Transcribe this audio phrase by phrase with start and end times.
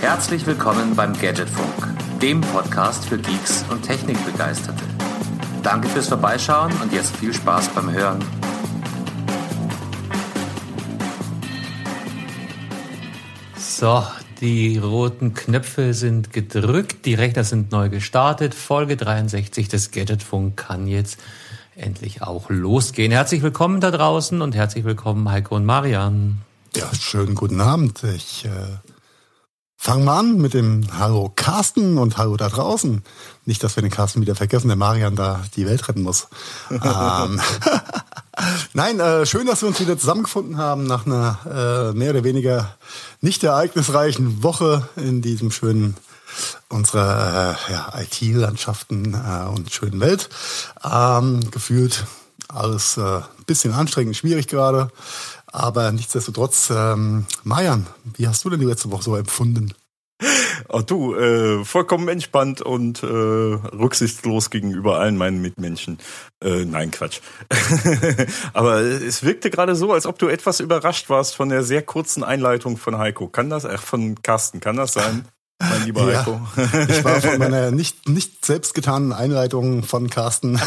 [0.00, 4.82] Herzlich willkommen beim Gadgetfunk, dem Podcast für Geeks und Technikbegeisterte.
[5.62, 8.24] Danke fürs Vorbeischauen und jetzt viel Spaß beim Hören.
[13.58, 14.02] So,
[14.40, 18.54] die roten Knöpfe sind gedrückt, die Rechner sind neu gestartet.
[18.54, 21.20] Folge 63 des Gadgetfunk kann jetzt
[21.76, 23.12] endlich auch losgehen.
[23.12, 26.40] Herzlich willkommen da draußen und herzlich willkommen Heiko und Marian.
[26.74, 28.02] Ja, schönen guten Abend.
[28.04, 28.48] Ich äh,
[29.82, 33.02] fange mal an mit dem Hallo Carsten und Hallo da draußen.
[33.46, 36.28] Nicht, dass wir den Carsten wieder vergessen, der Marian da die Welt retten muss.
[36.70, 37.40] ähm,
[38.74, 41.38] Nein, äh, schön, dass wir uns wieder zusammengefunden haben nach einer
[41.92, 42.76] äh, mehr oder weniger
[43.22, 45.96] nicht ereignisreichen Woche in diesem schönen
[46.68, 50.28] unserer äh, ja, IT-Landschaften äh, und schönen Welt.
[50.84, 52.04] Ähm, gefühlt
[52.48, 54.90] alles äh, bisschen anstrengend, schwierig gerade.
[55.52, 59.72] Aber nichtsdestotrotz, ähm, Marian, wie hast du denn die letzte Woche so empfunden?
[60.68, 65.98] Oh, du, äh, vollkommen entspannt und äh, rücksichtslos gegenüber allen meinen Mitmenschen.
[66.42, 67.20] Äh, nein, Quatsch.
[68.52, 72.24] Aber es wirkte gerade so, als ob du etwas überrascht warst von der sehr kurzen
[72.24, 73.28] Einleitung von Heiko.
[73.28, 75.24] Kann das, ach, von Carsten, kann das sein?
[75.60, 76.40] mein lieber ja, Heiko.
[76.88, 80.60] ich war von meiner nicht, nicht selbst getanen Einleitung von Carsten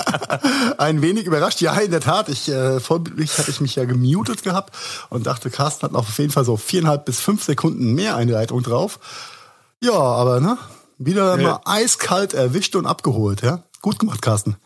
[0.78, 1.60] ein wenig überrascht.
[1.60, 2.28] Ja, in der Tat.
[2.28, 4.74] Ich, äh, vorbildlich hatte ich mich ja gemutet gehabt
[5.08, 8.62] und dachte, Carsten hat noch auf jeden Fall so viereinhalb bis fünf Sekunden mehr Einleitung
[8.62, 8.98] drauf.
[9.80, 10.58] Ja, aber ne,
[10.98, 11.42] wieder ja.
[11.42, 13.42] mal eiskalt erwischt und abgeholt.
[13.42, 14.56] Ja, gut gemacht, Carsten.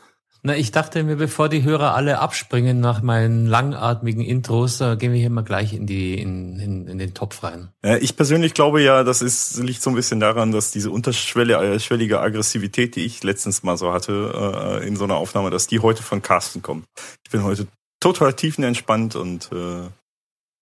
[0.43, 5.13] Na, ich dachte mir, bevor die Hörer alle abspringen nach meinen langatmigen Intros, da gehen
[5.13, 7.71] wir hier mal gleich in die in, in, in den Topf rein.
[7.85, 12.15] Ja, ich persönlich glaube ja, das ist liegt so ein bisschen daran, dass diese unterschwellige
[12.15, 15.81] äh, Aggressivität, die ich letztens mal so hatte äh, in so einer Aufnahme, dass die
[15.81, 16.85] heute von Carsten kommt.
[17.25, 17.67] Ich bin heute
[17.99, 19.89] total tiefenentspannt und äh,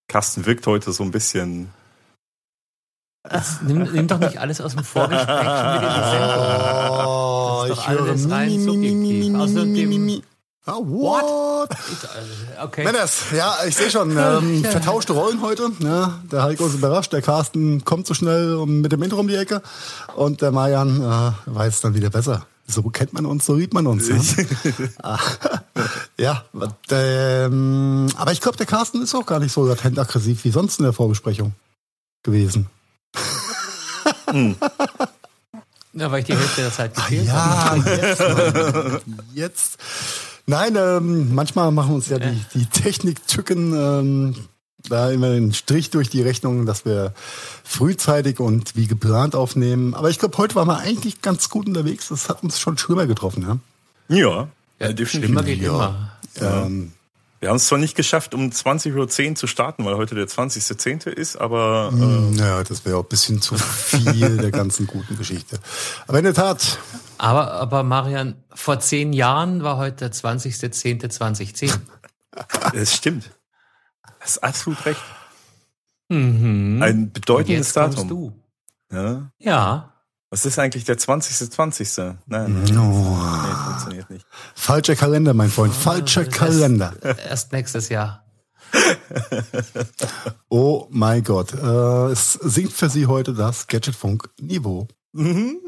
[0.07, 1.69] Carsten wirkt heute so ein bisschen
[3.61, 5.47] nimm, nimm, doch nicht alles aus dem Vorgespräch schon
[7.71, 9.35] Oh, ich höre alles rein subjektiv.
[9.35, 10.21] Außerdem
[10.69, 11.69] Oh, what?
[12.61, 12.83] Okay.
[12.83, 15.71] Männers, ja, ich sehe schon, ähm, vertauschte Rollen heute.
[15.79, 19.35] Ja, der Heiko ist überrascht, der Carsten kommt so schnell mit dem Intro um die
[19.35, 19.61] Ecke
[20.17, 22.45] und der Marian äh, weiß dann wieder besser.
[22.67, 24.09] So kennt man uns, so riecht man uns.
[24.09, 25.19] Ja,
[26.17, 26.43] ja
[26.91, 30.79] ähm, aber ich glaube, der Carsten ist auch gar nicht so latent aggressiv wie sonst
[30.79, 31.53] in der Vorbesprechung
[32.23, 32.67] gewesen.
[34.29, 34.57] Hm.
[35.97, 37.89] Ja, weil ich die Hälfte der Zeit gefehlt ah, ja, habe.
[37.89, 39.77] Jetzt, jetzt.
[40.45, 44.35] Nein, ähm, manchmal machen uns ja die, die Techniktücken ähm,
[44.87, 47.13] da immer einen Strich durch die Rechnung, dass wir
[47.63, 49.93] frühzeitig und wie geplant aufnehmen.
[49.93, 52.09] Aber ich glaube, heute waren wir eigentlich ganz gut unterwegs.
[52.09, 54.15] Das hat uns schon schlimmer getroffen, ja?
[54.15, 54.47] Ja,
[54.79, 55.25] ja definitiv.
[55.25, 55.69] Schlimmer geht ja.
[55.69, 56.11] immer.
[56.39, 56.93] Ähm,
[57.39, 58.95] wir haben es zwar nicht geschafft, um 20.10
[59.29, 61.07] Uhr zu starten, weil heute der 20.10.
[61.07, 61.91] ist, aber...
[61.93, 65.59] Äh ja, das wäre auch ein bisschen zu viel der ganzen guten Geschichte.
[66.07, 66.79] Aber in der Tat...
[67.19, 71.73] Aber, aber Marian, vor zehn Jahren war heute der 20.10.2010.
[72.73, 73.31] Das stimmt.
[74.19, 75.01] Das ist absolut recht.
[76.09, 76.81] Mhm.
[76.83, 78.07] Ein bedeutendes Datum.
[78.07, 78.33] Du.
[78.91, 79.31] Ja.
[79.39, 79.93] ja.
[80.29, 81.51] Was ist eigentlich der 20.
[81.51, 81.97] 20.
[81.97, 83.17] Nein, nein, oh.
[83.17, 84.25] nee, funktioniert nicht.
[84.55, 86.93] Falscher Kalender, mein Freund, falscher erst, Kalender.
[87.29, 88.25] Erst nächstes Jahr.
[90.49, 94.89] oh mein Gott, äh, es sinkt für Sie heute das Gadgetfunk-Niveau.
[95.13, 95.59] Mhm.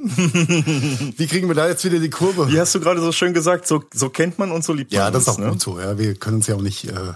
[1.17, 2.51] Wie kriegen wir da jetzt wieder die Kurve?
[2.51, 4.99] Wie hast du gerade so schön gesagt, so, so kennt man uns, so liebt man
[4.99, 5.49] Ja, das ist auch ne?
[5.49, 5.79] gut so.
[5.79, 5.97] Ja.
[5.97, 7.13] Wir können uns ja auch nicht äh,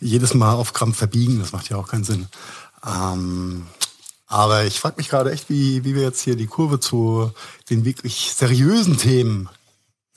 [0.00, 2.28] jedes Mal auf Krampf verbiegen, das macht ja auch keinen Sinn.
[2.86, 3.66] Ähm,
[4.26, 7.30] aber ich frage mich gerade echt, wie, wie wir jetzt hier die Kurve zu
[7.70, 9.48] den wirklich seriösen Themen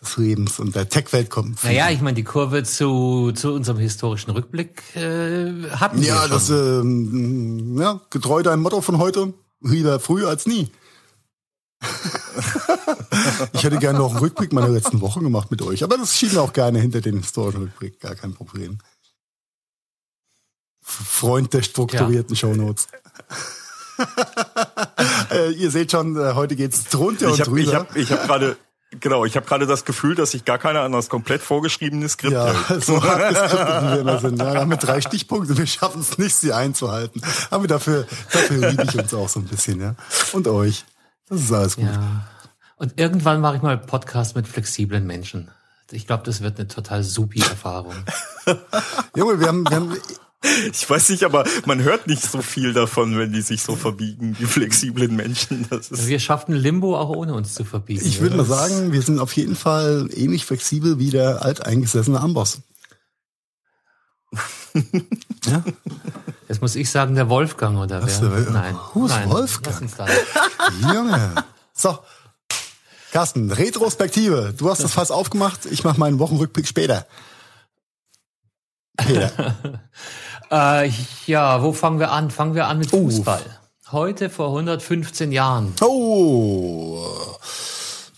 [0.01, 1.55] des Lebens und der Tech-Welt kommen.
[1.63, 6.29] Naja, ich meine, die Kurve zu, zu unserem historischen Rückblick äh, hatten ja, wir schon.
[6.29, 10.71] Das, ähm, ja, getreu deinem Motto von heute, lieber früh als nie.
[13.53, 16.35] ich hätte gerne noch einen Rückblick meiner letzten Woche gemacht mit euch, aber das schieben
[16.35, 18.79] wir auch gerne hinter den historischen Rückblick, gar kein Problem.
[20.81, 22.39] Freund der strukturierten ja.
[22.39, 22.87] Shownotes.
[25.31, 27.69] äh, ihr seht schon, äh, heute geht's drunter ich hab, und drüber.
[27.69, 28.57] Ich habe ich hab gerade
[28.99, 32.33] Genau, ich habe gerade das Gefühl, dass sich gar keiner an das komplett vorgeschriebene Skript
[32.33, 32.83] ja, hält.
[32.85, 34.39] So hart geskriptet wie wir immer sind.
[34.39, 37.21] Ja, wir haben drei Stichpunkte, wir schaffen es nicht, sie einzuhalten.
[37.51, 39.95] Aber dafür, dafür liebe ich uns auch so ein bisschen, ja.
[40.33, 40.85] Und euch.
[41.29, 41.85] Das ist alles gut.
[41.85, 42.25] Ja.
[42.77, 45.51] Und irgendwann mache ich mal Podcast mit flexiblen Menschen.
[45.91, 47.93] Ich glaube, das wird eine total supi Erfahrung.
[49.15, 49.97] Junge, wir haben, wir haben
[50.71, 54.35] ich weiß nicht, aber man hört nicht so viel davon, wenn die sich so verbiegen,
[54.39, 55.67] die flexiblen Menschen.
[55.69, 58.05] Das ist wir schaffen Limbo auch ohne uns zu verbiegen.
[58.05, 62.59] Ich würde mal sagen, wir sind auf jeden Fall ähnlich flexibel wie der alteingesessene Amboss.
[65.45, 65.63] ja?
[66.47, 68.29] Jetzt muss ich sagen, der Wolfgang oder Was, wer?
[68.29, 68.75] der- Nein.
[68.93, 69.29] Who's Nein.
[69.29, 69.91] Wolfgang?
[70.81, 71.35] Junge.
[71.73, 71.97] So.
[73.11, 74.53] Carsten, Retrospektive.
[74.55, 75.65] Du hast das Fass aufgemacht.
[75.65, 77.07] Ich mache meinen Wochenrückblick später.
[78.97, 79.55] Peter.
[80.51, 80.91] Äh,
[81.27, 82.31] ja, wo fangen wir an?
[82.31, 82.89] Fangen wir an mit.
[82.89, 83.43] Fußball.
[83.91, 85.73] Heute vor 115 Jahren.
[85.81, 87.03] Oh.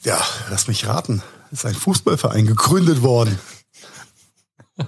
[0.03, 0.19] Ja,
[0.49, 1.21] lass mich raten.
[1.51, 3.39] Ist ein Fußballverein gegründet worden.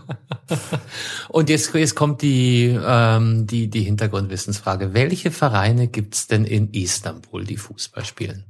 [1.30, 4.94] Und jetzt, jetzt kommt die, ähm, die, die Hintergrundwissensfrage.
[4.94, 8.46] Welche Vereine gibt's denn in Istanbul, die Fußball spielen?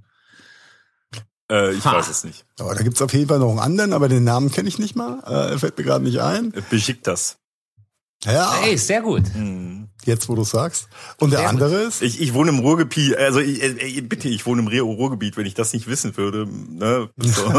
[1.51, 1.93] Äh, ich Ha.
[1.93, 2.45] weiß es nicht.
[2.59, 4.95] Aber da gibt's auf jeden Fall noch einen anderen, aber den Namen kenne ich nicht
[4.95, 5.19] mal.
[5.53, 6.53] Äh, fällt mir gerade nicht ein.
[6.69, 7.37] Beschickt das.
[8.25, 9.33] Ja, Hey, sehr gut.
[9.33, 9.89] Hm.
[10.05, 10.87] jetzt wo du sagst.
[11.19, 11.61] Und der Sehr gut.
[11.61, 12.01] andere ist?
[12.01, 15.45] Ich, ich wohne im Ruhrgebiet, also ich, äh, bitte, ich wohne im Ru- Ruhrgebiet, wenn
[15.45, 16.47] ich das nicht wissen würde.
[16.47, 17.09] Ne?
[17.17, 17.45] So.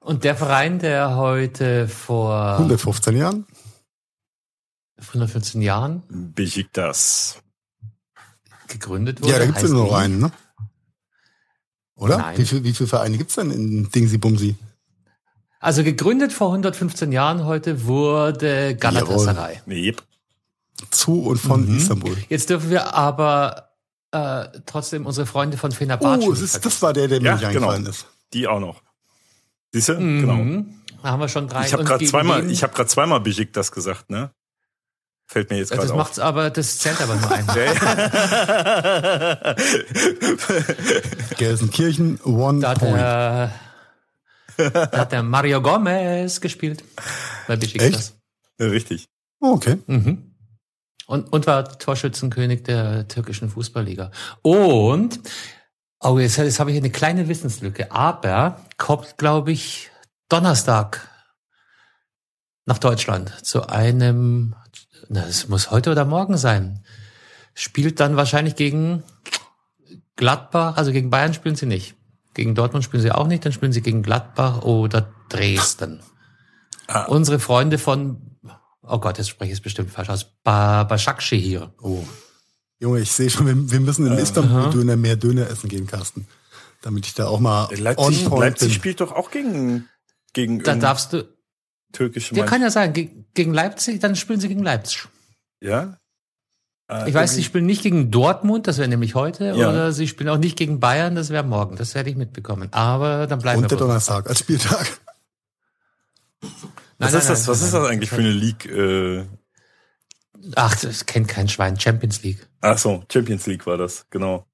[0.00, 3.46] Und der Verein, der heute vor 115 Jahren?
[5.00, 6.02] 115 Jahren
[6.34, 7.38] Beschickt das.
[8.68, 9.32] gegründet wurde.
[9.32, 9.96] Ja, da gibt's ja heißt nur noch wie?
[10.02, 10.32] einen, ne?
[11.96, 12.18] Oder?
[12.18, 12.38] Nein.
[12.38, 14.54] Wie, viel, wie viele Vereine gibt's denn in Dingsi Bumsi?
[15.66, 19.60] Also gegründet vor 115 Jahren heute wurde Galatasaray.
[19.66, 20.00] Nee, yep.
[20.90, 21.78] Zu und von Mhm.
[21.78, 22.16] Istanbul.
[22.28, 23.70] Jetzt dürfen wir aber
[24.12, 27.40] äh, trotzdem unsere Freunde von Fenerbahce Oh, ist, das war der, der mir Ja, nicht
[27.52, 27.70] genau.
[27.70, 28.06] eingefallen ist.
[28.32, 28.80] die auch noch.
[29.72, 29.96] Siehst du?
[29.96, 30.34] Genau.
[30.34, 30.74] Mhm.
[31.02, 31.66] Da haben wir schon drei.
[31.66, 34.30] Ich habe gerade zweimal, ich habe gerade zweimal Beschickt das gesagt, ne?
[35.26, 35.98] Fällt mir jetzt das gerade auf.
[35.98, 37.44] macht's aber, das zählt aber nur ein.
[41.38, 42.96] Gelsenkirchen, One Da Point.
[42.96, 43.50] der,
[44.56, 46.84] da hat der Mario Gomez gespielt
[47.46, 48.14] bei Besiktas.
[48.58, 48.70] Echt?
[48.72, 49.08] Richtig.
[49.40, 49.78] Oh, okay.
[49.86, 50.34] Mhm.
[51.06, 54.10] Und, und war Torschützenkönig der türkischen Fußballliga.
[54.42, 55.20] Und,
[56.00, 59.90] oh, jetzt, jetzt habe ich eine kleine Wissenslücke, aber kommt, glaube ich,
[60.28, 61.08] Donnerstag
[62.64, 64.56] nach Deutschland zu einem,
[65.08, 66.82] na, es muss heute oder morgen sein.
[67.54, 69.04] Spielt dann wahrscheinlich gegen
[70.16, 71.95] Gladbach, also gegen Bayern spielen sie nicht.
[72.36, 76.00] Gegen Dortmund spielen sie auch nicht, dann spielen sie gegen Gladbach oder Dresden.
[76.86, 77.04] Ah.
[77.04, 78.36] Unsere Freunde von,
[78.82, 81.72] oh Gott, jetzt spreche ich es bestimmt falsch aus, ba Başakşehir.
[81.80, 82.04] Oh.
[82.78, 86.26] Junge, ich sehe schon, wir, müssen in Istanbul Döner mehr Döner essen gehen, Carsten.
[86.82, 88.74] Damit ich da auch mal Leipzig, on point Leipzig bin.
[88.74, 89.88] spielt doch auch gegen,
[90.34, 91.24] gegen Da darfst du,
[91.94, 95.08] türkische der kann ja sein, ge- gegen Leipzig, dann spielen sie gegen Leipzig.
[95.62, 95.96] Ja?
[96.88, 99.70] Äh, Ich weiß, sie spielen nicht gegen Dortmund, das wäre nämlich heute, Ja.
[99.70, 101.76] oder sie spielen auch nicht gegen Bayern, das wäre morgen.
[101.76, 102.68] Das werde ich mitbekommen.
[102.72, 103.84] Aber dann bleiben Und der wir.
[103.84, 105.00] bei- Donnerstag als Spieltag.
[106.42, 106.50] Nein,
[106.98, 108.66] Was nein, ist das, nein, was nein, ist das eigentlich für eine League?
[108.66, 109.24] Äh,
[110.54, 111.78] Ach, das kennt kein Schwein.
[111.80, 112.46] Champions League.
[112.60, 114.46] ach so, Champions League war das, genau.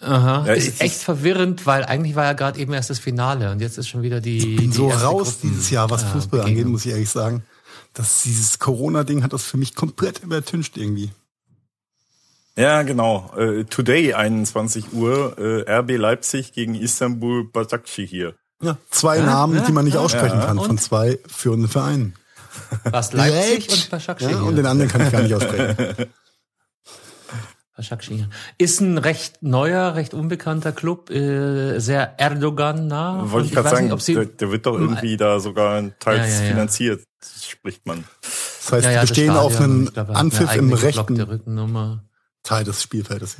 [0.00, 0.46] Aha.
[0.46, 3.60] Ja, ist ich- echt verwirrend, weil eigentlich war ja gerade eben erst das Finale und
[3.60, 4.38] jetzt ist schon wieder die.
[4.38, 6.72] Ich bin die so erste raus Gruppen- dieses Jahr, was äh, Fußball angeht, Begegnung.
[6.72, 7.44] muss ich ehrlich sagen.
[7.92, 11.10] dass dieses Corona-Ding hat das für mich komplett übertüncht irgendwie.
[12.56, 13.30] Ja, genau.
[13.36, 18.34] Äh, today 21 Uhr äh, RB Leipzig gegen Istanbul Başakşehir.
[18.62, 22.14] Ja, zwei Ja, Namen, ja, die man nicht aussprechen Ja, kann, von zwei führenden Vereinen.
[22.84, 24.32] Was Leipzig und Başakşehir.
[24.32, 25.76] Ja, und den anderen kann ich gar nicht aussprechen.
[27.78, 28.28] Başakşehir.
[28.58, 33.30] Ist ein recht neuer, recht unbekannter Club, äh, sehr Erdogan-nah.
[33.30, 36.28] Wollte ich gerade sagen, nicht, ob sie, der, der wird doch irgendwie da sogar teils
[36.28, 36.48] Ja, ja, ja.
[36.50, 37.00] finanziert,
[37.42, 38.04] spricht man.
[38.20, 41.16] Das heißt, das bestehen auf er hat eine Anpfiff im rechten.
[42.42, 43.36] Teil des Spielfeldes.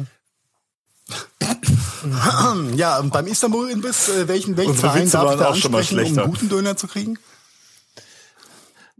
[2.04, 5.56] Ja, ja und beim Istanbul-Imbiss, äh, welchen, welchen Unsere Verein Witze darf ich da auch
[5.56, 6.22] schon mal ansprechen, um schlechter.
[6.24, 7.18] einen guten Döner zu kriegen?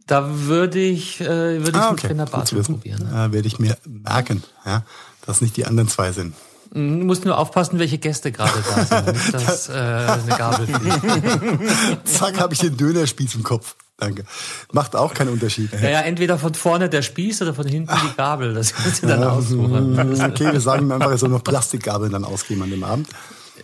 [0.07, 1.27] Da würde ich, äh,
[1.65, 2.57] würde ich Ah, mit okay.
[2.57, 2.75] Wissen.
[2.75, 3.05] probieren.
[3.05, 3.11] Ne?
[3.15, 4.83] Ja, werde ich mir merken, ja,
[5.25, 6.35] dass nicht die anderen zwei sind.
[6.73, 9.35] Mhm, Du musst nur aufpassen, welche Gäste gerade da sind.
[9.47, 12.09] Dass äh, eine Gabel fliegt.
[12.09, 13.77] Zack, habe ich den Dönerspieß im Kopf.
[14.01, 14.25] Danke.
[14.73, 15.71] Macht auch keinen Unterschied.
[15.81, 18.55] Ja, ja, entweder von vorne der Spieß oder von hinten die Gabel.
[18.55, 19.99] Das kannst du dann Ja, aussuchen.
[20.23, 23.09] okay, wir sagen einfach, es soll noch Plastikgabeln dann ausgeben an dem Abend.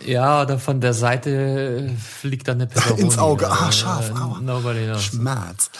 [0.04, 1.90] Ja, oder von der Seite
[2.20, 3.00] fliegt dann eine Peperoni.
[3.00, 3.50] Ins Auge.
[3.50, 4.10] Ah, scharf.
[4.10, 4.40] äh, Aua.
[4.42, 5.02] Nobody knows.
[5.04, 5.70] Schmerz.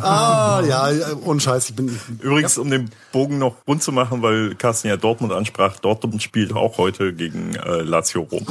[0.00, 4.22] Ah, ja, ja, ohne Scheiß, ich bin, Übrigens, um den Bogen noch rund zu machen,
[4.22, 8.46] weil Carsten ja Dortmund ansprach, Dortmund spielt auch heute gegen äh, Lazio Rom.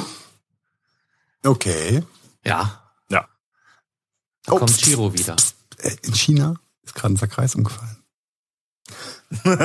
[1.45, 2.03] okay.
[2.45, 2.82] Ja, Ja.
[4.45, 5.35] Da Oh, kommt pst, Chiro pst, wieder.
[5.35, 5.55] pst.
[5.79, 7.97] Äh, In China ist gerade unser Kreis umgefallen.
[9.29, 9.57] Entschuldigung.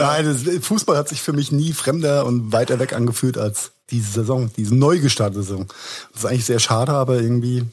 [0.00, 4.10] Nein, das, Fußball hat sich für mich nie fremder und weiter weg angefühlt als diese
[4.12, 5.66] Saison, diese neu gestartete Saison.
[6.12, 7.64] Das ist eigentlich sehr schade, aber irgendwie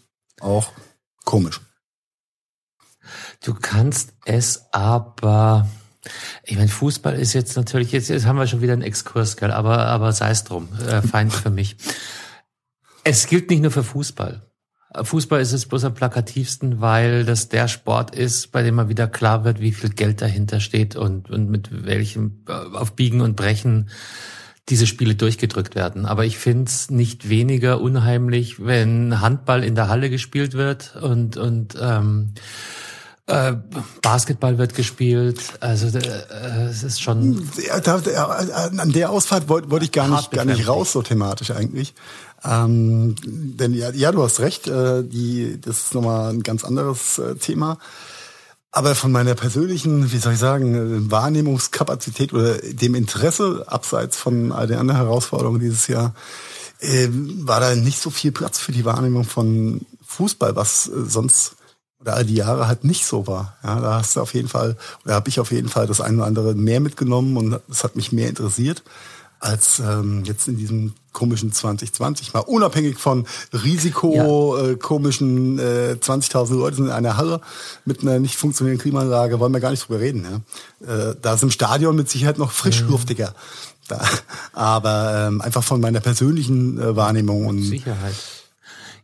[0.41, 0.71] auch
[1.25, 1.61] komisch.
[3.43, 5.67] Du kannst es aber.
[6.43, 9.51] Ich meine, Fußball ist jetzt natürlich, jetzt, jetzt haben wir schon wieder einen Exkurs, gell?
[9.51, 11.77] aber, aber sei es drum, äh, Feind für mich.
[13.05, 14.45] Es gilt nicht nur für Fußball.
[15.01, 19.07] Fußball ist es bloß am plakativsten, weil das der Sport ist, bei dem mal wieder
[19.07, 23.35] klar wird, wie viel Geld dahinter steht und, und mit welchem äh, auf Biegen und
[23.35, 23.89] Brechen
[24.69, 26.05] diese Spiele durchgedrückt werden.
[26.05, 31.37] Aber ich finde es nicht weniger unheimlich, wenn Handball in der Halle gespielt wird und,
[31.37, 32.33] und ähm,
[33.25, 33.53] äh,
[34.01, 37.49] Basketball wird gespielt, also äh, es ist schon.
[37.83, 38.01] Da,
[38.77, 41.93] an der Ausfahrt wollte wollt ich gar nicht, gar nicht raus, so thematisch eigentlich.
[42.45, 47.17] Ähm, denn ja, ja, du hast recht, äh, die, das ist nochmal ein ganz anderes
[47.19, 47.77] äh, Thema.
[48.71, 54.67] Aber von meiner persönlichen, wie soll ich sagen, Wahrnehmungskapazität oder dem Interesse, abseits von all
[54.67, 56.15] den anderen Herausforderungen dieses Jahr,
[56.79, 61.55] äh, war da nicht so viel Platz für die Wahrnehmung von Fußball, was äh, sonst
[62.01, 63.55] oder all die Jahre halt nicht so war.
[63.63, 66.17] Ja, da hast du auf jeden Fall, oder habe ich auf jeden Fall das eine
[66.17, 68.83] oder andere mehr mitgenommen und es hat mich mehr interessiert
[69.43, 74.69] als ähm, jetzt in diesem komischen 2020 mal unabhängig von Risiko ja.
[74.69, 77.41] äh, komischen äh, 20.000 Leute sind in einer Halle
[77.85, 80.43] mit einer nicht funktionierenden Klimaanlage wollen wir gar nicht drüber reden
[80.81, 81.09] ja?
[81.09, 83.87] äh, da ist im Stadion mit Sicherheit noch frischluftiger mhm.
[83.89, 84.01] da,
[84.53, 88.15] aber ähm, einfach von meiner persönlichen äh, Wahrnehmung und Sicherheit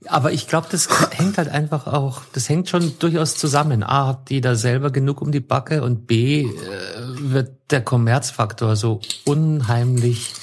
[0.06, 3.84] aber ich glaube, das hängt halt einfach auch, das hängt schon durchaus zusammen.
[3.84, 6.48] A, hat jeder selber genug um die Backe und B, äh,
[6.96, 10.34] wird der Kommerzfaktor so unheimlich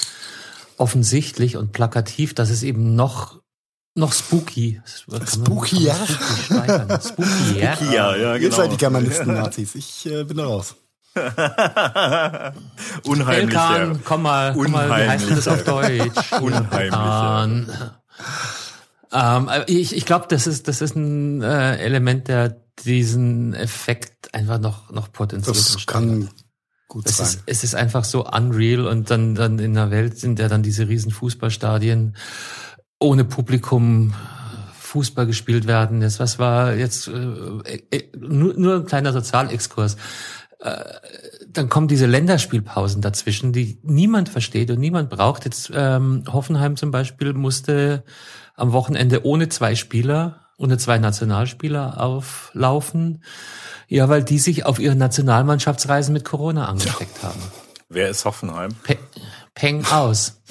[0.77, 3.41] offensichtlich und plakativ, dass es eben noch
[3.95, 4.79] noch spooky.
[4.85, 5.95] Spooky, ja.
[5.95, 7.75] Spooky, spooky, ja.
[7.75, 8.45] Spooky, ja, ja, genau.
[8.45, 9.73] Ihr seid die Germanisten-Nazis.
[9.73, 10.75] Ich äh, bin da raus.
[13.05, 13.55] Unheimlich.
[13.55, 16.31] Elkan, komm mal, komm mal, wie heißt das auf Deutsch?
[16.39, 17.67] Unheimlich.
[19.11, 24.59] Ähm, ich ich glaube, das ist, das ist ein äh, Element, der diesen Effekt einfach
[24.59, 25.55] noch, noch potenziert.
[25.55, 26.29] Das kann
[26.87, 27.27] gut es sein.
[27.27, 30.63] Ist, es ist einfach so unreal und dann, dann in der Welt sind ja dann
[30.63, 32.15] diese riesen Fußballstadien
[32.99, 34.13] ohne Publikum
[34.73, 36.01] Fußball gespielt werden.
[36.01, 39.97] Das was war jetzt äh, äh, nur, nur ein kleiner Sozialexkurs.
[40.59, 40.83] Äh,
[41.49, 45.45] dann kommen diese Länderspielpausen dazwischen, die niemand versteht und niemand braucht.
[45.45, 48.03] Jetzt ähm, Hoffenheim zum Beispiel musste
[48.57, 53.23] am Wochenende ohne zwei Spieler, ohne zwei Nationalspieler auflaufen.
[53.87, 57.39] Ja, weil die sich auf ihren Nationalmannschaftsreisen mit Corona angesteckt haben.
[57.87, 58.73] Wer ist Hoffenheim?
[58.83, 58.97] Pe
[59.53, 60.41] Peng aus.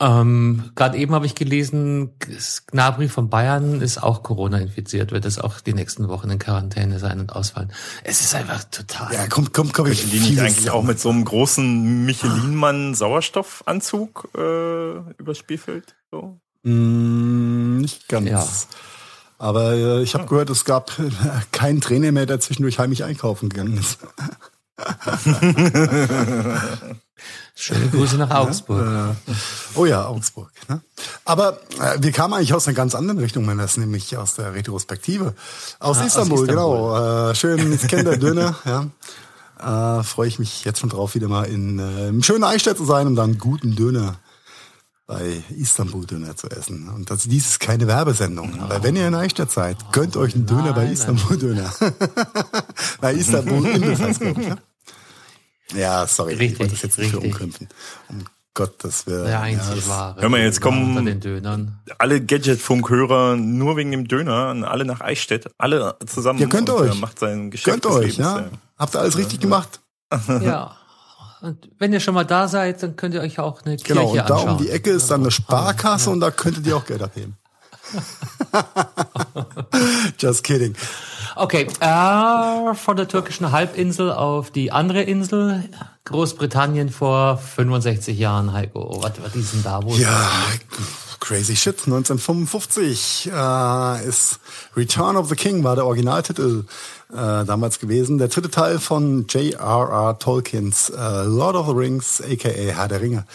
[0.00, 2.12] Ähm, Gerade eben habe ich gelesen,
[2.70, 7.00] Gnabry von Bayern ist auch Corona infiziert, wird es auch die nächsten Wochen in Quarantäne
[7.00, 7.72] sein und ausfallen.
[8.04, 9.12] Es ist einfach total.
[9.12, 9.90] Ja, kommt, kommt, kommt.
[9.90, 15.96] Ich die nicht eigentlich auch mit so einem großen Michelin-Mann Sauerstoffanzug äh, übers Spielfeld?
[16.12, 16.38] So?
[16.62, 18.28] Mm, nicht ganz.
[18.28, 18.46] Ja.
[19.38, 21.10] Aber äh, ich habe gehört, es gab äh,
[21.52, 23.98] keinen Trainer mehr, der zwischendurch heimlich einkaufen gegangen ist.
[27.54, 28.84] Schöne Grüße nach Augsburg.
[28.86, 29.14] Ja, äh,
[29.74, 30.50] oh ja, Augsburg.
[30.68, 30.80] Ne?
[31.24, 34.54] Aber äh, wir kamen eigentlich aus einer ganz anderen Richtung, wenn das nämlich aus der
[34.54, 35.34] Retrospektive.
[35.80, 36.46] Aus, Ah, aus Istanbul, Istanbul.
[36.46, 37.30] genau.
[37.30, 38.86] Äh, schön, ich kenne der Döner, ja.
[39.98, 42.84] Äh, Freue ich mich jetzt schon drauf, wieder mal in äh, im schönen Eichstätt zu
[42.84, 44.16] sein, um dann guten Döner
[45.08, 46.88] bei Istanbul Döner zu essen.
[46.90, 48.60] Und das, dies ist keine Werbesendung.
[48.60, 51.72] Aber wenn ihr in Eichstätt seid, gönnt euch einen Döner bei nein, Istanbul Döner.
[53.00, 54.58] bei Istanbul ich, ne?
[55.74, 57.20] Ja, sorry, ich Richtig, wollte das jetzt nicht richtig.
[57.34, 57.68] verunkrümpfen.
[58.10, 59.22] Um Gottes Willen.
[59.24, 60.20] Der Ja, einzig das- wahre.
[60.20, 61.80] Hör mal, jetzt kommen- unter den Dönern.
[61.96, 66.38] Alle Gadget-Funkhörer nur wegen dem Döner, alle nach Eichstätt, alle zusammen.
[66.38, 66.94] Ihr könnt und, euch.
[66.94, 68.50] Äh, macht sein Geschäft Gönnt des euch, Lebens, ja.
[68.76, 69.80] Habt ihr alles richtig gemacht?
[70.28, 70.76] Ja.
[71.40, 74.10] Und wenn ihr schon mal da seid, dann könnt ihr euch auch eine Kirche Genau,
[74.10, 74.48] und da anschauen.
[74.50, 77.36] um die Ecke ist dann eine Sparkasse und da könntet ihr auch Geld abheben.
[80.18, 80.74] Just kidding.
[81.36, 85.68] Okay, äh, von der türkischen Halbinsel auf die andere Insel,
[86.04, 88.98] Großbritannien vor 65 Jahren, Heiko.
[89.02, 89.98] Was, was ist denn da wohl?
[89.98, 90.28] Ja,
[91.20, 91.76] crazy shit.
[91.86, 94.40] 1955 äh, ist
[94.76, 96.64] Return of the King war der Originaltitel
[97.10, 98.18] äh, damals gewesen.
[98.18, 100.18] Der dritte Teil von J.R.R.
[100.18, 103.26] Tolkiens äh, Lord of the Rings, aka Herr der Ringe,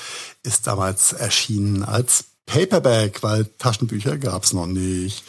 [0.44, 5.24] ist damals erschienen als Paperback, weil Taschenbücher gab's noch nicht.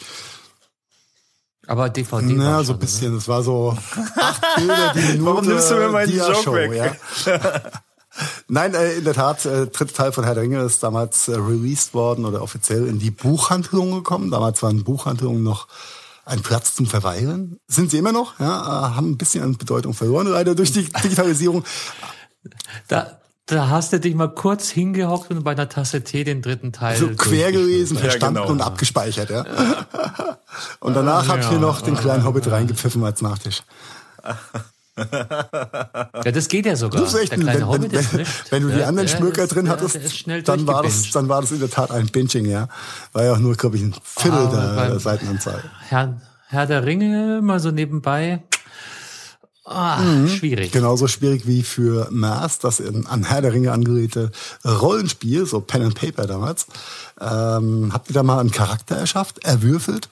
[1.67, 3.15] Aber DVD Na, so ein bisschen.
[3.15, 3.75] Das war so
[4.15, 5.25] acht Bilder die Minute.
[5.25, 6.99] Warum nimmst du mir meinen Joke weg?
[7.25, 7.61] Ja.
[8.47, 11.35] Nein, äh, in der Tat, äh, dritte Teil von Herr der Ringe ist damals äh,
[11.35, 14.31] released worden oder offiziell in die Buchhandlung gekommen.
[14.31, 15.67] Damals waren Buchhandlungen noch
[16.25, 17.57] ein Platz zum Verweilen.
[17.67, 20.83] Sind sie immer noch, ja, äh, haben ein bisschen an Bedeutung verloren, leider durch die
[21.03, 21.63] Digitalisierung.
[22.87, 26.73] Da, da hast du dich mal kurz hingehockt und bei einer Tasse Tee den dritten
[26.73, 26.97] Teil.
[26.97, 28.51] So quer gelesen, Ja, verstanden genau.
[28.51, 29.45] und abgespeichert, ja.
[30.79, 33.63] Und danach hab ich mir noch den kleinen Hobbit reingepfiffen als Nachtisch.
[34.97, 37.03] Ja, das geht ja sogar.
[37.03, 38.51] Ist echt der ein, kleine wenn, Hobbit wenn, ist nicht.
[38.51, 39.99] wenn du die Ja, anderen der Schmöker ist- drin hattest,
[40.47, 42.67] dann war, das, dann war das in der Tat ein Binging, ja.
[43.13, 45.63] War ja auch nur, glaube ich, ein Viertel Ah, der Seitenanzahl.
[45.89, 48.43] Herr, Herr der Ringe, mal so nebenbei.
[49.67, 50.27] Ah, Mhm.
[50.29, 50.71] schwierig.
[50.71, 54.31] Genauso schwierig wie für Mars, das in, an Herr der Ringe angeredete
[54.63, 56.67] Rollenspiel, so Pen and Paper damals.
[57.19, 60.07] Ähm, habt ihr da mal einen Charakter erschafft, erwürfelt?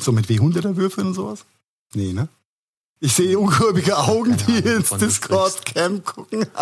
[0.00, 1.44] So mit W100er Würfeln und sowas?
[1.94, 2.28] Nee, ne?
[3.04, 6.46] Ich sehe ungläubige Augen, die ins Discord-Cam gucken.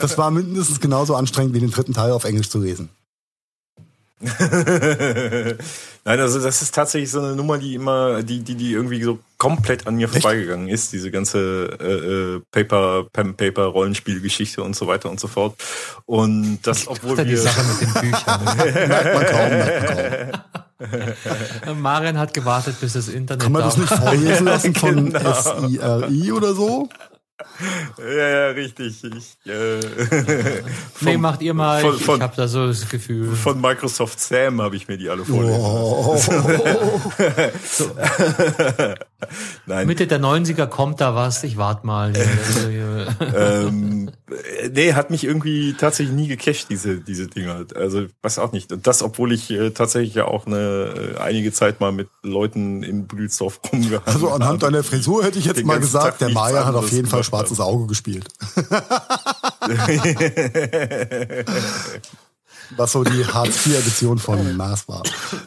[0.00, 2.88] das war mindestens genauso anstrengend wie den dritten Teil auf Englisch zu lesen.
[4.24, 5.58] Nein,
[6.06, 9.86] also das ist tatsächlich so eine Nummer, die immer, die, die, die irgendwie so komplett
[9.86, 15.10] an mir vorbeigegangen ist, diese ganze äh, äh, Paper, Pen Paper, Rollenspielgeschichte und so weiter
[15.10, 15.54] und so fort.
[16.06, 17.40] Und das, obwohl Oder die wir.
[17.42, 18.44] Sache mit den Büchern.
[18.88, 20.63] Merkt man kaum, merkt man kaum.
[21.76, 25.30] Marian hat gewartet, bis das Internet Kann man da das nicht vorlesen lassen von Genau.
[25.30, 26.88] S-I-R-I oder so?
[27.98, 29.02] Ja, ja, richtig.
[29.04, 29.80] Ich, äh,
[31.00, 31.80] Nee, vom- macht ihr mal.
[31.80, 33.34] von- ich von- ich habe da so das Gefühl.
[33.34, 35.60] von Microsoft Sam habe ich mir die alle vorlesen.
[35.60, 36.16] Oh.
[39.66, 42.12] Nein, Mitte der 90er kommt da was, ich warte mal.
[43.34, 47.64] ähm, äh, nee, hat mich irgendwie tatsächlich nie gecasht, diese, diese Dinger.
[47.74, 48.72] Also, was auch nicht.
[48.72, 52.82] Und das, obwohl ich äh, tatsächlich ja auch eine äh, einige Zeit mal mit Leuten
[52.82, 56.30] in Büdelsdorf rumgehangen Also anhand deiner Frisur hätte ich jetzt Den mal gesagt, Tag der
[56.30, 58.28] Maya hat auf jeden Fall schwarzes Auge gespielt.
[62.76, 65.02] Was so die Hartz-IV-Edition von Mars war.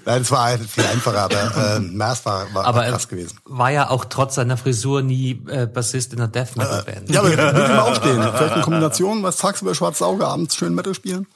[0.05, 3.07] Nein, das war halt viel einfacher, aber äh, Mars war, war, Aber war er krass
[3.07, 3.37] gewesen.
[3.45, 7.09] war ja auch trotz seiner Frisur nie äh, Bassist in einer Death Metal Band.
[7.09, 8.21] Ja, aber ich mal aufstehen.
[8.21, 11.27] Vielleicht eine Kombination, was tagsüber schwarzes Auge, abends schön Metal spielen.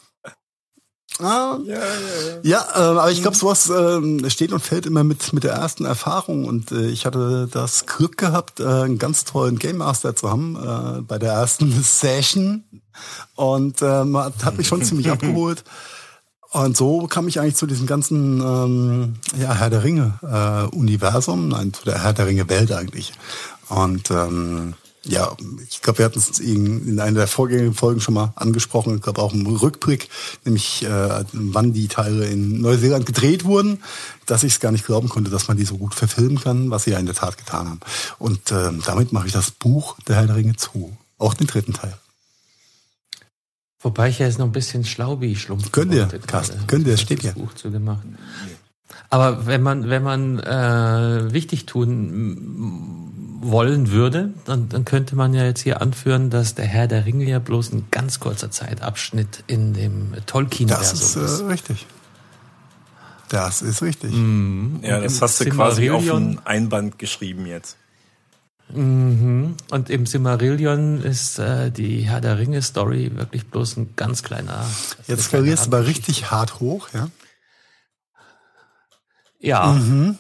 [1.19, 2.39] Ah, ja, ja, ja.
[2.43, 5.85] Ja, äh, aber ich glaube, sowas äh, steht und fällt immer mit mit der ersten
[5.85, 6.45] Erfahrung.
[6.45, 10.55] Und äh, ich hatte das Glück gehabt, äh, einen ganz tollen Game Master zu haben
[10.55, 12.63] äh, bei der ersten Session.
[13.35, 15.63] Und ähm, hat, hat mich schon ziemlich abgeholt.
[16.51, 21.47] Und so kam ich eigentlich zu diesem ganzen ähm, ja, Herr der Ringe äh, Universum,
[21.47, 23.13] nein, zu der Herr der Ringe Welt eigentlich.
[23.69, 25.35] Und ähm, ja,
[25.67, 28.95] ich glaube, wir hatten es in, in einer der vorgängigen Folgen schon mal angesprochen.
[28.95, 30.09] Ich glaube auch im Rückblick,
[30.45, 33.81] nämlich äh, wann die Teile in Neuseeland gedreht wurden,
[34.27, 36.83] dass ich es gar nicht glauben konnte, dass man die so gut verfilmen kann, was
[36.83, 37.79] sie ja in der Tat getan haben.
[38.19, 40.95] Und ähm, damit mache ich das Buch der Herr der Ringe zu.
[41.17, 41.97] Auch den dritten Teil.
[43.79, 47.01] Wobei ich ja jetzt noch ein bisschen Schlaubi schlumpfen Könnt ihr, Carsten, könnt ihr, es
[47.01, 47.31] steht ja.
[47.31, 48.03] Buch zugemacht.
[49.09, 55.33] Aber wenn man, wenn man äh, wichtig tun m- wollen würde, dann, dann könnte man
[55.33, 59.43] ja jetzt hier anführen, dass der Herr der Ringe ja bloß ein ganz kurzer Zeitabschnitt
[59.47, 61.43] in dem Das ist Tolkien-Versum äh, ist.
[61.47, 61.87] richtig.
[63.29, 64.13] Das ist richtig.
[64.83, 67.77] Ja, das hast du quasi auf ein Einband geschrieben jetzt.
[68.73, 69.55] Mhm.
[69.69, 74.65] Und im Silmarillion ist äh, die Herr der Ringe-Story wirklich bloß ein ganz kleiner.
[75.07, 77.09] Jetzt skalierst du aber richtig hart hoch, ja?
[79.41, 79.73] Ja.
[79.73, 80.17] Mhm.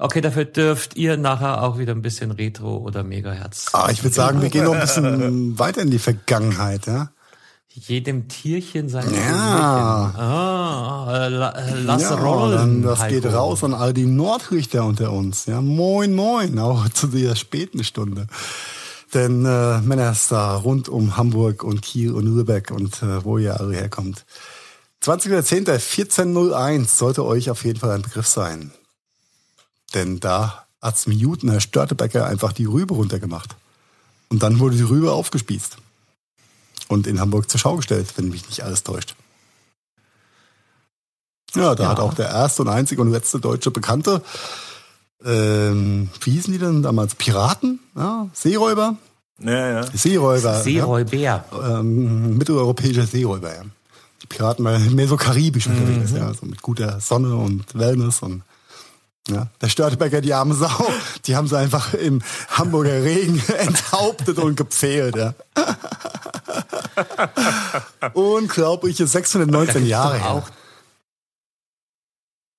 [0.00, 3.66] Okay, dafür dürft ihr nachher auch wieder ein bisschen Retro oder Megahertz.
[3.72, 7.10] Ah, ich würde sagen, wir gehen noch ein bisschen weiter in die Vergangenheit, ja?
[7.70, 9.10] Jedem Tierchen sein Ja.
[9.10, 10.20] Tierchen.
[10.20, 12.82] Ah, äh, la, äh, lass ja, rollen.
[12.82, 13.36] Das geht Heiko.
[13.36, 15.46] raus an all die Nordrichter unter uns.
[15.46, 18.26] Ja, moin, moin, auch zu dieser späten Stunde.
[19.14, 23.38] Denn äh, Männer ist da rund um Hamburg und Kiel und Lübeck und äh, wo
[23.38, 24.24] ihr alle herkommt.
[25.02, 28.72] 20.10.1401 sollte euch auf jeden Fall ein Begriff sein.
[29.94, 33.56] Denn da hat's Minuten Herr Störtebecker einfach die Rübe runtergemacht.
[34.28, 35.76] Und dann wurde die Rübe aufgespießt.
[36.88, 39.14] Und in Hamburg zur Schau gestellt, wenn mich nicht alles täuscht.
[41.54, 41.88] Ja, da Ja.
[41.90, 44.22] hat auch der erste und einzige und letzte deutsche Bekannte,
[45.24, 47.14] ähm, wie hießen die denn damals?
[47.14, 47.80] Piraten?
[47.96, 48.96] Ja, Seeräuber?
[49.40, 49.86] Ja, ja.
[49.92, 50.60] Seeräuber.
[50.62, 51.16] Seeräuber.
[51.16, 51.44] Ja?
[51.52, 53.62] Ähm, mitteleuropäischer Seeräuber, ja.
[54.28, 58.42] Piraten waren mehr so karibisch unterwegs, ja, so mit guter Sonne und Wellness und
[59.28, 60.88] ja, der Störtebecker, die arme Sau,
[61.26, 65.34] die haben sie einfach im Hamburger Regen enthauptet und gepfählt, ja.
[68.14, 70.30] Unglaubliche 619 Jahre her.
[70.30, 70.48] auch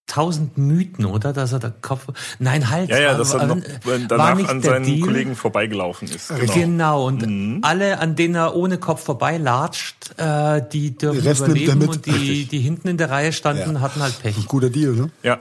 [0.10, 1.32] tausend Mythen, oder?
[1.32, 2.08] Dass er der Kopf.
[2.39, 2.89] Nein, halt.
[2.89, 5.00] Ja, ja, war- dass er noch war danach nicht an seinen Deal?
[5.00, 6.34] Kollegen vorbeigelaufen ist.
[6.54, 7.60] Genau, und Mhm.
[7.62, 11.89] alle, an denen er ohne Kopf vorbeilatscht, äh, die dürfen er überleben mit.
[11.89, 13.82] und die, die hinten in der Reihe standen, Ja.
[13.82, 14.45] hatten halt Pech.
[14.48, 15.12] Guter Deal, ne?
[15.24, 15.38] Ja.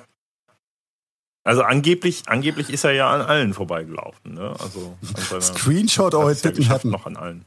[1.44, 4.34] Also angeblich, angeblich ist er ja an allen vorbeigelaufen.
[4.34, 4.54] Ne?
[4.60, 7.44] Also an seiner Screenshot or hat it es ja didn't geschafft, happen, noch an allen.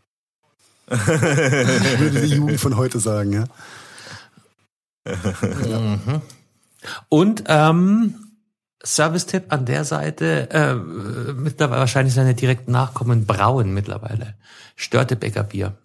[0.87, 3.43] würde die Jugend von heute sagen, ja.
[5.05, 6.21] Mhm.
[7.13, 8.15] Und ähm,
[8.85, 10.75] Service-Tipp an der Seite, äh,
[11.33, 14.35] mittlerweile wahrscheinlich seine direkten Nachkommen brauen mittlerweile.
[14.77, 15.77] Störtebecker Bier.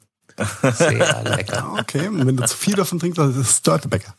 [0.62, 1.74] Sehr lecker.
[1.80, 4.14] Okay, und wenn du zu viel davon trinkst, dann ist es Störtebecker.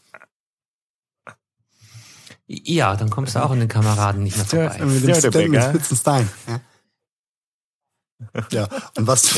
[2.46, 4.86] Ja, dann kommst du auch an den Kameraden nicht mehr vorbei.
[4.86, 5.32] Mit dem Störtebecker.
[5.32, 6.30] Stem- mit Spitzenstein.
[6.48, 6.60] Ja.
[8.52, 8.68] ja,
[8.98, 9.34] und was,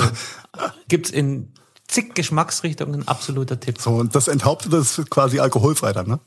[0.88, 1.54] Gibt's in
[1.88, 3.80] zig Geschmacksrichtungen absoluter Tipp.
[3.80, 6.20] so, und das enthauptet das ist quasi alkoholfrei dann, ne?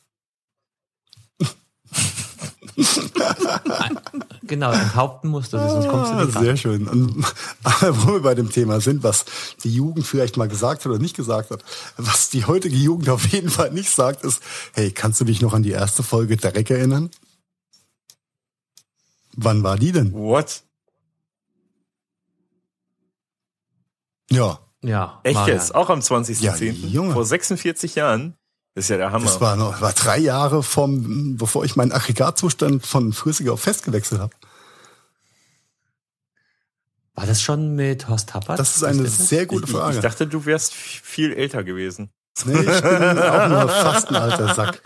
[4.45, 6.45] Genau, enthaupten musst du, sonst kommst du Ah, nicht ran.
[6.45, 6.89] sehr schön.
[6.89, 7.25] Und
[7.65, 9.25] wo wir bei dem Thema sind, was
[9.63, 11.63] die Jugend vielleicht mal gesagt hat oder nicht gesagt hat,
[11.97, 14.43] was die heutige Jugend auf jeden Fall nicht sagt, ist,
[14.75, 17.11] hey, kannst du dich noch an die erste Folge Derek erinnern?
[19.37, 20.13] Wann war die denn?
[20.13, 20.63] What?
[24.31, 25.75] Ja, Ja, Echt jetzt?
[25.75, 26.43] Auch am 20.10.?
[26.43, 26.57] Ja,
[26.89, 27.13] Junge.
[27.13, 28.35] Vor 46 Jahren?
[28.75, 29.27] Das ist ja der Hammer.
[29.27, 33.85] das war noch war drei Jahre vom, bevor ich meinen Aggregatzustand von flüssig auf fest
[33.85, 34.35] gewechselt habe.
[37.15, 38.59] War das schon mit Horst Tappert?
[38.59, 39.97] Das ist eine sehr gute ich, ich, Frage.
[39.97, 42.11] ich dachte, du wärst viel älter gewesen.
[42.47, 44.83] nee, ich bin auch nur fast ein alter Sack.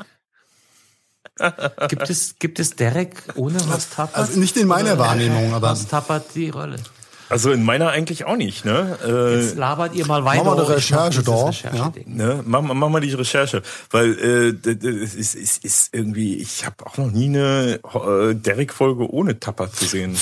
[1.88, 4.16] Gibt es, gibt es Derek ohne Horst Tappert?
[4.16, 6.80] Also nicht in meiner Wahrnehmung, aber Horst Tappert die Rolle.
[7.28, 8.98] Also in meiner eigentlich auch nicht, ne?
[9.04, 10.44] Äh, Jetzt labert ihr mal weiter.
[10.44, 12.16] Machen wir eine Recherche da, Rechercheding.
[12.16, 14.70] Ne, mach, mal- mach mal die Recherche, weil äh,
[15.04, 19.76] es ist, ist, ist irgendwie, ich habe auch noch nie eine äh, Derek-Folge ohne Tappert
[19.78, 20.16] gesehen.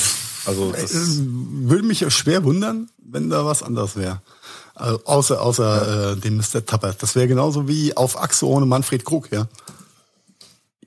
[0.47, 4.23] Also das, Äh, Würde mich schwer wundern, wenn da was anderes wäre.
[4.75, 6.65] Also außer außer äh, dem Mr.
[6.67, 7.03] Tappert.
[7.03, 9.47] Das wäre genauso wie auf Achse ohne Manfred Krug, ja.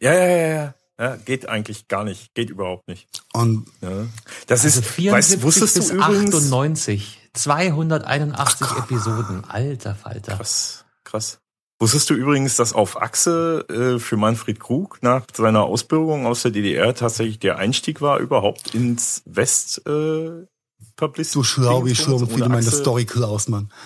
[0.01, 3.07] ja, ja, ja, ja, ja, geht eigentlich gar nicht, geht überhaupt nicht.
[3.33, 4.07] Und Ja.
[4.47, 6.36] Das Also ist, 74 weißt, wusstest bis du übrigens?
[6.36, 7.19] 98.
[7.33, 9.43] 281 Episoden.
[9.47, 10.38] Alter Falter.
[10.38, 11.39] Krass, krass.
[11.79, 16.49] Wusstest du übrigens, dass auf Achse äh, für Manfred Krug nach seiner Ausbildung aus der
[16.49, 20.47] DDR tatsächlich der Einstieg war überhaupt ins West äh,
[20.95, 21.33] Publicity?
[21.33, 22.63] du schlau wie Schirm, wie du meine?
[22.63, 23.71] Story klaust, Mann.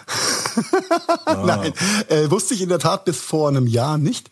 [1.26, 1.43] Ah.
[1.45, 1.74] Nein,
[2.10, 4.32] äh, wusste ich in der Tat bis vor einem Jahr nicht.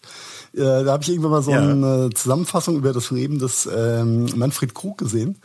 [0.53, 1.59] Äh, da habe ich irgendwann mal so Ja.
[1.62, 5.38] eine Zusammenfassung über das Leben des ähm, Manfred Krug gesehen.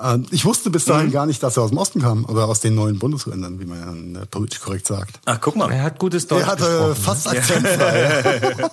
[0.00, 1.12] Äh, ich wusste bis dahin Mhm.
[1.12, 4.16] gar nicht, dass er aus dem Osten kam, oder aus den neuen Bundesländern, wie man
[4.16, 5.20] äh, politisch korrekt sagt.
[5.24, 5.70] Ach, guck mal.
[5.70, 6.94] Er hat gutes Deutsch Er hatte gesprochen.
[6.96, 8.70] fast akzentfrei.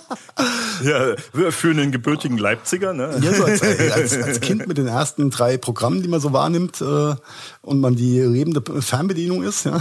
[0.84, 1.16] Ja,
[1.50, 3.18] für einen gebürtigen Leipziger, ne?
[3.22, 6.80] Ja, so als, als, als Kind mit den ersten drei Programmen, die man so wahrnimmt
[6.80, 7.14] äh,
[7.62, 9.78] und man die lebende Fernbedienung ist, ja,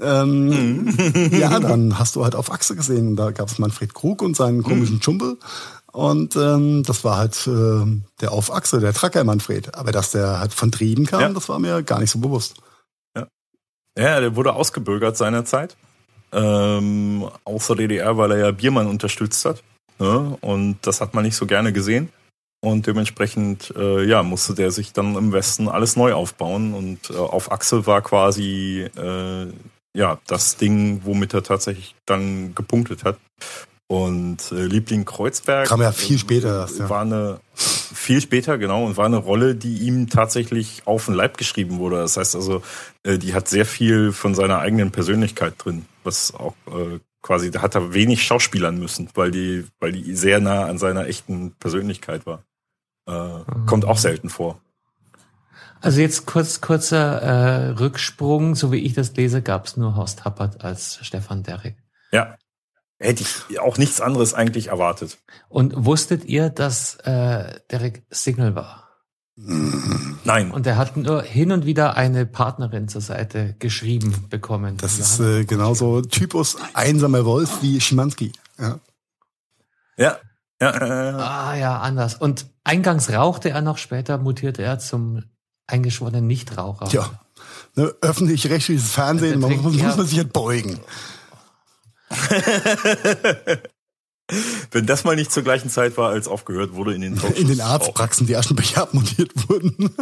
[0.00, 0.96] ähm,
[1.32, 3.16] ja, dann hast du halt auf Achse gesehen.
[3.16, 5.36] Da gab es Manfred Krug und seinen komischen Tschumpel.
[5.92, 9.74] Und ähm, das war halt äh, der auf Achse, der Tracker Manfred.
[9.74, 11.28] Aber dass der halt von Trieben kam, Ja.
[11.30, 12.56] das war mir gar nicht so bewusst.
[13.98, 15.76] Ja, der wurde ausgebürgert seinerzeit.
[16.30, 19.64] Ähm, aus der DDR, weil er ja Biermann unterstützt hat.
[19.98, 20.36] Ne?
[20.40, 22.10] Und das hat man nicht so gerne gesehen.
[22.60, 26.74] Und dementsprechend, äh, ja, musste der sich dann im Westen alles neu aufbauen.
[26.74, 29.46] Und äh, auf Achse war quasi, äh,
[29.98, 33.18] ja, das Ding, womit er tatsächlich dann gepunktet hat.
[33.88, 36.88] Und äh, Liebling Kreuzberg Kam ja viel später erst, ja.
[36.88, 41.36] war eine viel später genau und war eine Rolle, die ihm tatsächlich auf den Leib
[41.36, 41.96] geschrieben wurde.
[41.96, 42.62] Das heißt also,
[43.02, 47.62] äh, die hat sehr viel von seiner eigenen Persönlichkeit drin, was auch äh, quasi, da
[47.62, 52.24] hat er wenig schauspielern müssen, weil die, weil die sehr nah an seiner echten Persönlichkeit
[52.24, 52.44] war.
[53.06, 54.60] Äh, Kommt auch selten vor.
[55.80, 58.54] Also jetzt kurz kurzer äh, Rücksprung.
[58.54, 61.76] So wie ich das lese, gab es nur Horst Tappert als Stefan Derek.
[62.12, 62.36] Ja.
[63.00, 65.18] Hätte ich auch nichts anderes eigentlich erwartet.
[65.48, 68.88] Und wusstet ihr, dass äh, Derek Single war?
[70.24, 70.50] Nein.
[70.50, 74.76] Und er hat nur hin und wieder eine Partnerin zur Seite geschrieben bekommen.
[74.78, 78.32] Das ist äh, genauso Typus einsamer Wolf wie Schimanski.
[78.58, 78.80] Ja.
[79.96, 80.18] Ja.
[80.60, 82.16] Ja, äh, Ah ja, anders.
[82.16, 85.22] Und eingangs rauchte er noch, später mutierte er zum
[85.68, 86.88] eingeschworenen Nichtraucher.
[86.90, 87.10] ja.
[87.76, 90.80] Ne, Öffentlich-rechtliches Fernsehen, man muss, muss man sich halt beugen.
[94.72, 97.38] wenn das mal nicht zur gleichen Zeit war, als aufgehört wurde in den Talkshows.
[97.40, 97.60] In den.
[97.60, 99.74] Arztpraxen, die Aschenbecher abmontiert wurden.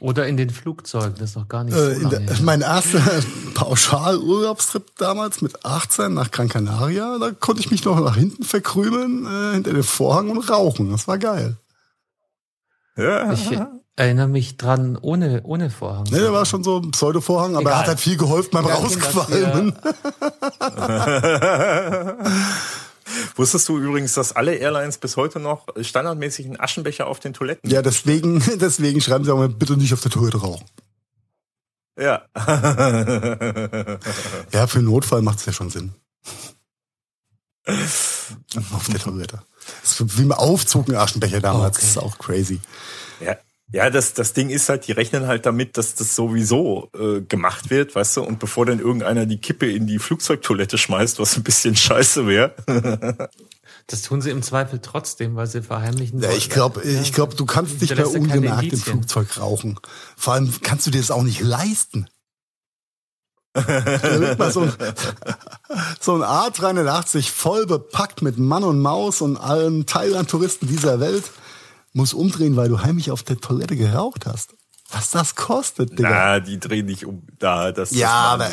[0.00, 2.44] Oder in den Flugzeugen, das ist noch gar nicht Äh, so in lange der, her.
[2.44, 3.00] mein erster
[3.54, 9.26] Pauschalurlaubstrip damals mit 18 nach Gran Canaria, da konnte ich mich noch nach hinten verkrümeln,
[9.26, 10.92] äh, hinter den Vorhang und rauchen.
[10.92, 11.56] Das war geil.
[12.98, 13.32] Ja.
[13.32, 13.50] Ich
[13.96, 16.04] erinnere mich dran ohne, ohne Vorhang.
[16.10, 17.72] Ne, der war schon so ein Pseudo-Vorhang, aber Egal.
[17.72, 19.76] er hat halt viel geholfen beim Ja, Rausqualmen.
[23.36, 27.68] Wusstest du übrigens, dass alle Airlines bis heute noch standardmäßig einen Aschenbecher auf den Toiletten
[27.70, 30.64] Ja, deswegen, deswegen schreiben sie auch mal bitte nicht auf der Toilette rauchen.
[31.98, 32.22] Ja.
[34.52, 35.92] Ja, für einen Notfall macht es ja schon Sinn.
[37.66, 39.42] auf der Toilette.
[39.82, 41.76] Das ist wie im Aufzug ein Aschenbecher damals.
[41.76, 41.86] Okay.
[41.86, 42.60] Das ist auch crazy.
[43.20, 43.36] Ja,
[43.70, 47.68] ja, das, das Ding ist halt, die rechnen halt damit, dass das sowieso äh, gemacht
[47.68, 51.42] wird, weißt du, und bevor dann irgendeiner die Kippe in die Flugzeugtoilette schmeißt, was ein
[51.42, 53.28] bisschen scheiße wäre.
[53.86, 56.18] das tun sie im Zweifel trotzdem, weil sie verheimlichen.
[56.20, 59.78] Ja, ich glaube, ich glaube, du kannst nicht mehr ungemerkt im Flugzeug rauchen.
[60.16, 62.08] Vor allem kannst du dir das auch nicht leisten.
[64.38, 64.72] Mal so ein,
[66.00, 71.24] so ein A380 voll bepackt mit Mann und Maus und allen Thailand-Touristen dieser Welt
[71.92, 74.54] muss umdrehen, weil du heimlich auf der Toilette geraucht hast.
[74.90, 76.08] Was das kostet, Digga.
[76.08, 77.72] Na, die drehen nicht um da.
[77.72, 78.48] Das, ja, aber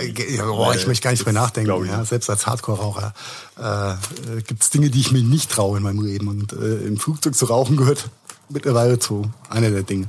[0.52, 1.86] oh, ich möchte gar nicht mehr nachdenken.
[1.86, 3.13] Ja, selbst als Hardcore-Raucher
[3.58, 6.28] äh, gibt es Dinge, die ich mir nicht traue in meinem Leben.
[6.28, 8.10] Und äh, im Flugzeug zu rauchen gehört
[8.50, 10.08] mittlerweile zu einer der Dinge.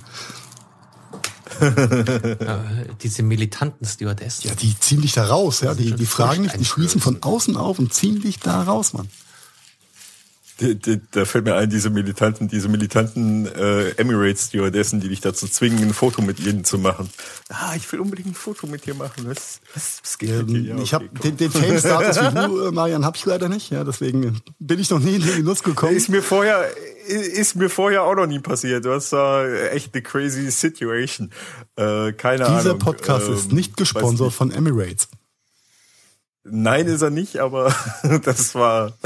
[1.61, 2.65] Ja,
[3.03, 4.49] diese militanten Stewardessen.
[4.49, 5.61] Ja, die ziehen dich da raus.
[5.61, 8.93] Ja, die, die fragen dich, die schließen von außen auf und ziehen dich da raus,
[8.93, 9.09] Mann
[11.11, 15.83] da fällt mir ein, diese militanten, diese militanten äh, Emirates Stewardessen, die dich dazu zwingen,
[15.83, 17.11] ein Foto mit ihnen zu machen.
[17.51, 19.29] Ah, ich will unbedingt ein Foto mit dir machen.
[19.29, 20.65] Was, was, was geht ähm?
[20.65, 23.71] Ja, ich okay, habe den, den Fame-Status wie du, äh, Marian, habe ich leider nicht.
[23.71, 25.95] Ja, deswegen bin ich noch nie in den Genuss gekommen.
[25.95, 26.67] Ist mir vorher
[27.07, 28.85] ist mir vorher auch noch nie passiert.
[28.85, 31.31] Du hast da echt eine crazy Situation.
[31.77, 32.59] Äh, keine Dieser Ahnung.
[32.59, 35.09] Dieser Podcast ähm, ist nicht gesponsert von Emirates.
[36.45, 37.75] Nein, ist er nicht, aber
[38.25, 38.97] das war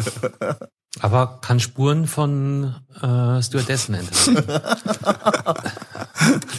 [0.99, 4.43] aber kann Spuren von äh, Stewardessen enthalten.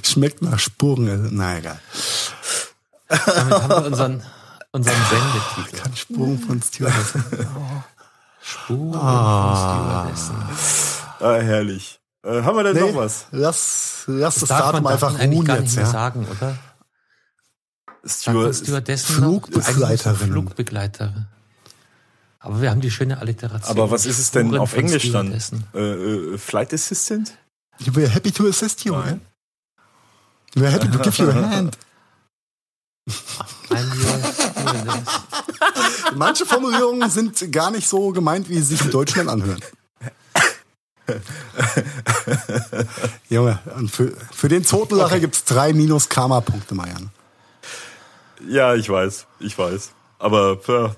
[0.04, 1.30] Schmeckt nach Spuren.
[1.32, 1.80] Na egal.
[3.10, 4.24] Damit haben wir unseren,
[4.72, 5.84] unseren Sendetitel.
[5.84, 7.24] Kann Spuren von Stewardessen.
[8.44, 8.44] Oh.
[8.44, 10.06] Spuren ah.
[10.06, 10.36] von Stewardessen.
[11.20, 12.00] Ah, herrlich.
[12.24, 13.28] Äh, haben wir denn nee, noch was?
[13.32, 15.76] Lass, lass das, das Datum einfach ruhen jetzt.
[15.76, 15.86] Ja?
[15.86, 16.58] sagen, oder?
[18.04, 20.32] Steward Stewardessen Flugbegleiterin.
[20.32, 21.28] Flugbegleiterin.
[22.44, 23.70] Aber wir haben die schöne Alliteration.
[23.70, 25.32] Aber was ist es denn auf Englisch dann?
[25.74, 27.38] Äh, äh, Flight Assistant?
[27.80, 28.94] We're happy to assist you.
[28.94, 29.22] Nein.
[30.56, 31.78] We're happy to give you a hand.
[36.16, 39.60] Manche Formulierungen sind gar nicht so gemeint, wie sie sich in Deutschland anhören.
[43.30, 45.22] Junge, und für, für den Zotenlacher okay.
[45.22, 47.12] gibt es drei minus Karma-Punkte, Marian.
[48.48, 49.92] Ja, ich weiß, ich weiß.
[50.20, 50.96] Aber ja,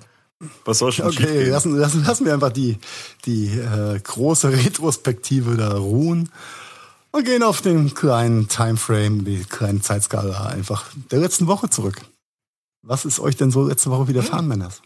[0.66, 2.78] was soll schon Okay, lassen, lassen, lassen wir einfach die,
[3.26, 6.30] die äh, große Retrospektive da ruhen
[7.12, 12.02] und gehen auf den kleinen Timeframe, die kleine Zeitskala einfach der letzten Woche zurück.
[12.82, 14.50] Was ist euch denn so letzte Woche widerfahren, hm.
[14.50, 14.82] Männers?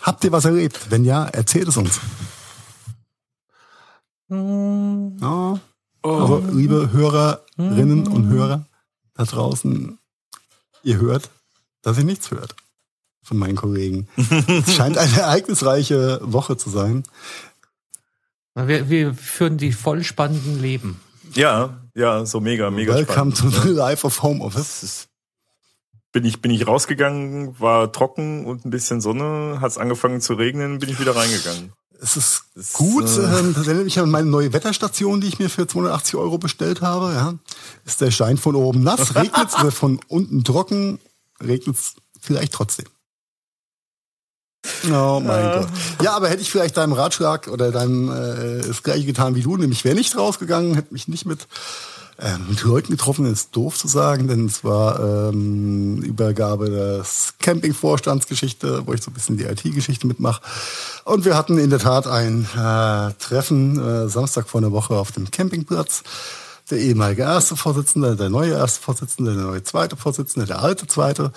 [0.00, 0.90] Habt ihr was erlebt?
[0.90, 2.00] Wenn ja, erzählt es uns.
[4.28, 5.18] Hm.
[5.20, 5.60] Ja.
[6.02, 8.66] Also, liebe Hörerinnen und Hörer
[9.14, 9.98] da draußen,
[10.82, 11.30] ihr hört,
[11.82, 12.56] dass ihr nichts hört
[13.22, 14.08] von meinen Kollegen.
[14.66, 17.04] es scheint eine ereignisreiche Woche zu sein.
[18.54, 21.00] Wir, wir führen die voll spannenden Leben.
[21.34, 23.54] Ja, ja, so mega, mega Welcome spannend.
[23.54, 25.08] to the life of home office.
[26.12, 30.34] Bin ich, bin ich rausgegangen, war trocken und ein bisschen Sonne, hat es angefangen zu
[30.34, 31.72] regnen, bin ich wieder reingegangen.
[32.02, 35.38] Es ist das gut, äh, ähm, das erinnert mich an meine neue Wetterstation, die ich
[35.38, 37.14] mir für 280 Euro bestellt habe.
[37.14, 37.34] Ja.
[37.86, 40.98] Ist der Schein von oben nass, regnet es von unten trocken,
[41.40, 42.86] regnet es vielleicht trotzdem.
[44.92, 45.58] Oh mein äh.
[45.58, 45.68] Gott.
[46.02, 49.56] Ja, aber hätte ich vielleicht deinem Ratschlag oder deinem äh, das gleiche getan wie du,
[49.56, 51.48] nämlich wäre nicht rausgegangen, hätte mich nicht mit,
[52.18, 58.86] äh, mit Leuten getroffen, ist doof zu sagen, denn es war ähm, Übergabe des Campingvorstandsgeschichte,
[58.86, 60.42] wo ich so ein bisschen die IT-Geschichte mitmache.
[61.04, 65.10] Und wir hatten in der Tat ein äh, Treffen äh, Samstag vor einer Woche auf
[65.10, 66.02] dem Campingplatz
[66.70, 71.32] der ehemalige erste Vorsitzende, der neue erste Vorsitzende, der neue zweite Vorsitzende, der alte zweite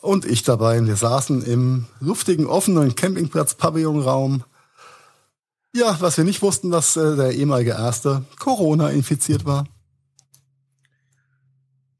[0.00, 0.84] und ich dabei.
[0.84, 4.44] Wir saßen im luftigen, offenen Campingplatz-Pavillonraum.
[5.74, 9.64] Ja, was wir nicht wussten, dass äh, der ehemalige Erste Corona infiziert war.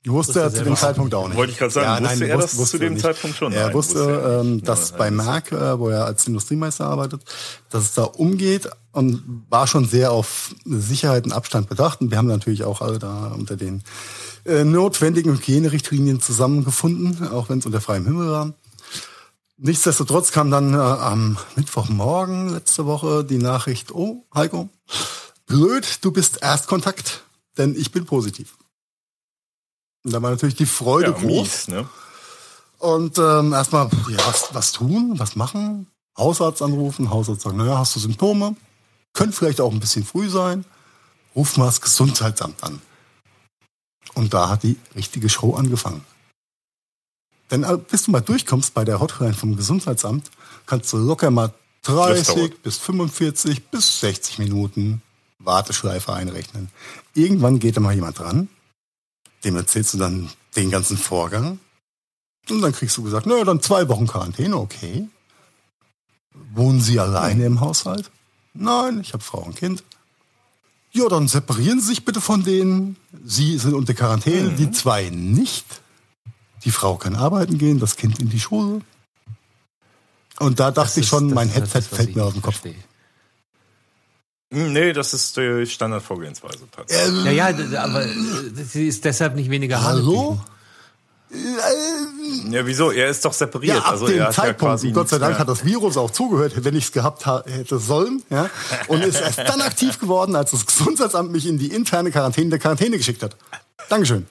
[0.07, 1.37] Wusste er zu dem Zeitpunkt auch nicht.
[1.37, 3.03] Wollte ich gerade sagen, ja, wusste nein, er wusste, das zu dem nicht.
[3.03, 3.53] Zeitpunkt schon?
[3.53, 7.23] Er nein, wusste, wusste ähm, dass nein, bei Merck, äh, wo er als Industriemeister arbeitet,
[7.71, 12.01] dass es da umgeht und war schon sehr auf Sicherheit und Abstand bedacht.
[12.01, 13.83] Und wir haben natürlich auch alle da unter den
[14.49, 18.55] äh, notwendigen Hygienerichtlinien zusammengefunden, auch wenn es unter freiem Himmel war.
[19.57, 24.69] Nichtsdestotrotz kam dann äh, am Mittwochmorgen letzte Woche die Nachricht, oh, Heiko,
[25.47, 27.25] blöd, du bist Erstkontakt,
[27.57, 28.57] denn ich bin positiv.
[30.05, 31.25] Und da war natürlich die Freude ja, groß.
[31.25, 31.89] Mies, ne?
[32.79, 35.89] Und ähm, erstmal, ja, was, was tun, was machen?
[36.17, 38.55] Hausarzt anrufen, Hausarzt sagen, naja, hast du Symptome?
[39.13, 40.65] Könnte vielleicht auch ein bisschen früh sein.
[41.35, 42.81] Ruf mal das Gesundheitsamt an.
[44.19, 46.05] Und da hat die richtige Show angefangen.
[47.53, 50.29] Denn äh, bis du mal durchkommst bei der Hotline vom Gesundheitsamt,
[50.67, 51.55] kannst du locker mal
[51.85, 55.03] 30 bis 45 bis 60 Minuten
[55.39, 56.69] Warteschleife einrechnen.
[57.15, 58.49] Irgendwann geht da mal jemand dran,
[59.45, 61.61] dem erzählst du dann den ganzen Vorgang
[62.51, 65.09] und dann kriegst du gesagt, naja, dann zwei Wochen Quarantäne, okay.
[66.55, 68.11] Wohnen Sie alleine im Haushalt?
[68.53, 69.85] Nein, ich habe Frau und Kind.
[70.99, 72.97] Ja, dann separieren Sie sich bitte von denen.
[73.25, 74.57] Sie sind unter Quarantäne, mhm.
[74.57, 75.65] die zwei nicht.
[76.65, 78.81] Die Frau kann arbeiten gehen, das Kind in die Schule.
[80.41, 82.61] Und da dachte ist, ich schon, mein Headset das, fällt mir aus dem Kopf.
[82.61, 82.83] Verstehe.
[84.53, 87.25] Hm, nee, das ist die Standardvorgehensweise tatsächlich.
[87.25, 90.41] Ja, ja, aber sie ist deshalb nicht weniger Hallo?
[91.31, 92.91] Ja, wieso?
[92.91, 93.77] Er ist doch separiert.
[93.77, 96.75] Ja, ab also dem Zeitpunkt, ja Gott sei Dank hat das Virus auch zugehört, wenn
[96.75, 98.49] ich es gehabt hätte sollen, ja,
[98.87, 102.59] und ist erst dann aktiv geworden, als das Gesundheitsamt mich in die interne Quarantäne der
[102.59, 103.37] Quarantäne geschickt hat.
[103.89, 104.27] Dankeschön.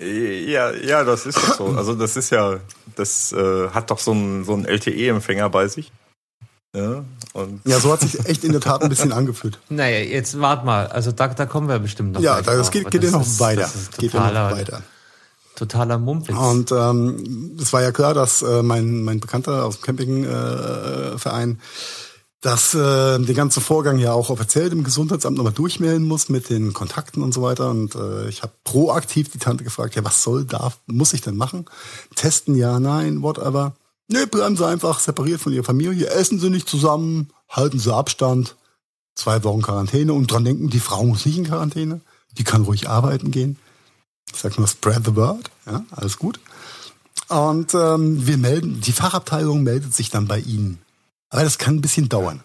[0.00, 1.66] Ja, ja, das ist doch so.
[1.76, 2.58] Also das ist ja,
[2.96, 5.92] das äh, hat doch so ein, so ein LTE-Empfänger bei sich.
[6.74, 9.58] Ja, und ja, so hat sich echt in der Tat ein bisschen angefühlt.
[9.68, 10.86] Naja, jetzt wart mal.
[10.86, 12.20] Also da, da kommen wir bestimmt noch.
[12.20, 13.70] Ja, das geht, geht ja noch ist, weiter.
[13.98, 14.82] geht ja noch weiter.
[15.62, 16.36] Totaler Mumpitz.
[16.36, 21.56] Und ähm, es war ja klar, dass äh, mein, mein Bekannter aus dem Campingverein äh,
[22.42, 26.72] dass äh, den ganzen Vorgang ja auch offiziell dem Gesundheitsamt nochmal durchmelden muss mit den
[26.72, 27.70] Kontakten und so weiter.
[27.70, 31.36] Und äh, ich habe proaktiv die Tante gefragt, ja, was soll, darf, muss ich denn
[31.36, 31.66] machen?
[32.16, 33.76] Testen, ja, nein, whatever.
[34.08, 38.56] Nee, bleiben Sie einfach separiert von Ihrer Familie, essen Sie nicht zusammen, halten Sie Abstand,
[39.14, 42.00] zwei Wochen Quarantäne und dran denken, die Frau muss nicht in Quarantäne,
[42.36, 43.56] die kann ruhig arbeiten gehen.
[44.32, 46.40] Ich sag nur spread the word, ja, alles gut.
[47.28, 50.78] Und ähm, wir melden, die Fachabteilung meldet sich dann bei Ihnen.
[51.30, 52.42] Aber das kann ein bisschen dauern.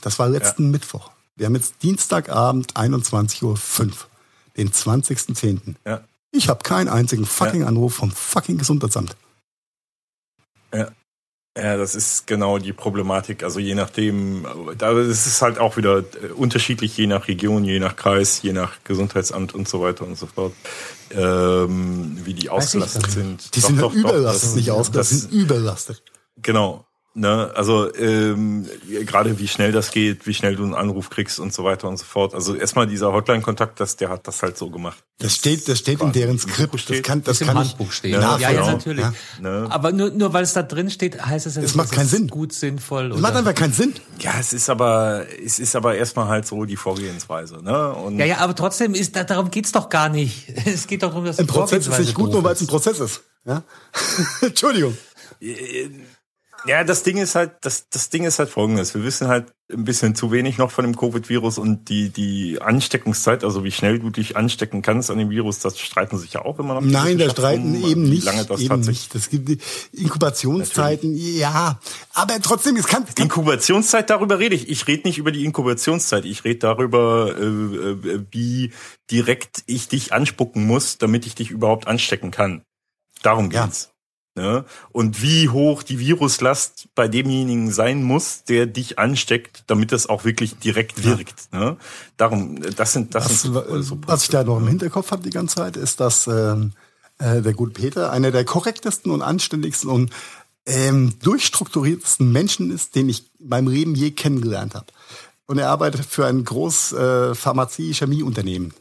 [0.00, 0.70] Das war letzten ja.
[0.70, 1.10] Mittwoch.
[1.36, 3.92] Wir haben jetzt Dienstagabend 21.05 Uhr,
[4.56, 5.74] den 20.10.
[5.84, 6.04] Ja.
[6.30, 7.66] Ich habe keinen einzigen fucking ja.
[7.66, 9.16] Anruf vom fucking Gesundheitsamt.
[10.72, 10.90] Ja.
[11.60, 13.42] Ja, das ist genau die Problematik.
[13.42, 17.80] Also je nachdem, da ist es halt auch wieder äh, unterschiedlich, je nach Region, je
[17.80, 20.52] nach Kreis, je nach Gesundheitsamt und so weiter und so fort,
[21.10, 23.56] ähm, wie die ausgelastet sind.
[23.56, 26.02] Die doch, sind doch, überlastet, doch, nicht ausgelastet, sind überlastet.
[26.36, 26.84] Genau.
[27.18, 28.68] Ne, also ähm,
[29.04, 31.96] gerade wie schnell das geht, wie schnell du einen Anruf kriegst und so weiter und
[31.96, 32.32] so fort.
[32.32, 35.02] Also erstmal dieser Hotline-Kontakt, das, der hat das halt so gemacht.
[35.18, 36.78] Das steht, das steht in deren Skript.
[36.78, 36.98] Steht.
[36.98, 38.12] Das kann, das, das kann im Handbuch stehen.
[38.12, 39.04] Ja, ja, ja, natürlich.
[39.04, 39.12] Ja.
[39.40, 39.66] Ne?
[39.68, 42.06] Aber nur, nur weil es da drin steht, heißt es ja nicht, es macht keinen
[42.06, 42.28] Sinn.
[42.28, 43.10] gut sinnvoll.
[43.10, 43.94] Es macht einfach keinen Sinn.
[44.20, 47.64] Ja, es ist aber, es ist aber erstmal halt so die Vorgehensweise.
[47.64, 47.94] Ne?
[47.94, 50.46] Und ja, ja, aber trotzdem ist, darum geht's doch gar nicht.
[50.68, 53.00] Es geht doch darum, dass ein Prozess ist nicht gut, nur weil es ein Prozess
[53.00, 53.22] ist.
[53.44, 53.62] Ja?
[54.40, 54.96] Entschuldigung.
[56.66, 58.94] Ja, das Ding ist halt, das, das Ding ist halt folgendes.
[58.94, 63.44] Wir wissen halt ein bisschen zu wenig noch von dem Covid-Virus und die, die Ansteckungszeit,
[63.44, 66.58] also wie schnell du dich anstecken kannst an dem Virus, das streiten sich ja auch
[66.58, 66.80] immer noch.
[66.80, 68.24] Nein, da streiten um, eben nicht.
[68.24, 69.14] Lange das eben nicht.
[69.14, 69.58] Das gibt die
[69.92, 71.38] Inkubationszeiten, Natürlich.
[71.38, 71.78] ja.
[72.14, 73.14] Aber trotzdem, es kann, kann.
[73.18, 74.68] Inkubationszeit, darüber rede ich.
[74.68, 76.24] Ich rede nicht über die Inkubationszeit.
[76.24, 78.72] Ich rede darüber, äh, äh, wie
[79.10, 82.62] direkt ich dich anspucken muss, damit ich dich überhaupt anstecken kann.
[83.22, 83.90] Darum geht's.
[83.90, 83.97] Ja.
[84.38, 84.64] Ne?
[84.92, 90.24] Und wie hoch die Viruslast bei demjenigen sein muss, der dich ansteckt, damit es auch
[90.24, 91.48] wirklich direkt wirkt.
[91.52, 91.58] Ja.
[91.58, 91.76] Ne?
[92.16, 93.24] Darum, das sind das.
[93.24, 94.68] Was, sind so, so was ich da noch im?
[94.68, 96.70] Hinterkopf habe die ganze Zeit, ist, dass ähm,
[97.18, 100.12] äh, der gute Peter einer der korrektesten und anständigsten und
[100.66, 104.86] ähm, durchstrukturiertesten Menschen ist, den ich in meinem Leben je kennengelernt habe.
[105.46, 108.72] Und er arbeitet für ein groß äh, Pharmazie-Chemieunternehmen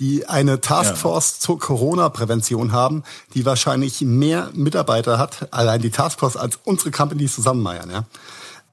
[0.00, 1.40] die eine Taskforce ja.
[1.40, 7.64] zur Corona-Prävention haben, die wahrscheinlich mehr Mitarbeiter hat, allein die Taskforce, als unsere Companies zusammen,
[7.90, 8.04] ja.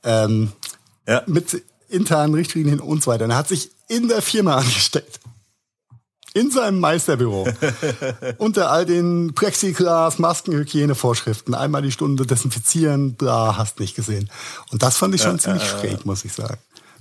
[0.03, 0.53] Ähm,
[1.05, 1.23] ja.
[1.27, 3.25] Mit internen Richtlinien und so weiter.
[3.25, 5.19] Und er hat sich in der Firma angesteckt.
[6.33, 7.47] In seinem Meisterbüro.
[8.37, 11.55] unter all den Plexiglas, Masken, Hygienevorschriften.
[11.55, 14.29] Einmal die Stunde desinfizieren, bla, hast nicht gesehen.
[14.71, 16.57] Und das fand ich schon ja, ziemlich äh, schräg, muss ich sagen.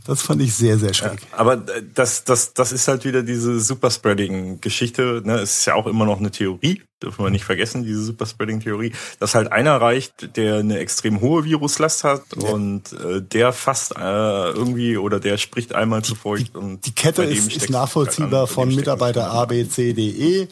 [0.07, 1.21] Das fand ich sehr, sehr schräg.
[1.33, 5.23] Ja, aber das, das, das ist halt wieder diese Superspreading-Geschichte.
[5.25, 5.35] Ne?
[5.41, 9.35] Es ist ja auch immer noch eine Theorie, dürfen wir nicht vergessen, diese Superspreading-Theorie, dass
[9.35, 12.49] halt einer reicht, der eine extrem hohe Viruslast hat ja.
[12.51, 16.55] und äh, der fast äh, irgendwie oder der spricht einmal zu feucht.
[16.55, 20.49] Die, und die Kette ist, ist nachvollziehbar halt von Mitarbeiter A, B, C, D, E.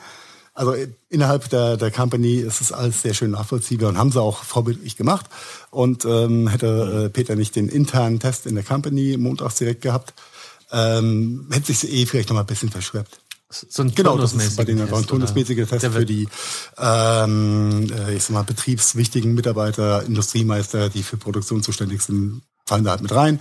[0.54, 0.76] Also
[1.08, 4.96] innerhalb der, der Company ist es alles sehr schön nachvollziehbar und haben sie auch vorbildlich
[4.96, 5.26] gemacht.
[5.70, 10.14] Und ähm, hätte äh, Peter nicht den internen Test in der Company montags direkt gehabt,
[10.70, 13.18] ähm, hätte sich eh vielleicht noch mal ein bisschen verschleppt.
[13.50, 16.28] So ein genau, das ist bei denen ein turnusmäßiger Test für die
[16.78, 22.92] ähm, äh, ich sag mal, betriebswichtigen Mitarbeiter, Industriemeister, die für Produktion zuständig sind, fallen da
[22.92, 23.40] halt mit rein.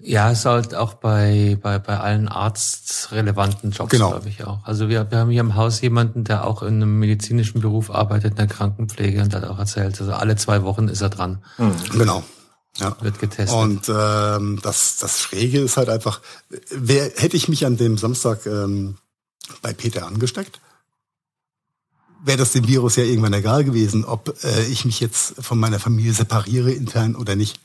[0.00, 4.10] Ja, ist halt auch bei, bei, bei allen arztrelevanten Jobs, genau.
[4.10, 4.64] glaube ich auch.
[4.64, 8.32] Also wir, wir haben hier im Haus jemanden, der auch in einem medizinischen Beruf arbeitet,
[8.32, 11.42] in der Krankenpflege und hat auch erzählt, also alle zwei Wochen ist er dran.
[11.58, 11.98] Mhm.
[11.98, 12.22] Genau.
[12.76, 12.96] Ja.
[13.00, 13.58] Wird getestet.
[13.58, 16.20] Und ähm, das, das Schräge ist halt einfach,
[16.70, 18.98] wer hätte ich mich an dem Samstag ähm,
[19.62, 20.60] bei Peter angesteckt?
[22.24, 25.80] Wäre das dem Virus ja irgendwann egal gewesen, ob äh, ich mich jetzt von meiner
[25.80, 27.58] Familie separiere intern oder nicht.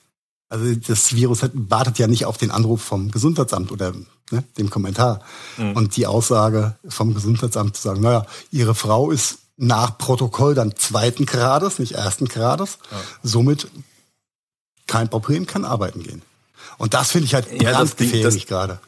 [0.53, 3.91] Also das Virus hat, wartet ja nicht auf den Anruf vom Gesundheitsamt oder
[4.29, 5.21] ne, dem Kommentar.
[5.57, 5.71] Mhm.
[5.71, 11.25] Und die Aussage vom Gesundheitsamt zu sagen, naja, Ihre Frau ist nach Protokoll dann zweiten
[11.25, 12.77] Grades, nicht ersten Grades.
[12.91, 12.97] Ja.
[13.23, 13.67] Somit
[14.85, 16.21] kein Problem, kann arbeiten gehen.
[16.77, 18.79] Und das finde ich halt ja, ganz gefährlich gerade.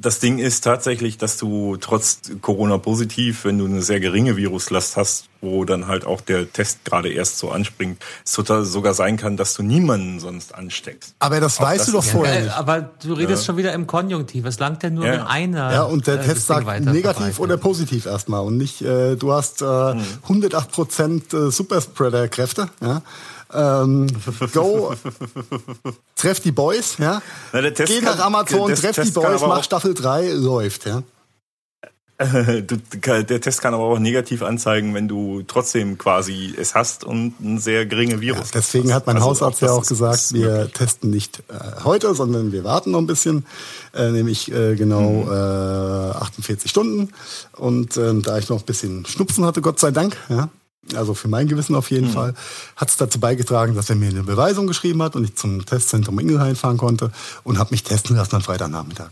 [0.00, 4.96] Das Ding ist tatsächlich, dass du trotz Corona positiv, wenn du eine sehr geringe Viruslast
[4.96, 9.16] hast, wo dann halt auch der Test gerade erst so anspringt, es total sogar sein
[9.16, 11.16] kann, dass du niemanden sonst ansteckst.
[11.18, 12.54] Aber das auch weißt das du doch vorher nicht.
[12.54, 13.46] Aber du redest ja.
[13.46, 14.44] schon wieder im Konjunktiv.
[14.44, 15.12] Es langt ja nur, ja.
[15.14, 15.72] wenn einer.
[15.72, 19.62] Ja, und der äh, Test sagt negativ oder positiv erstmal und nicht, äh, du hast
[19.62, 20.02] äh, hm.
[20.22, 22.68] 108 Prozent äh, Superspreader-Kräfte.
[22.80, 23.02] Ja?
[23.52, 24.06] Ähm,
[24.52, 24.94] go,
[26.16, 27.22] treff die Boys, ja.
[27.52, 31.02] Na, Geh nach Amazon, treff Test die Boys, mach Staffel 3, läuft, ja.
[32.18, 37.60] der Test kann aber auch negativ anzeigen, wenn du trotzdem quasi es hast und ein
[37.60, 38.48] sehr geringe Virus.
[38.48, 40.72] Ja, deswegen hat mein also Hausarzt ja auch gesagt, wir möglich.
[40.72, 43.46] testen nicht äh, heute, sondern wir warten noch ein bisschen,
[43.94, 45.30] äh, nämlich äh, genau mhm.
[45.30, 47.12] äh, 48 Stunden.
[47.52, 50.48] Und ähm, da ich noch ein bisschen Schnupfen hatte, Gott sei Dank, ja,
[50.94, 52.12] also für mein Gewissen auf jeden mhm.
[52.12, 52.34] Fall,
[52.76, 56.18] hat es dazu beigetragen, dass er mir eine Beweisung geschrieben hat und ich zum Testzentrum
[56.18, 57.10] Ingelheim fahren konnte
[57.44, 59.10] und habe mich testen lassen am Freitagnachmittag.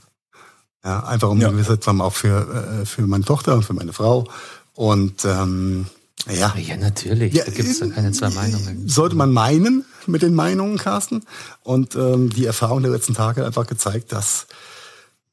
[0.85, 1.49] Ja, einfach um ja.
[1.49, 4.29] eine gewisse Zeit auch für, äh, für meine Tochter und für meine Frau.
[4.75, 5.87] Und ähm,
[6.31, 6.55] ja.
[6.57, 7.35] Ja, natürlich.
[7.35, 8.89] Ja, da gibt es keine zwei Meinungen.
[8.89, 11.23] Sollte man meinen mit den Meinungen, Carsten.
[11.63, 14.47] Und ähm, die Erfahrung der letzten Tage hat einfach gezeigt, dass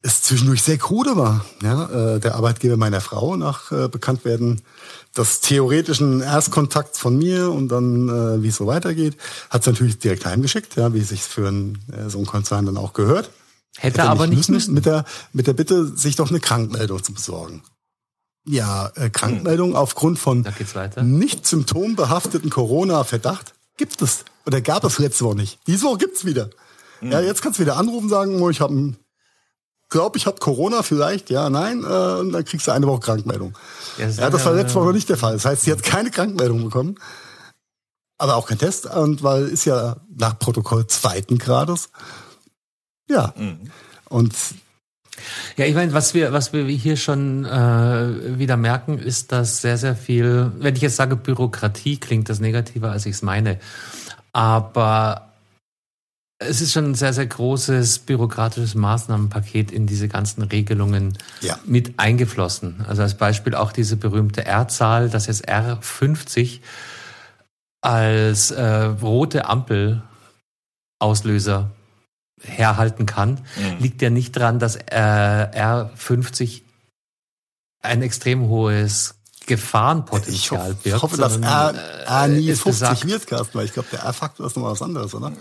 [0.02, 1.46] es zwischendurch sehr krude war.
[1.62, 4.62] Ja, äh, der Arbeitgeber meiner Frau nach äh, Bekanntwerden
[5.16, 9.18] des theoretischen Erstkontakts von mir und dann, äh, wie es so weitergeht,
[9.49, 12.66] hat es natürlich direkt heimgeschickt, ja, wie es sich für ein, äh, so ein Konzern
[12.66, 13.30] dann auch gehört.
[13.78, 14.74] Hätte, Hätte aber nicht müssen, müssen.
[14.74, 17.64] Mit der, mit der Bitte, sich doch eine Krankmeldung zu besorgen.
[18.45, 19.76] Ja, äh, Krankmeldung hm.
[19.76, 20.45] aufgrund von
[21.01, 24.26] nicht symptombehafteten Corona-Verdacht gibt es.
[24.45, 25.59] Oder gab es letzte Woche nicht.
[25.68, 26.49] Diese Woche gibt's wieder.
[26.99, 27.11] Hm.
[27.11, 28.95] Ja, jetzt kannst du wieder anrufen, sagen, oh, ich habe
[29.94, 33.58] glaube, ich habe Corona vielleicht, ja, nein, äh, und dann kriegst du eine Woche Krankmeldung.
[33.98, 35.34] Ja, das, ja, das war letzte Woche nicht der Fall.
[35.34, 36.96] Das heißt, sie hat keine Krankmeldung bekommen,
[38.18, 41.89] aber auch kein Test, und weil ist ja nach Protokoll zweiten Grades.
[43.08, 43.34] Ja.
[43.38, 43.70] Mhm.
[44.10, 44.34] Und
[45.58, 49.78] ja, ich meine, was wir, was wir hier schon äh, wieder merken, ist, dass sehr,
[49.78, 53.60] sehr viel, wenn ich jetzt sage Bürokratie, klingt das negativer, als ich es meine.
[54.32, 55.32] Aber
[56.48, 61.60] es ist schon ein sehr, sehr großes bürokratisches Maßnahmenpaket in diese ganzen Regelungen ja.
[61.66, 62.86] mit eingeflossen.
[62.88, 66.60] Also als Beispiel auch diese berühmte R-Zahl, dass jetzt R50
[67.82, 71.72] als äh, rote Ampel-Auslöser
[72.41, 73.78] herhalten kann, mhm.
[73.80, 76.64] liegt ja nicht dran, dass äh, R50
[77.82, 79.16] ein extrem hohes
[79.46, 80.86] Gefahrenpotenzial birgt.
[80.86, 81.74] Ich hoffe, dass R,
[82.06, 85.14] R nie 50 gesagt, wird, Carsten, weil ich glaube, der R-Faktor ist nochmal was anderes,
[85.14, 85.34] oder?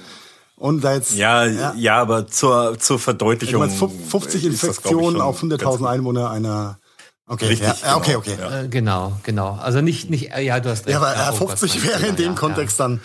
[0.62, 3.68] Und da jetzt, ja, ja, ja, aber zur, zur Verdeutlichung.
[3.68, 6.78] 50 Infektionen auf 100.000 Einwohner einer
[7.26, 8.36] Okay, Richtig, ja, okay, okay.
[8.38, 8.60] Ja.
[8.60, 9.58] Äh, genau, genau.
[9.60, 10.92] Also nicht, nicht, ja, du hast recht.
[10.92, 13.00] Ja, aber R50 oh, wäre in dem ja, Kontext dann,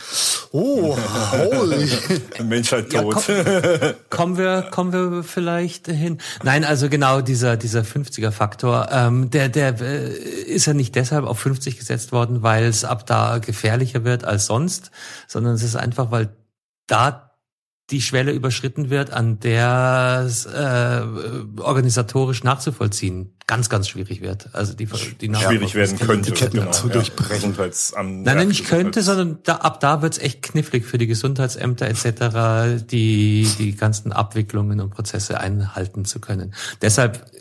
[0.51, 0.95] oh,
[1.31, 1.89] holy.
[2.43, 3.15] Menschheit tot.
[3.15, 6.19] Komm, kommen wir, kommen wir vielleicht hin.
[6.43, 11.25] Nein, also genau dieser, dieser 50er Faktor, ähm, der, der äh, ist ja nicht deshalb
[11.25, 14.91] auf 50 gesetzt worden, weil es ab da gefährlicher wird als sonst,
[15.27, 16.35] sondern es ist einfach, weil
[16.87, 17.26] da
[17.89, 21.01] die Schwelle überschritten wird, an der es äh,
[21.57, 24.49] organisatorisch nachzuvollziehen ganz, ganz schwierig wird.
[24.53, 26.31] Also die, die schwierig werden könnte.
[26.31, 26.93] Die Ketten genau, zu ja.
[26.93, 27.55] durchbrechen.
[27.95, 32.83] Nein, nein, nicht könnte, sondern da, ab da wird's echt knifflig für die Gesundheitsämter etc.,
[32.85, 36.53] die die ganzen Abwicklungen und Prozesse einhalten zu können.
[36.81, 37.31] Deshalb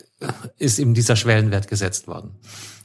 [0.58, 2.36] ist eben dieser Schwellenwert gesetzt worden.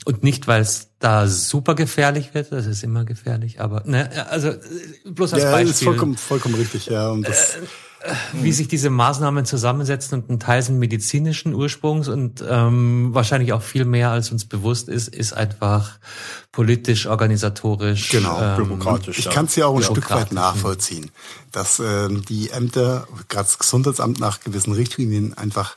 [0.05, 4.53] Und nicht, weil es da super gefährlich wird, das ist immer gefährlich, aber ne, also
[5.05, 5.67] bloß als ja, Beispiel.
[5.67, 7.09] Ja, ist vollkommen, vollkommen richtig, ja.
[7.09, 7.57] Und das,
[8.03, 13.53] äh, wie sich diese Maßnahmen zusammensetzen und ein Teil sind medizinischen Ursprungs und ähm, wahrscheinlich
[13.53, 15.99] auch viel mehr als uns bewusst ist, ist einfach
[16.51, 19.19] politisch, organisatorisch, genau, ähm, bürokratisch.
[19.19, 19.31] Ich ja.
[19.31, 21.11] kann es ja auch ein Stück weit nachvollziehen,
[21.51, 25.75] dass ähm, die Ämter, gerade das Gesundheitsamt nach gewissen Richtlinien einfach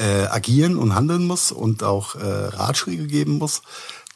[0.00, 3.62] äh, agieren und handeln muss und auch äh, Ratschläge geben muss.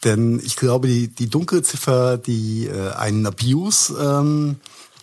[0.03, 4.57] Denn ich glaube, die, die Dunkelziffer, die äh, einen Abuse ähm,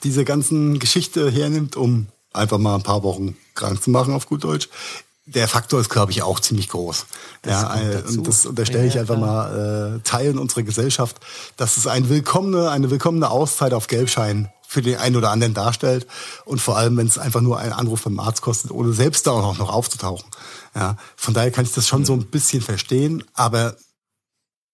[0.03, 4.43] diese ganzen Geschichte hernimmt, um einfach mal ein paar Wochen krank zu machen auf gut
[4.43, 4.69] Deutsch,
[5.25, 7.05] der Faktor ist, glaube ich, auch ziemlich groß.
[7.43, 11.17] Das ja, äh, und das unterstelle ich einfach mal äh, Teilen unserer Gesellschaft,
[11.57, 16.07] dass es ein willkommene, eine willkommene Auszeit auf Gelbschein für den einen oder anderen darstellt.
[16.45, 19.31] Und vor allem, wenn es einfach nur einen Anruf beim Arzt kostet, ohne selbst da
[19.31, 20.29] auch noch aufzutauchen.
[20.73, 23.75] Ja, von daher kann ich das schon so ein bisschen verstehen, aber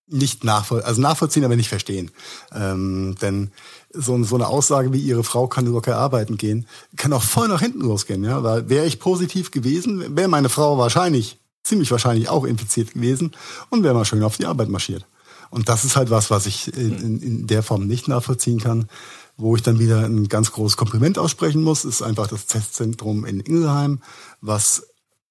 [0.08, 2.12] nicht nachvoll also nachvollziehen, aber nicht verstehen.
[2.54, 3.52] Ähm, denn
[4.00, 7.62] so, so eine Aussage wie ihre Frau kann locker arbeiten gehen, kann auch voll nach
[7.62, 8.24] hinten losgehen.
[8.24, 13.36] Ja, weil wäre ich positiv gewesen, wäre meine Frau wahrscheinlich, ziemlich wahrscheinlich auch infiziert gewesen
[13.70, 15.06] und wäre mal schön auf die Arbeit marschiert.
[15.50, 18.90] Und das ist halt was, was ich in, in, der Form nicht nachvollziehen kann.
[19.38, 23.40] Wo ich dann wieder ein ganz großes Kompliment aussprechen muss, ist einfach das Testzentrum in
[23.40, 24.02] Ingelheim,
[24.42, 24.88] was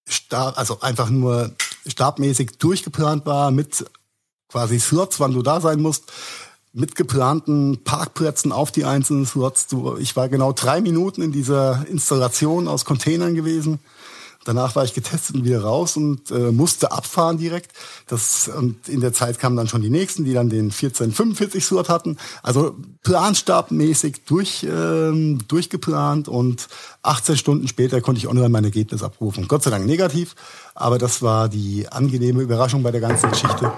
[0.09, 1.51] stab, also einfach nur
[1.87, 3.85] stabmäßig durchgeplant war mit
[4.49, 6.05] quasi Slots, wann du da sein musst,
[6.77, 9.67] mit geplanten Parkplätzen auf die einzelnen Slots.
[9.99, 13.81] Ich war genau drei Minuten in dieser Installation aus Containern gewesen.
[14.45, 17.73] Danach war ich getestet und wieder raus und äh, musste abfahren direkt.
[18.07, 22.19] Das, und in der Zeit kamen dann schon die nächsten, die dann den 1445-Slot hatten.
[22.43, 26.69] Also planstabmäßig durch, ähm, durchgeplant und
[27.03, 29.49] 18 Stunden später konnte ich online mein Ergebnis abrufen.
[29.49, 30.37] Gott sei Dank negativ,
[30.75, 33.73] aber das war die angenehme Überraschung bei der ganzen Geschichte.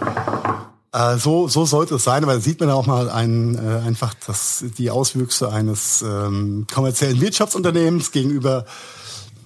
[0.98, 4.14] Äh, so, so sollte es sein, aber da sieht man auch mal ein, äh, einfach
[4.26, 8.64] das, die Auswüchse eines ähm, kommerziellen Wirtschaftsunternehmens gegenüber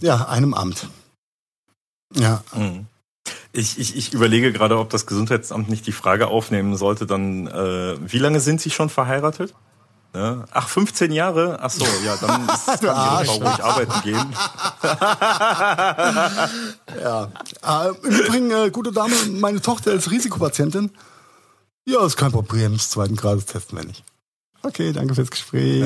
[0.00, 0.88] ja, einem Amt.
[2.14, 2.42] Ja.
[2.54, 2.86] Mhm.
[3.52, 7.96] Ich, ich, ich überlege gerade, ob das Gesundheitsamt nicht die Frage aufnehmen sollte, dann, äh,
[8.00, 9.52] wie lange sind Sie schon verheiratet?
[10.14, 10.46] Ja.
[10.52, 11.58] Ach, 15 Jahre?
[11.60, 14.34] Ach so, ja, dann ist, kann Ihre Frau ruhig arbeiten gehen.
[17.02, 17.28] ja.
[17.62, 20.92] Äh, Im Übrigen, äh, gute Dame, meine Tochter ist Risikopatientin.
[21.84, 22.72] Ja, ist kein Problem.
[22.72, 24.04] Das zweiten Grades testen wir nicht.
[24.62, 25.80] Okay, danke fürs Gespräch.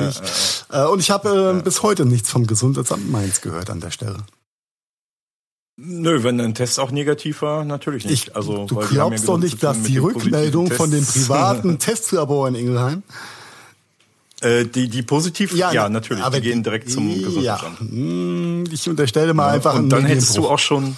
[0.71, 3.91] Ja, äh, und ich habe äh, bis heute nichts vom Gesundheitsamt Mainz gehört an der
[3.91, 4.17] Stelle.
[5.77, 8.29] Nö, wenn ein Test auch negativ war, natürlich nicht.
[8.29, 12.55] Ich, also, du glaubst ja doch nicht, dass die Rückmeldung von dem privaten Testlabor in
[12.55, 13.03] Ingelheim
[14.41, 17.79] äh, die, die positiv, ja, ja natürlich, aber die gehen direkt zum Gesundheitsamt.
[17.79, 20.95] Ja, hm, ich unterstelle mal einfach Und dann hättest du auch schon,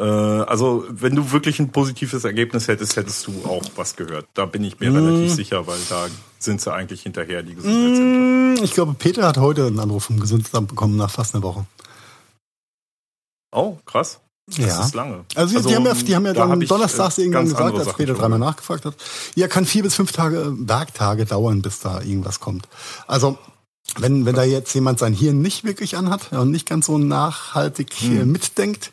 [0.00, 4.26] also wenn du wirklich ein positives Ergebnis hättest, hättest du auch was gehört.
[4.34, 4.96] Da bin ich mir hm.
[4.96, 6.06] relativ sicher, weil da
[6.38, 8.58] sind sie eigentlich hinterher, die Gesundheitsämter.
[8.58, 11.66] Hm, ich glaube, Peter hat heute einen Anruf vom Gesundheitsamt bekommen nach fast einer Woche.
[13.52, 14.20] Oh, krass.
[14.46, 14.84] Das ja.
[14.84, 15.24] ist lange.
[15.34, 17.78] Also, also die haben ja, die haben ja da dann hab donnerstags äh, irgendwann gesagt,
[17.78, 18.94] als Peter dreimal nachgefragt hat.
[19.36, 22.68] Ja, kann vier bis fünf Tage, äh, Werktage dauern, bis da irgendwas kommt.
[23.06, 23.38] Also,
[23.96, 27.92] wenn, wenn da jetzt jemand sein Hirn nicht wirklich anhat und nicht ganz so nachhaltig
[27.94, 28.32] hm.
[28.32, 28.92] mitdenkt,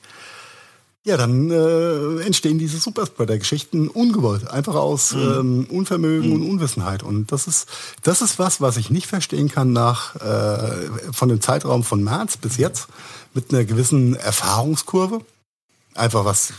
[1.04, 5.22] ja, dann äh, entstehen diese Superspreader-Geschichten ungewollt, einfach aus mhm.
[5.22, 6.36] ähm, Unvermögen mhm.
[6.36, 7.02] und Unwissenheit.
[7.02, 7.68] Und das ist
[8.04, 12.38] das ist was, was ich nicht verstehen kann nach äh, von dem Zeitraum von März
[12.38, 12.88] bis jetzt
[13.34, 15.22] mit einer gewissen Erfahrungskurve,
[15.96, 16.54] einfach was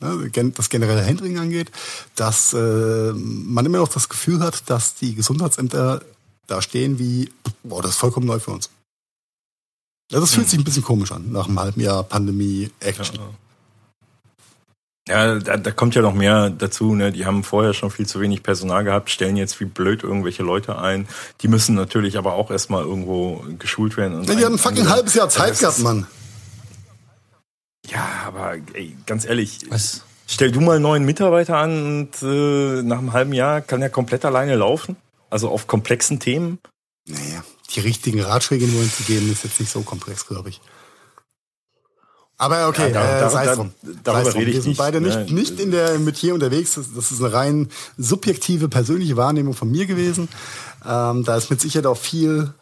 [0.00, 1.70] ne, das generelle Handling angeht,
[2.14, 6.00] dass äh, man immer noch das Gefühl hat, dass die Gesundheitsämter
[6.46, 7.30] da stehen wie,
[7.62, 8.70] boah, das ist vollkommen neu für uns.
[10.08, 10.50] Das fühlt mhm.
[10.50, 13.16] sich ein bisschen komisch an nach einem halben Jahr Pandemie, Action.
[13.16, 13.43] Ja.
[15.06, 16.94] Ja, da, da kommt ja noch mehr dazu.
[16.94, 17.12] Ne?
[17.12, 20.78] Die haben vorher schon viel zu wenig Personal gehabt, stellen jetzt wie blöd irgendwelche Leute
[20.78, 21.06] ein.
[21.42, 24.16] Die müssen natürlich aber auch erstmal irgendwo geschult werden.
[24.16, 26.06] Und ja, die haben ein fucking halbes Jahr Zeit gehabt, Mann.
[27.86, 30.04] Ja, aber ey, ganz ehrlich, Was?
[30.26, 33.90] stell du mal einen neuen Mitarbeiter an und äh, nach einem halben Jahr kann er
[33.90, 34.96] komplett alleine laufen.
[35.28, 36.60] Also auf komplexen Themen.
[37.06, 37.44] Naja,
[37.74, 40.62] die richtigen Ratschläge nur zu geben, ist jetzt nicht so komplex, glaube ich.
[42.36, 43.72] Aber okay, ja, da, äh, sei es drum.
[44.02, 44.40] Darüber drum.
[44.40, 45.32] rede ich Wir sind nicht, beide nicht, ne?
[45.32, 46.74] nicht in der Metier unterwegs.
[46.74, 50.28] Das, ist eine rein subjektive, persönliche Wahrnehmung von mir gewesen.
[50.84, 52.52] Ähm, da ist mit Sicherheit auch viel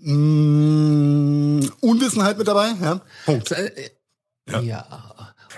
[0.00, 2.72] mh, mm, Unwissenheit mit dabei.
[2.80, 3.00] Ja?
[3.26, 3.54] Punkt.
[4.48, 4.60] ja.
[4.60, 5.09] ja.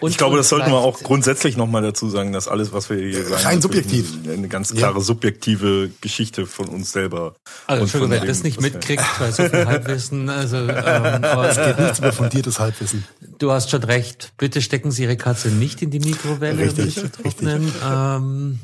[0.02, 2.96] Und ich glaube, das sollten wir auch grundsätzlich nochmal dazu sagen, dass alles, was wir
[2.96, 4.12] hier sagen, rein subjektiv.
[4.28, 5.00] eine ganz klare ja.
[5.00, 7.36] subjektive Geschichte von uns selber.
[7.68, 11.78] Also Entschuldigung, wer das nicht mitkriegt, weil so viel Halbwissen, also ähm, aber, es geht
[11.78, 13.04] nichts über fundiertes Halbwissen.
[13.38, 14.32] Du hast schon recht.
[14.38, 16.62] Bitte stecken Sie Ihre Katze nicht in die Mikrowelle.
[16.62, 17.48] Richtig, richtig.
[17.86, 18.58] Ähm,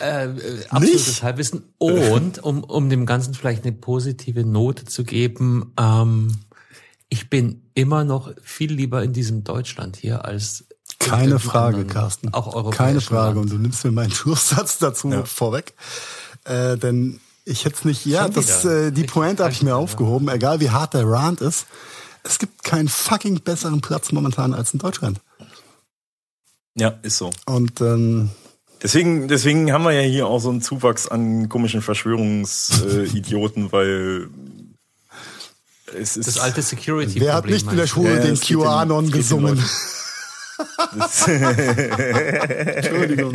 [0.00, 0.28] äh,
[0.68, 1.22] absolutes nicht?
[1.24, 1.64] Halbwissen.
[1.78, 6.36] Und um, um dem Ganzen vielleicht eine positive Note zu geben, ähm,
[7.08, 10.64] ich bin immer noch viel lieber in diesem Deutschland hier als
[10.98, 12.34] keine Frage, Carsten.
[12.34, 12.76] Auch europäisch.
[12.76, 13.40] Keine Frage.
[13.40, 15.24] Und du nimmst mir meinen Schlusssatz dazu ja.
[15.24, 15.72] vorweg.
[16.44, 20.28] Äh, denn ich hätte es nicht, ja, das, äh, die Pointe habe ich mir aufgehoben,
[20.28, 21.66] egal wie hart der Rand ist.
[22.22, 25.20] Es gibt keinen fucking besseren Platz momentan als in Deutschland.
[26.74, 27.30] Ja, ist so.
[27.46, 28.30] Und ähm,
[28.82, 34.28] Deswegen, deswegen haben wir ja hier auch so einen Zuwachs an komischen Verschwörungsidioten, weil
[35.98, 37.20] es ist Das alte Security.
[37.20, 39.62] Wer hat nicht in der Schule Ja, den QAnon gesungen?
[42.20, 43.34] Entschuldigung.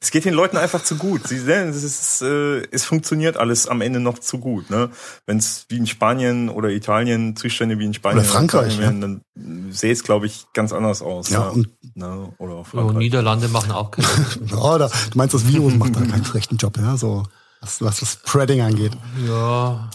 [0.00, 1.26] es geht den Leuten einfach zu gut.
[1.28, 4.70] Sie sehen, es, ist, äh, es funktioniert alles am Ende noch zu gut.
[4.70, 4.90] Ne?
[5.26, 9.22] Wenn es wie in Spanien oder Italien Zustände wie in Spanien Oder Frankreich, Italien wären,
[9.34, 11.28] dann sähe es, glaube ich, ganz anders aus.
[11.30, 11.50] Ja, ne?
[11.52, 12.32] und- ne?
[12.38, 12.96] Oder auch Oh, Frankreich.
[12.98, 14.06] Niederlande machen auch keine.
[14.46, 17.24] Ja, da, du meinst, das Virus macht da keinen schlechten Job, ja, so,
[17.60, 18.92] was, was das Spreading angeht.
[19.26, 19.90] Ja.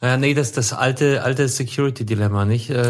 [0.00, 2.70] Ja, nee, das das alte alte Security Dilemma, nicht?
[2.70, 2.84] Äh,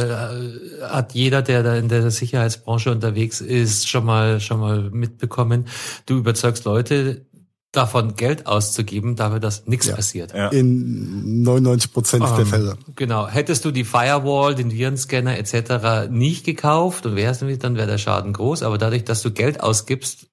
[0.83, 5.65] hat jeder, der da in der Sicherheitsbranche unterwegs ist, schon mal schon mal mitbekommen.
[6.07, 7.25] Du überzeugst Leute
[7.73, 9.95] davon Geld auszugeben, dafür dass nichts Ja.
[9.97, 10.35] passiert.
[10.35, 10.49] Ja.
[10.49, 12.79] In 99 Prozent der Ähm, Fälle.
[12.95, 13.29] Genau.
[13.29, 16.09] Hättest du die Firewall, den Virenscanner etc.
[16.11, 18.63] nicht gekauft und wärst nicht, dann wäre der Schaden groß.
[18.63, 20.27] Aber dadurch, dass du Geld ausgibst,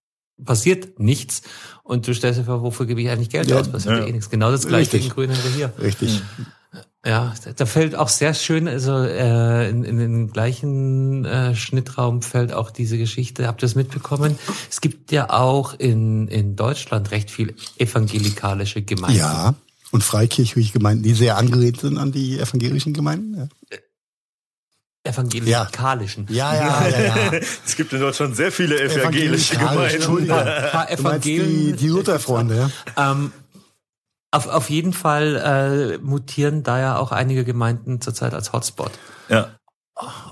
[0.43, 1.41] passiert nichts.
[1.83, 3.67] Und du stellst dir vor, wofür gebe ich eigentlich Geld Ja, aus?
[3.69, 4.05] Passiert ja.
[4.07, 4.29] eh nichts.
[4.29, 5.05] Genau das gleiche Richtig.
[5.05, 5.73] in Grün haben wir hier.
[5.81, 6.21] Richtig.
[7.05, 12.51] Ja, da- fällt auch sehr schön, also äh, in, in den gleichen äh, Schnittraum fällt
[12.51, 13.45] auch diese Geschichte.
[13.45, 14.39] Habt ihr das mitbekommen?
[14.71, 19.19] Es gibt ja auch in, in Deutschland recht viel evangelikalische Gemeinden.
[19.19, 19.53] Ja.
[19.91, 23.49] Und freikirchliche Gemeinden, die sehr angelehnt sind an die evangelischen Gemeinden.
[25.03, 26.25] Evangelikalischen.
[26.29, 27.15] Ja, ja, ja, ja.
[27.31, 27.31] ja.
[27.65, 29.95] Es gibt in Deutschland sehr viele evangelische Gemeinden.
[29.95, 30.37] Entschuldigung.
[30.39, 31.77] Ein paar Du meinst die, Evangelien.
[31.77, 33.11] die Lutherfreunde, ja?
[33.11, 33.31] Ähm,
[34.31, 38.91] auf, auf jeden Fall äh, mutieren da ja auch einige Gemeinden zurzeit als Hotspot.
[39.29, 39.51] Ja.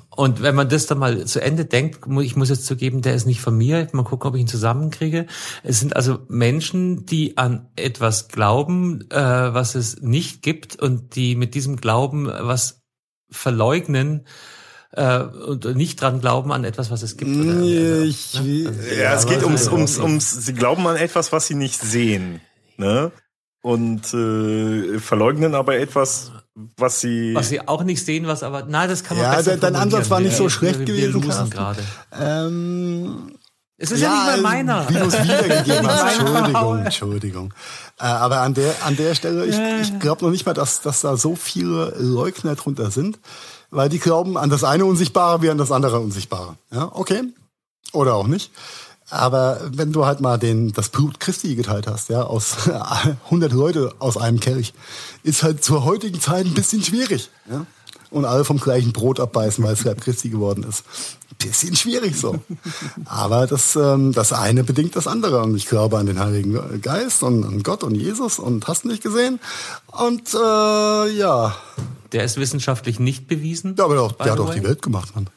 [0.09, 3.25] Und wenn man das dann mal zu Ende denkt, ich muss jetzt zugeben, der ist
[3.25, 3.87] nicht von mir.
[3.93, 5.25] Mal gucken, ob ich ihn zusammenkriege.
[5.63, 9.15] Es sind also Menschen, die an etwas glauben, äh,
[9.53, 12.81] was es nicht gibt und die mit diesem Glauben was
[13.31, 14.25] verleugnen
[14.91, 17.31] äh, und nicht dran glauben an etwas, was es gibt.
[17.35, 17.61] oder-
[18.03, 18.67] Ich, ne?
[18.67, 21.55] Also, Ja, es aber- geht ums, also- ums, ums, sie glauben an etwas, was sie
[21.55, 22.41] nicht sehen.
[22.77, 23.11] Ne?
[23.63, 26.31] Und äh, verleugnen aber etwas,
[26.77, 27.33] was sie.
[27.33, 29.75] Was sie auch nicht sehen, was aber, na, das kann man Ja, besser dein- dein
[29.77, 31.81] Ansatz war nicht so schlecht wir, gewesen, gerade.
[32.19, 33.35] Ähm,
[33.77, 34.89] Es ist ja, nicht mal meiner.
[34.89, 36.19] Wie du es wiedergegeben hast.
[36.19, 36.79] Entschuldigung.
[36.79, 37.53] Entschuldigung.
[37.99, 40.99] Äh, aber an der, an der Stelle, ich, ich glaube noch nicht mal, dass, dass
[41.01, 43.17] da so viele Leugner drunter sind,
[43.71, 46.57] weil die glauben an das eine Unsichtbare wie an das andere Unsichtbare.
[46.71, 47.23] Ja, okay.
[47.93, 48.51] Oder auch nicht.
[49.13, 52.55] Aber wenn du halt mal den, das Blut Christi geteilt hast, ja, aus
[53.25, 54.73] 100 Leute aus einem Kelch,
[55.21, 57.65] ist halt zur heutigen Zeit ein bisschen schwierig, ja.
[58.09, 60.83] Und alle vom gleichen Brot abbeißen, weil es Leib Christi geworden ist.
[61.39, 62.39] Bisschen schwierig so.
[63.05, 65.41] Aber das, ähm, das eine bedingt das andere.
[65.41, 69.01] Und ich glaube an den Heiligen Geist und an Gott und Jesus und hast nicht
[69.01, 69.39] gesehen.
[69.87, 70.37] Und äh,
[71.17, 71.55] ja,
[72.11, 73.75] Der ist wissenschaftlich nicht bewiesen.
[73.77, 75.27] ja, aber der, by der hat auch die Welt gemacht, Mann.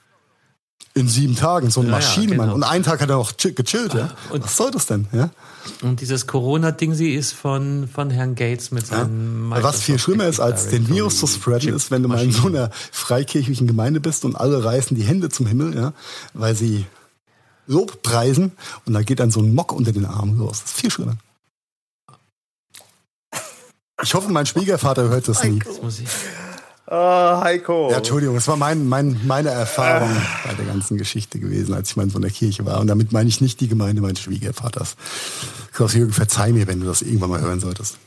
[0.96, 2.46] In sieben Tagen, so eine Ja, ja, Maschine, Mann.
[2.46, 2.54] genau.
[2.54, 4.10] Und einen Tag hat er chill- gechillt, ja.
[4.30, 5.28] und- Was soll das denn, ja?
[5.82, 10.26] Und dieses Corona-Ding, sie ist von, von Herrn Gates mit seinem Weil Was viel schlimmer
[10.26, 14.00] ist, als den Virus zu spreaden, ist, wenn du mal in so einer freikirchlichen Gemeinde
[14.00, 15.92] bist und alle reißen die Hände zum Himmel, ja,
[16.34, 16.86] weil sie
[17.66, 18.52] Lob preisen
[18.86, 20.62] und da geht dann so ein Mock unter den Armen los.
[20.62, 21.16] Das ist viel schlimmer.
[24.02, 25.58] Ich hoffe, mein Schwiegervater hört das nie.
[25.58, 26.08] Das muss ich.
[26.88, 27.90] Ah, Heiko.
[27.90, 30.10] Ja, Entschuldigung, das war mein, mein, meine Erfahrung
[30.46, 32.78] bei der ganzen Geschichte gewesen, als ich mal in so einer Kirche war.
[32.78, 34.94] Und damit meine ich nicht die Gemeinde meines Schwiegervaters.
[35.72, 37.98] Klaus-Jürgen, verzeih mir, wenn du das irgendwann mal hören solltest.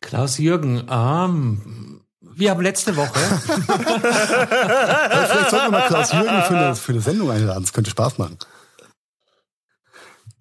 [0.00, 3.20] Klaus-Jürgen, ähm, wir haben letzte Woche,
[3.68, 7.62] vielleicht sollten wir mal Klaus-Jürgen für eine, für eine Sendung einladen.
[7.62, 8.36] Das könnte Spaß machen.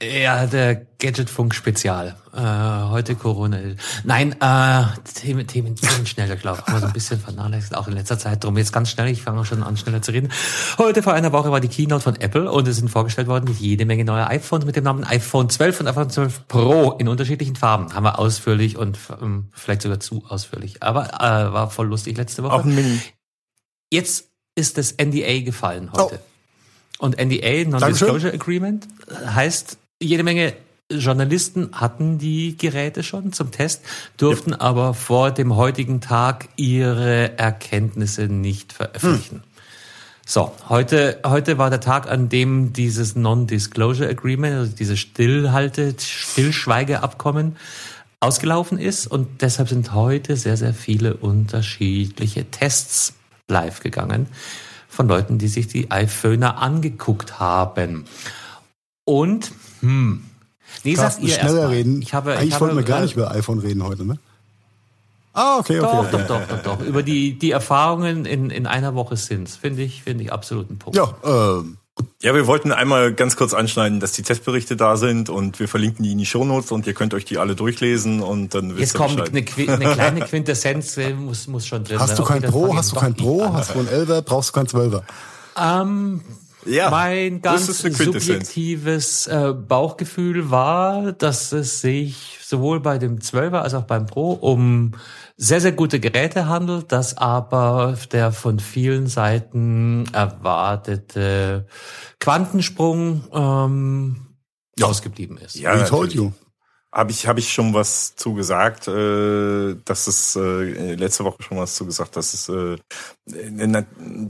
[0.01, 2.15] Ja, der Gadgetfunk-Spezial.
[2.33, 3.59] Äh, heute Corona.
[4.03, 4.83] Nein, äh,
[5.13, 6.67] Themen, Themen, Themen schneller, glaube ich.
[6.67, 8.43] Haben wir so ein bisschen vernachlässigt, auch in letzter Zeit.
[8.43, 10.31] Drum jetzt ganz schnell, ich fange auch schon an, schneller zu reden.
[10.77, 13.85] Heute vor einer Woche war die Keynote von Apple und es sind vorgestellt worden jede
[13.85, 17.93] Menge neue iPhones mit dem Namen iPhone 12 und iPhone 12 Pro in unterschiedlichen Farben.
[17.93, 20.81] Haben wir ausführlich und ähm, vielleicht sogar zu ausführlich.
[20.81, 22.53] Aber äh, war voll lustig letzte Woche.
[22.53, 22.99] Auch Mini.
[23.91, 26.19] Jetzt ist das NDA gefallen heute.
[26.21, 27.05] Oh.
[27.05, 28.87] Und NDA, Non-Disclosure Agreement,
[29.25, 30.53] heißt, jede Menge
[30.89, 33.83] Journalisten hatten die Geräte schon zum Test,
[34.17, 39.43] durften aber vor dem heutigen Tag ihre Erkenntnisse nicht veröffentlichen.
[40.25, 47.57] So, heute, heute war der Tag, an dem dieses Non-Disclosure Agreement, also dieses Stillhalte, Stillschweigeabkommen
[48.19, 53.13] ausgelaufen ist und deshalb sind heute sehr, sehr viele unterschiedliche Tests
[53.47, 54.27] live gegangen
[54.87, 58.05] von Leuten, die sich die iPhoner angeguckt haben.
[59.05, 60.23] Und, hm,
[60.83, 62.01] nee, sagt Carsten, ihr schneller reden.
[62.01, 64.17] Ich habe, Eigentlich ich habe, wollten wir gar äh, nicht über iPhone reden heute, ne?
[65.33, 65.89] Ah, okay, okay.
[65.91, 66.85] Doch, doch, doch, doch, doch.
[66.85, 69.55] Über die, die Erfahrungen in, in einer Woche sind's.
[69.55, 70.97] Finde ich, finde ich absolut ein Punkt.
[70.97, 71.77] Ja, ähm,
[72.21, 76.03] Ja, wir wollten einmal ganz kurz anschneiden, dass die Testberichte da sind und wir verlinken
[76.03, 78.93] die in die Shownotes und ihr könnt euch die alle durchlesen und dann wisst Jetzt
[78.95, 82.91] kommt eine, eine, kleine Quintessenz, äh, muss, muss schon drin Hast du kein Pro, hast
[82.91, 85.03] du kein Pro, hast du ein Elver, brauchst du kein Zwölfer?
[85.57, 86.21] Ähm,
[86.65, 93.73] ja, mein ganz subjektives äh, Bauchgefühl war, dass es sich sowohl bei dem 12er als
[93.73, 94.91] auch beim Pro um
[95.37, 101.65] sehr, sehr gute Geräte handelt, dass aber der von vielen Seiten erwartete
[102.19, 104.27] Quantensprung ähm,
[104.77, 104.85] ja.
[104.85, 105.55] ausgeblieben ist.
[105.55, 106.31] Ja, We told you.
[106.93, 111.75] Habe ich, hab ich schon was zugesagt, äh, dass es äh, letzte Woche schon was
[111.75, 112.77] zugesagt, dass es äh,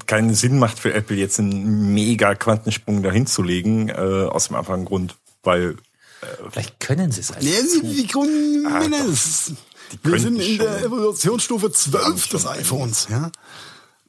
[0.05, 4.57] keinen Sinn macht für Apple jetzt einen mega Quantensprung dahin zu legen, äh, aus dem
[4.57, 5.77] einfachen Grund, weil
[6.21, 7.43] äh, Vielleicht können sie es einfach.
[7.43, 9.53] Ja, sie, wie können ah, es?
[10.03, 13.31] Wir sind in der Evolutionsstufe 12 des iPhones, ja.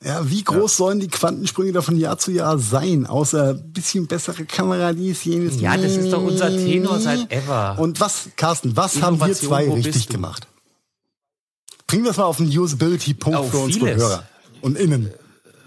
[0.05, 0.77] Ja, wie groß ja.
[0.77, 3.07] sollen die Quantensprünge da von Jahr zu Jahr sein?
[3.07, 5.61] Außer ein bisschen bessere Kamera, dies, jenes.
[5.61, 7.77] Ja, das ist doch unser Tenor seit ever.
[7.79, 10.49] Und was, Carsten, was Innovation, haben wir zwei richtig gemacht?
[11.87, 14.03] Bringen wir es mal auf den Usability-Punkt oh, für unsere vieles.
[14.03, 14.25] Hörer
[14.63, 15.13] und Innen.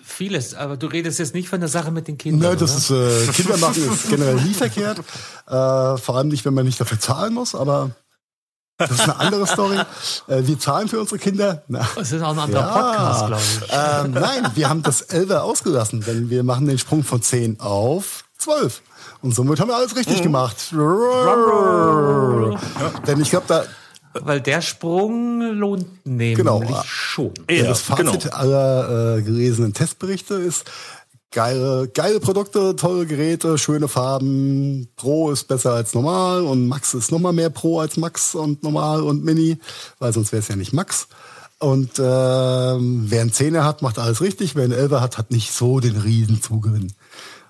[0.04, 2.52] Vieles, aber du redest jetzt nicht von der Sache mit den Kindern.
[2.52, 3.08] Nein, das oder?
[3.08, 5.00] ist, äh, Kinder machen ist generell nie verkehrt.
[5.48, 7.92] Äh, vor allem nicht, wenn man nicht dafür zahlen muss, aber
[8.78, 9.80] das ist eine andere Story.
[10.28, 11.64] Äh, wir zahlen für unsere Kinder.
[11.68, 13.62] Das ist auch ein anderer ja, Podcast, glaube ich.
[13.72, 18.24] Ähm, nein, wir haben das 11 ausgelassen, denn wir machen den Sprung von 10 auf
[18.40, 18.82] 12.
[19.22, 20.24] Und somit haben wir alles richtig mhm.
[20.24, 20.72] gemacht.
[23.08, 23.66] Denn ich glaube, da,
[24.22, 26.62] weil der Sprung lohnt nämlich genau.
[26.86, 27.34] schon.
[27.50, 28.36] Ja, das Fazit genau.
[28.36, 30.66] aller äh, gelesenen Testberichte ist,
[31.36, 34.88] geile, geile Produkte, tolle Geräte, schöne Farben.
[34.96, 39.04] Pro ist besser als normal und Max ist nochmal mehr Pro als Max und normal
[39.04, 39.60] und Mini,
[40.00, 41.08] weil sonst wäre es ja nicht Max.
[41.60, 44.56] Und äh, wer einen Zehner hat, macht alles richtig.
[44.56, 46.94] Wer einen Elfer hat, hat nicht so den riesen Zugewinn.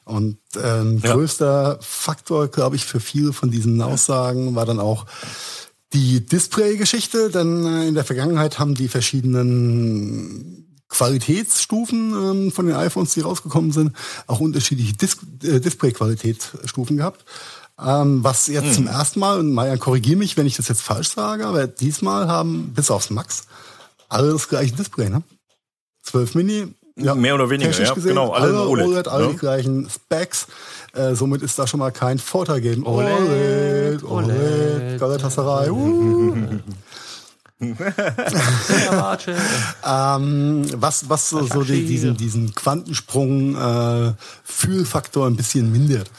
[0.04, 1.14] Und ähm, ja.
[1.14, 5.06] größter Faktor, glaube ich, für viele von diesen Aussagen war dann auch
[5.94, 7.30] die Display-Geschichte.
[7.30, 13.72] Denn äh, in der Vergangenheit haben die verschiedenen Qualitätsstufen ähm, von den iPhones, die rausgekommen
[13.72, 13.96] sind,
[14.28, 17.26] auch unterschiedliche Dis äh, Display-Qualitätsstufen gehabt.
[17.84, 18.74] Ähm, was jetzt hm.
[18.74, 22.28] zum ersten Mal, und Marian, korrigiere mich, wenn ich das jetzt falsch sage, aber diesmal
[22.28, 23.44] haben, bis aufs Max,
[24.08, 25.24] alle das gleiche Display, ne?
[26.04, 26.68] 12 Mini,
[26.98, 29.32] ja, mehr oder weniger, ja, gesehen, genau, alle, alle OLED, OLED alle ja.
[29.32, 30.48] die gleichen Specs.
[30.94, 32.86] Äh, somit ist da schon mal kein Vorteil geben.
[32.86, 35.72] OLED, OLED, OLED, geile Tasserei.
[35.72, 36.34] Uh.
[39.86, 46.12] Ähm, was was so, so die, diesen, diesen Quantensprung äh, Fühlfaktor ein bisschen mindert.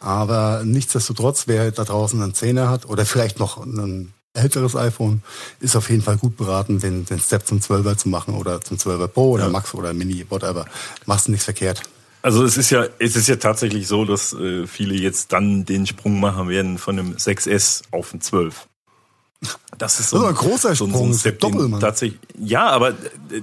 [0.00, 5.22] Aber nichtsdestotrotz, wer da draußen einen Zehner hat oder vielleicht noch ein älteres iPhone,
[5.60, 8.76] ist auf jeden Fall gut beraten, den, den Step zum 12er zu machen oder zum
[8.76, 9.50] 12er Pro oder ja.
[9.50, 10.66] Max oder Mini, whatever.
[11.06, 11.82] Machst du nichts verkehrt.
[12.22, 15.86] Also es ist ja, es ist ja tatsächlich so, dass äh, viele jetzt dann den
[15.86, 18.68] Sprung machen werden von einem 6S auf ein 12.
[19.78, 21.80] Das ist so ein, ein großer Sprung, so ein Step, Doppelmann.
[21.80, 22.94] Tatsächlich, ja, aber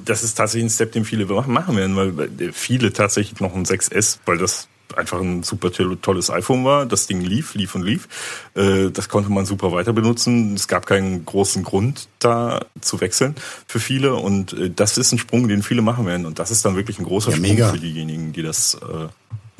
[0.05, 4.19] das ist tatsächlich ein Step, den viele machen werden, weil viele tatsächlich noch ein 6S,
[4.25, 6.85] weil das einfach ein super tolles iPhone war.
[6.85, 8.07] Das Ding lief, lief und lief.
[8.55, 10.55] Äh, das konnte man super weiter benutzen.
[10.55, 13.35] Es gab keinen großen Grund, da zu wechseln
[13.67, 14.15] für viele.
[14.15, 16.25] Und äh, das ist ein Sprung, den viele machen werden.
[16.25, 17.71] Und das ist dann wirklich ein großer ja, Sprung mega.
[17.71, 19.07] für diejenigen, die das äh,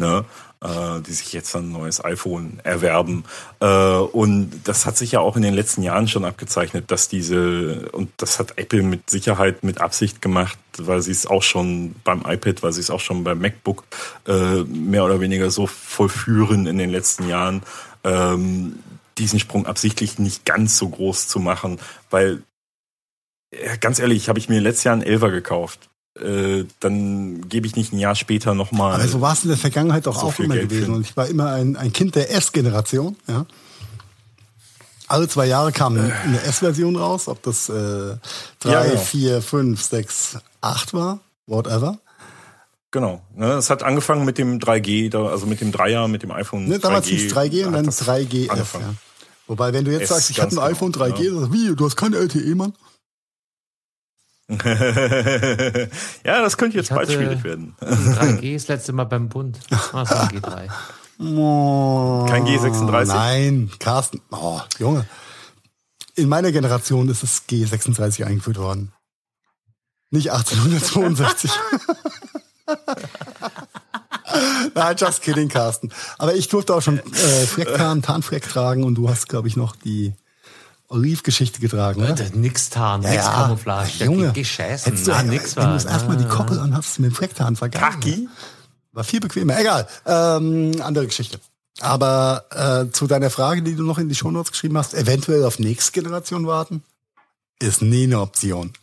[0.01, 0.25] ne,
[0.61, 3.23] äh, die sich jetzt ein neues iPhone erwerben.
[3.59, 7.89] Äh, und das hat sich ja auch in den letzten Jahren schon abgezeichnet, dass diese,
[7.91, 12.23] und das hat Apple mit Sicherheit mit Absicht gemacht, weil sie es auch schon beim
[12.25, 13.83] iPad, weil sie es auch schon beim MacBook
[14.27, 17.63] äh, mehr oder weniger so vollführen in den letzten Jahren,
[18.03, 18.79] ähm,
[19.17, 21.79] diesen Sprung absichtlich nicht ganz so groß zu machen,
[22.09, 22.43] weil
[23.81, 25.88] ganz ehrlich, habe ich mir letztes Jahr einen Elver gekauft
[26.21, 28.95] äh, dann gebe ich nicht ein Jahr später nochmal.
[28.95, 30.93] Aber so war es in der Vergangenheit doch so auch immer Geld gewesen.
[30.95, 33.15] Und ich war immer ein, ein Kind der S-Generation.
[33.27, 33.45] Ja.
[35.07, 36.11] Alle zwei Jahre kam äh.
[36.11, 38.17] eine S-Version raus, ob das äh, 3,
[38.65, 38.99] ja, genau.
[38.99, 41.97] 4, 5, 6, 8 war, whatever.
[42.91, 43.21] Genau.
[43.35, 46.67] Ne, es hat angefangen mit dem 3G, also mit dem Dreier, mit dem iPhone.
[46.67, 48.47] Ne, damals 3G, hieß 3G und dann 3GS.
[48.47, 48.79] Ja.
[49.47, 51.53] Wobei, wenn du jetzt S sagst, ich habe ein iPhone 3G, ja.
[51.53, 52.73] wie, du hast keine LTE, Mann?
[56.25, 57.75] ja, das könnte jetzt bald schwierig werden.
[57.81, 59.59] 3G das letzte Mal beim Bund.
[59.69, 60.69] Ah, das war G3.
[61.19, 63.05] Oh, Kein G36.
[63.05, 64.21] Nein, Carsten.
[64.31, 65.05] Oh, Junge.
[66.15, 68.91] In meiner Generation ist das G36 eingeführt worden.
[70.09, 71.51] Nicht 1862.
[74.73, 75.91] Nein, just kidding, Carsten.
[76.17, 77.01] Aber ich durfte auch schon äh,
[77.45, 80.13] Flecktarn, Tarnfleck tragen und du hast, glaube ich, noch die
[80.89, 82.19] Olivgeschichte getragen, oder?
[82.19, 83.31] Äh, nix Tarn, ja, nix ja.
[83.31, 84.03] Camouflage.
[84.03, 84.91] Junge, gescheißen.
[84.91, 87.99] Hättest du, Na, nix wenn du erstmal die Koppel anhast mit dem Flecktarn vergangen.
[87.99, 88.27] Kaki?
[88.91, 89.59] War viel bequemer.
[89.59, 89.87] Egal.
[90.05, 91.39] Ähm, andere Geschichte.
[91.79, 95.59] Aber äh, zu deiner Frage, die du noch in die Shownotes geschrieben hast, eventuell auf
[95.59, 96.83] nächste Generation warten,
[97.59, 98.73] ist nie eine Option.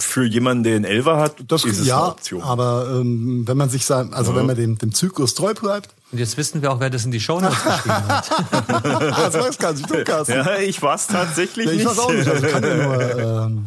[0.00, 2.42] Für jemanden, der einen Elfer hat, Das ist es ja, eine Option.
[2.42, 4.38] aber ähm, wenn man sich sein, also Ja.
[4.38, 7.10] wenn man dem, dem Zyklus treu bleibt, Und jetzt wissen wir auch, wer das in
[7.12, 8.28] die Shownotes geschrieben hat.
[8.28, 10.32] das weiß gar nicht, du Carsten.
[10.32, 11.86] ja, ich war es tatsächlich Ja, ich nicht.
[11.88, 13.66] weiß auch nicht, also kann ja nur ähm,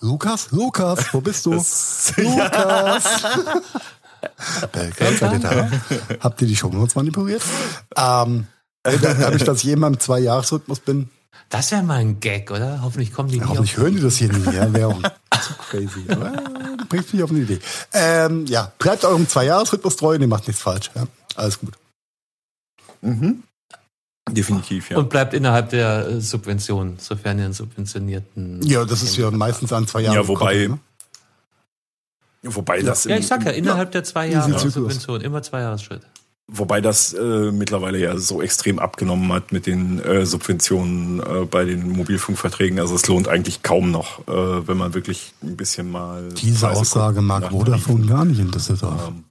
[0.00, 1.52] Lukas, Lukas, wo bist du?
[2.16, 3.04] Lukas.
[4.72, 5.70] Belka, seid ihr da?
[6.20, 7.42] Habt ihr die Shownotes manipuliert?
[7.96, 8.46] Ähm,
[8.82, 11.10] äh, da- dadurch, dass ich immer im Zwei-Jahres-Rhythmus bin,
[11.50, 12.80] Das wäre mal ein Gag, oder?
[12.82, 13.82] Hoffentlich kommen die nie hoffentlich auf.
[13.84, 14.44] hören die das hier nie.
[14.54, 15.02] Ja, wäre auch
[15.40, 16.04] zu crazy.
[16.08, 17.60] Aber äh, du bringst mich auf eine Idee.
[17.92, 20.90] Ähm, ja, bleibt eurem Zwei-Jahres-Rhythmus treu und ihr macht nichts falsch.
[20.94, 21.06] Ja,
[21.36, 21.74] alles gut.
[23.02, 23.42] Mhm.
[24.30, 24.96] Definitiv, ja.
[24.96, 28.62] Und bleibt innerhalb der äh, Subvention, sofern ihr einen subventionierten.
[28.62, 30.16] Ja, das ist ja meistens an zwei Jahren.
[30.16, 30.80] Ja, wobei- gekoppelt,
[32.46, 34.58] Wobei das, Ja, ich sag ja, innerhalb der zwei Jahre.
[34.58, 36.02] Subvention, immer zwei Jahresschritt.
[36.46, 41.64] Wobei das äh, mittlerweile ja so extrem abgenommen hat mit den äh, Subventionen äh, bei
[41.64, 42.78] den Mobilfunkverträgen.
[42.78, 46.28] Also es lohnt eigentlich kaum noch, äh, wenn man wirklich ein bisschen mal.
[46.28, 49.08] Diese Preise Aussage mag Vodafone gar nicht in Düsseldorf.
[49.08, 49.24] Ähm,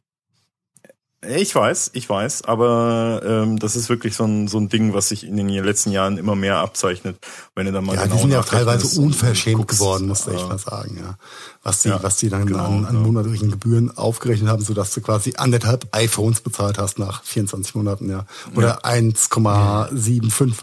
[1.28, 5.10] Ich weiß, ich weiß, aber ähm, das ist wirklich so ein, so ein Ding, was
[5.10, 7.18] sich in den letzten Jahren immer mehr abzeichnet.
[7.56, 10.28] Wenn du dann mal Ja, genau die sind ja auch teilweise unverschämt guckst, geworden, muss
[10.28, 11.18] ich echt äh, mal sagen, ja.
[11.64, 13.02] Was die, Ja, was die dann genau, an, an ja.
[13.02, 18.26] monatlichen Gebühren aufgerechnet haben, sodass du quasi anderthalb iPhones bezahlt hast nach 24 Monaten, ja.
[18.56, 20.56] Oder 1,75.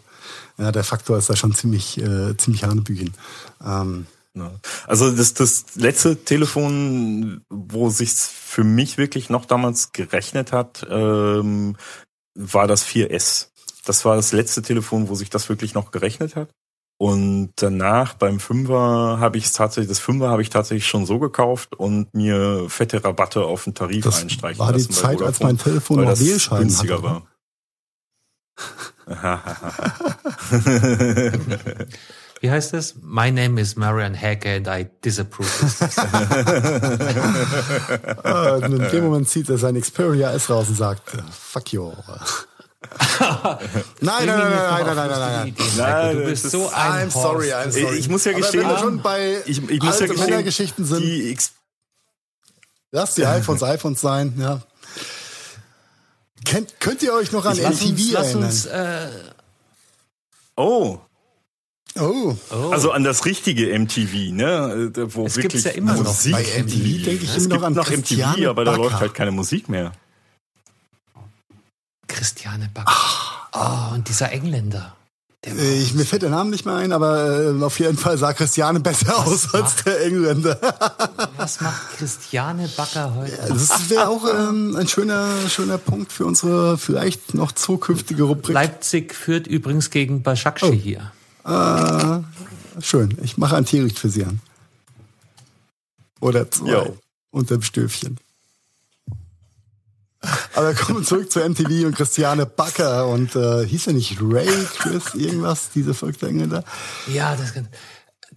[0.59, 3.15] Ja, der Faktor ist da schon ziemlich, äh, ziemlich hanebüchen.
[3.65, 4.20] Ähm, Ja.
[4.87, 11.77] Also das, das letzte Telefon, wo sich's für mich wirklich noch damals gerechnet hat, ähm,
[12.35, 13.49] war das 4S.
[13.85, 16.51] Das war das letzte Telefon, wo sich das wirklich noch gerechnet hat.
[16.99, 21.19] Und danach beim Fünfer habe ich es tatsächlich, das Fünfer habe ich tatsächlich schon so
[21.19, 25.23] gekauft und mir fette Rabatte auf den Tarif Das einstreichen war die lassen bei Zeit,
[25.23, 27.27] als Vodafone, mein Telefon noch das Wählscheiben günstiger hatte, war.
[32.41, 32.95] Wie heißt es?
[33.03, 35.81] My name is Marian Hacker and I disapprove this.
[38.25, 41.93] Und in dem Moment zieht er sein Xperia S raus und sagt, äh, fuck you.
[44.01, 45.55] nein, nein, nein, nein, nein, nein, nein, nein, nein.
[45.77, 47.99] Nein, du bist ist- so ein I'm sorry, I'm sorry.
[47.99, 51.01] Ich muss ja Aber gestehen, wenn wir schon bei ich, ich muss ja Männergeschichten sind,
[51.03, 51.53] die X
[52.91, 54.63] Lass die iPhones iPhones sein, ja.
[56.47, 58.45] Kennt, könnt ihr euch noch an Lass uns, MTV lass erinnern?
[58.45, 59.09] uns äh,
[60.57, 61.01] Oh,
[61.99, 64.93] oh, oh, Also an das richtige MTV, ne?
[64.97, 67.57] äh, Wo Es wirklich gibt's ja immer noch Musik bei MTV denke ich es immer
[67.57, 69.93] noch an noch Christiane MTV, aber da läuft halt keine Musik mehr.
[72.07, 72.93] Christiane Backer.
[73.53, 74.97] Oh, und dieser Engländer.
[75.45, 78.35] Der ich, mir fällt der Name nicht mehr ein, aber äh, auf jeden Fall sah
[78.35, 80.59] Christiane besser aus als macht- der Engländer.
[81.39, 83.39] was macht Christiane Backer heute?
[83.49, 88.53] Das wäre auch ähm, ein schöner, schöner Punkt für unsere vielleicht noch zukünftige Rubrik.
[88.55, 91.13] Leipzig führt übrigens gegen Başakşehir hier.
[91.45, 92.21] Äh,
[92.83, 94.41] schön, ich mache ein Teelicht für Sie an.
[96.21, 96.71] Oder zwei.
[96.71, 96.97] Jo.
[97.31, 98.19] Unterm Stöfchen.
[100.55, 104.49] Aber kommen wir zurück zu MTV und Christiane Backer und äh, hieß er nicht Ray,
[104.79, 106.63] Chris, irgendwas, diese verrückte Engländer?
[107.07, 107.69] Ja, das kann.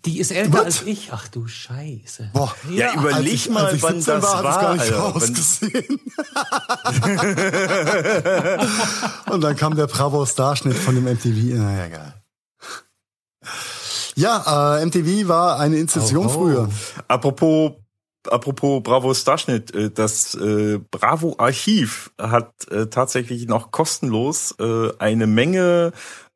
[0.06, 0.66] Die ist älter What?
[0.66, 1.10] als ich.
[1.12, 2.30] Ach du Scheiße.
[2.34, 4.94] Boah, Ja, überleg als ich, mal, als ich wann 17 das war, war, gar nicht
[4.94, 5.16] Alter.
[9.32, 11.56] Und dann kam der Bravo-Starschnitt von dem MTV.
[11.58, 12.23] Na, egal.
[14.16, 16.34] Ja, äh, MTV war eine Institution Oh, oh.
[16.34, 16.70] früher.
[17.08, 17.74] Apropos
[18.30, 24.56] Apropos Bravo Starschnitt, äh, das äh, Bravo Archiv hat äh, tatsächlich noch kostenlos
[25.00, 25.92] eine Menge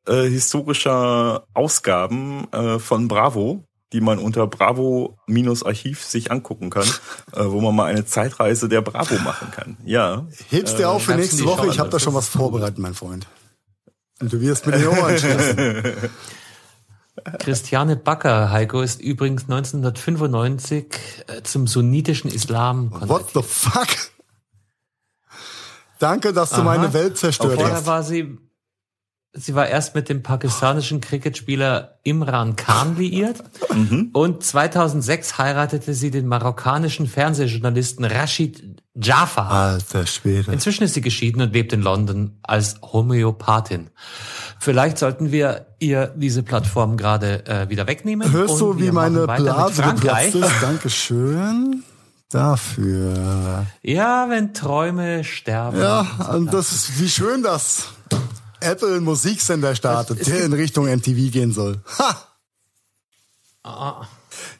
[0.06, 2.46] historischer Ausgaben
[2.78, 6.88] von Bravo, die man unter Bravo-Archiv sich angucken kann,
[7.34, 9.76] wo man mal eine Zeitreise der Bravo machen kann.
[9.84, 10.26] Ja.
[10.48, 11.66] Hebst dir auf für nächste Woche.
[11.68, 13.26] Ich habe da schon was vorbereitet, mein Freund.
[14.20, 15.82] Und du wirst mit den Ohren schließen.
[17.38, 20.86] Christiane Backer, Heiko, ist übrigens 1995
[21.26, 23.34] äh, zum sunnitischen Islam What konvertiert.
[23.34, 23.88] the fuck?
[25.98, 26.64] Danke, dass du Aha.
[26.64, 27.86] meine Welt zerstört Vorher hast.
[27.86, 28.38] war sie,
[29.32, 33.42] sie war erst mit dem pakistanischen Cricketspieler Imran Khan liiert
[33.74, 34.10] Mhm.
[34.12, 39.50] und 2006 heiratete sie den marokkanischen Fernsehjournalisten Rashid Jafar.
[39.50, 40.52] Alter Schwede.
[40.52, 43.90] Inzwischen ist sie geschieden und lebt in London als Homöopathin.
[44.60, 48.32] Vielleicht sollten wir ihr diese Plattform gerade äh, wieder wegnehmen.
[48.32, 50.50] Hörst du, wie meine Blase geplatzt ist?
[50.60, 51.82] Dankeschön
[52.30, 53.66] dafür.
[53.82, 55.80] Ja, wenn Träume sterben.
[55.80, 57.88] Ja, und das ist, wie schön, dass
[58.60, 61.80] Apple Musiksender startet, der in Richtung MTV gehen soll.
[61.98, 62.16] Ha!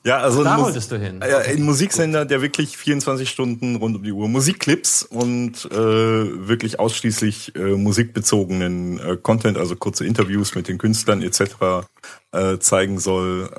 [0.04, 1.20] Ja, also Da wolltest du hin.
[1.28, 6.78] Ja, ein Musiksender, der wirklich 24 Stunden rund um die Uhr Musikclips und äh, wirklich
[6.80, 11.86] ausschließlich äh, musikbezogenen äh, Content, also kurze Interviews mit den Künstlern etc.
[12.32, 13.50] Äh, zeigen soll.
[13.54, 13.58] Äh,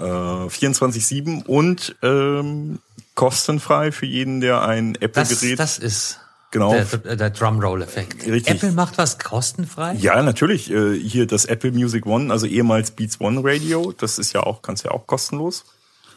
[0.49, 2.79] 24/7 und ähm,
[3.15, 5.59] kostenfrei für jeden, der ein Das, Apple-Gerät.
[5.59, 6.19] das ist
[6.51, 6.73] Genau.
[6.73, 8.25] der, der, Drumroll-Effekt.
[8.25, 8.47] Richtig.
[8.47, 9.93] Apple macht was kostenfrei?
[9.99, 10.71] Ja, natürlich.
[10.71, 14.63] Äh, hier das Apple Music One, also ehemals Beats One Radio, das ist ja auch,
[14.63, 15.63] kannst du ja auch kostenlos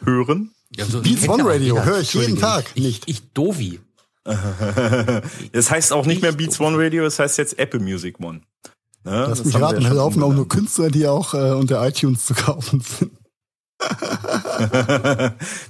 [0.05, 0.51] hören.
[0.75, 2.65] Ja, so- Beats One Radio höre ich jeden Tag.
[2.75, 3.03] Ich, Nicht.
[3.07, 3.79] ich Dovi.
[5.51, 6.59] Das heißt auch nicht mehr Ich Beats.
[6.59, 8.41] One Radio, das heißt jetzt Apple Music One.
[9.03, 9.11] Ne?
[9.27, 10.47] Lass Das mich raten, schon laufen auch nur.
[10.47, 13.11] Künstler, die auch äh, unter iTunes zu kaufen sind.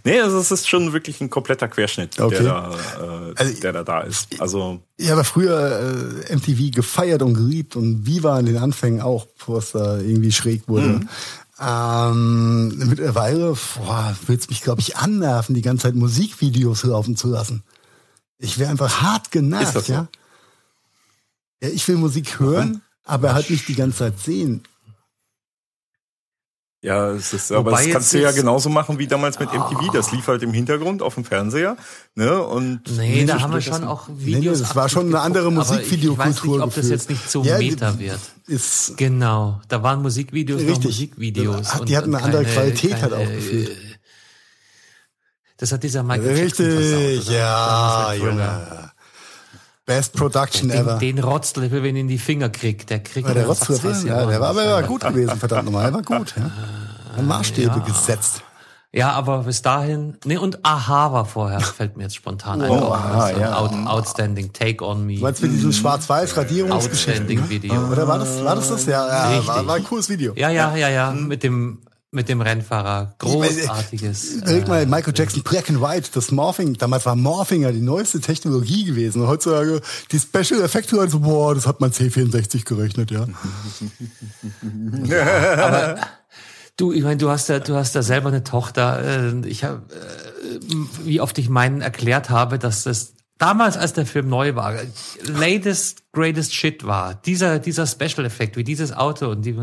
[0.04, 2.36] nee, also es ist schon wirklich ein kompletter Querschnitt, Okay.
[2.36, 4.40] der, da, äh, Also, der da da ist.
[4.40, 9.26] Also Ich habe früher äh, MTV gefeiert und geliebt und Viva in den Anfängen auch,
[9.26, 10.88] bevor es da irgendwie schräg wurde.
[10.88, 11.10] Mhm.
[11.60, 17.64] Ähm, mittlerweile will es mich, glaube ich, annerven, die ganze Zeit Musikvideos laufen zu lassen.
[18.40, 19.94] Ich wäre einfach hart genervt, so?
[19.94, 20.08] ja.
[21.62, 24.64] Ja, ich will Musik hören, aber halt nicht die ganze Zeit sehen.
[26.84, 29.92] Ja, es ist, aber das kannst du ja genauso machen wie damals mit MTV.
[29.94, 31.76] Das lief halt im Hintergrund auf dem Fernseher.
[32.14, 32.40] Ne?
[32.44, 34.58] Und Nee, da haben wir schon auch Videos.
[34.60, 36.26] nee, das war schon eine andere Musikvideokultur.
[36.26, 38.20] Ich weiß nicht, ob das jetzt nicht so Ja, Meta die- wird.
[38.48, 40.86] Ist Genau, da waren Musikvideos noch Richtig.
[40.92, 41.72] Musikvideos.
[41.72, 43.70] Die und- hatten eine und andere keine- Qualität halt keine, auch gefühlt.
[43.70, 43.76] äh,
[45.58, 48.14] Das hat dieser Michael Jackson richtig, ja.
[48.16, 48.92] Junge.
[49.86, 50.98] Best Production ever.
[50.98, 54.26] Den, den Rotzlöffel, wenn ihn in die Finger kriegt, der kriegt Ja, der Ratzfatz ja,
[54.26, 54.58] der war an.
[54.58, 55.86] aber gut gewesen, verdammt nochmal.
[55.92, 56.52] Der war gut, ja.
[57.18, 57.84] Hat Maßstäbe Ja.
[57.84, 58.42] gesetzt.
[58.96, 62.70] Ja, aber bis dahin, nee, und Aha war vorher, fällt mir jetzt spontan ein.
[62.70, 63.58] Oh, Aha, so ein ja.
[63.58, 65.16] Out, outstanding Take on Me.
[65.16, 67.12] Du meinst mit diesem Schwarz-Weiß-Radierungsgeschichte?
[67.12, 67.50] Outstanding Ne?
[67.50, 67.74] Video.
[67.92, 68.86] Oder war das, war das das?
[68.86, 70.34] Ja, ja war, war ein cooles Video.
[70.36, 71.80] Ja, ja, ja, ja, mit dem,
[72.14, 73.16] mit dem Rennfahrer.
[73.20, 74.24] Großartiges.
[74.38, 77.82] Überleg äh, mal, Michael Jackson, Black and White, das Morphing, damals war Morphing ja die
[77.82, 79.22] neueste Technologie gewesen.
[79.22, 83.28] Und heutzutage, die Special Effekte, Leute so, boah, das hat man C64 gerechnet, ja.
[86.76, 89.04] Du, ich meine, du hast ja, du hast da selber eine Tochter.
[89.04, 89.84] äh, Ich habe,
[91.04, 93.14] wie oft ich meinen erklärt habe, dass das
[93.44, 94.74] damals, als der Film neu war,
[95.24, 97.16] latest greatest shit war.
[97.16, 99.56] Dieser dieser Special Effekt, wie dieses Auto und die,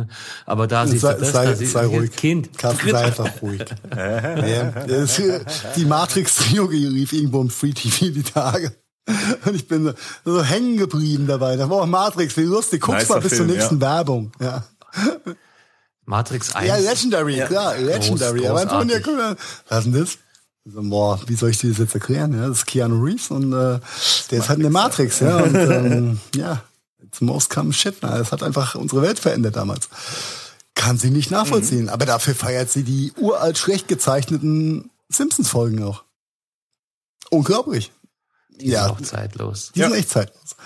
[0.44, 2.12] aber da siehst Sei, du das, sei, da sei du ruhig.
[2.14, 2.58] Kind.
[2.58, 3.64] Carsten, sei einfach ruhig.
[3.96, 5.20] ja, das,
[5.76, 8.76] die Matrix-Trilogie lief irgendwo im Free TV die Tage.
[9.46, 9.92] Und ich bin so,
[10.24, 11.56] so hängen geblieben dabei.
[11.56, 12.82] Da war Matrix, wie lustig.
[12.82, 13.80] Guck's Nicer mal bis Film, zur nächsten ja.
[13.80, 14.32] Werbung.
[14.40, 14.64] Ja.
[16.04, 16.68] Matrix 1.
[16.68, 18.46] Ja, Legendary, klar, Legendary.
[18.46, 19.06] Aber einfach nur, großartig.
[19.06, 19.36] guck mal,
[19.68, 20.18] was ist denn das?
[20.64, 22.34] So, boah, wie soll ich dir das jetzt erklären?
[22.34, 23.80] Ja, das ist Keanu Reeves und äh,
[24.30, 25.38] der ist halt eine Matrix, ja.
[25.38, 26.62] Und ähm, ja,
[27.02, 27.96] it's most come shit.
[28.02, 29.88] Na, das hat einfach unsere Welt verändert damals.
[30.74, 31.88] Kann sie nicht nachvollziehen.
[31.88, 36.04] Aber dafür feiert sie die uralt schlecht gezeichneten Simpsons-Folgen auch.
[37.30, 37.90] Unglaublich.
[38.60, 38.90] Die ja.
[38.90, 39.72] auch zeitlos.
[39.74, 40.56] Die sind echt zeitlos.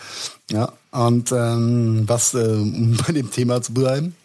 [0.51, 4.17] Ja, und ähm, was, äh, um bei dem Thema zu bleiben.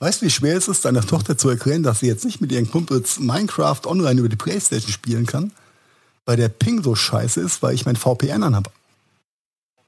[0.00, 2.50] Weißt du, wie schwer es ist, deiner Tochter zu erklären, dass sie jetzt nicht mit
[2.52, 5.52] ihren Kumpels Minecraft online über die Playstation spielen kann,
[6.24, 8.70] weil der Ping so scheiße ist, weil ich mein VPN an habe.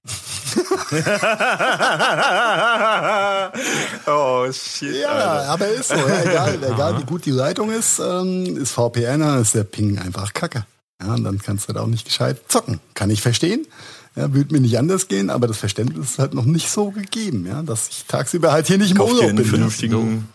[4.06, 4.96] oh shit.
[4.96, 5.48] Ja, Alter.
[5.48, 5.94] aber ist so.
[5.94, 9.98] Ja, egal, egal wie gut die Leitung ist, ähm, ist VPN, dann ist der Ping
[9.98, 10.66] einfach kacke.
[11.00, 12.80] Ja, und dann kannst du halt auch nicht gescheit zocken.
[12.92, 13.66] Kann ich verstehen.
[14.14, 17.46] Ja, würde mir nicht anders gehen, aber das Verständnis ist halt noch nicht so gegeben,
[17.46, 19.46] ja, dass ich tagsüber halt hier nicht im Kauf dir Urlaub einen bin.
[19.46, 20.28] vernünftigen,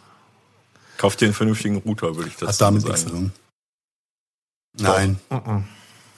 [0.97, 3.19] kauf dir einen vernünftigen Router, würde ich das Hat damit nichts zu sagen.
[3.19, 3.31] tun.
[4.79, 5.19] Nein.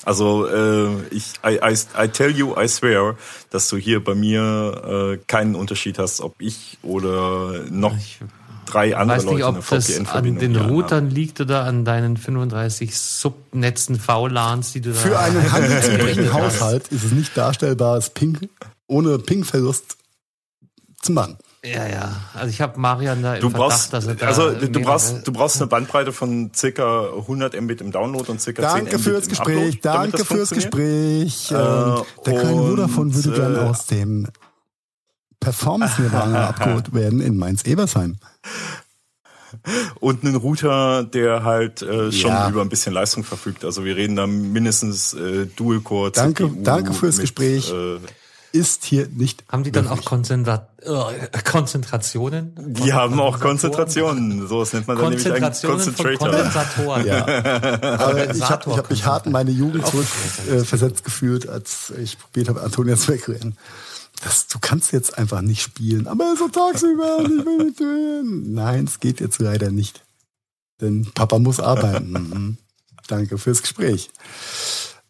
[0.05, 3.18] Also äh, ich, I, I, I tell you, I swear,
[3.49, 8.20] dass du hier bei mir äh, keinen Unterschied hast, ob ich oder noch Ich
[8.72, 10.70] drei andere weiß nicht, Leute eine ob das an VPN-Verbindung den.
[10.70, 16.34] Routern liegt oder an deinen 35 Subnetzen VLANs, die du da Für einen handelsüblichen.
[16.34, 18.38] Haushalt ist es nicht darstellbar, es Ping
[18.88, 19.98] ohne Pingverlust
[21.02, 21.38] zu machen.
[21.64, 22.16] Ja, ja.
[22.34, 25.28] Also ich habe Marian da im Du Verdacht, brauchst, dass er da also du brauchst,
[25.28, 29.02] du brauchst eine Bandbreite von circa 100 Mbit im Download und circa 10 Danke Mbit
[29.02, 30.50] fürs im Gespräch, Upload, danke fürs.
[30.52, 31.52] Gespräch.
[31.52, 34.28] Ähm, der kleine und, Bruder von würde äh, gerne aus dem
[35.40, 38.18] Performance-Nirvana abgeholt werden in Mainz-Ebersheim.
[40.00, 42.50] Und einen Router, der halt äh, schon Ja.
[42.50, 43.66] über ein bisschen Leistung verfügt.
[43.66, 47.72] Also wir reden da mindestens äh, Dual-Core, Danke- CPU danke fürs mit, Gespräch.
[47.74, 47.98] Äh,
[48.52, 49.44] Ist hier nicht.
[49.52, 50.06] Haben die dann auch möglich.
[50.06, 52.54] Konzentra äh, Konzentrationen?
[52.58, 54.48] die haben auch Konzentrationen.
[54.48, 56.18] So was nennt man dann nämlich von Concentrator.
[56.30, 57.06] Kondensatoren.
[57.08, 57.26] Ja.
[58.00, 62.20] Aber ich habe hab mich hart in meine Jugend zurückversetzt äh, versetzt gefühlt, als ich
[62.20, 63.58] probiert habe, Antonia zu wegrennen.
[64.22, 68.54] Das, du kannst jetzt einfach nicht spielen, aber so tagsüber, ich will nicht hören.
[68.54, 70.04] Nein, es geht jetzt leider nicht.
[70.82, 72.12] Denn Papa muss arbeiten.
[72.12, 72.58] mhm.
[73.08, 74.12] Danke fürs Gespräch.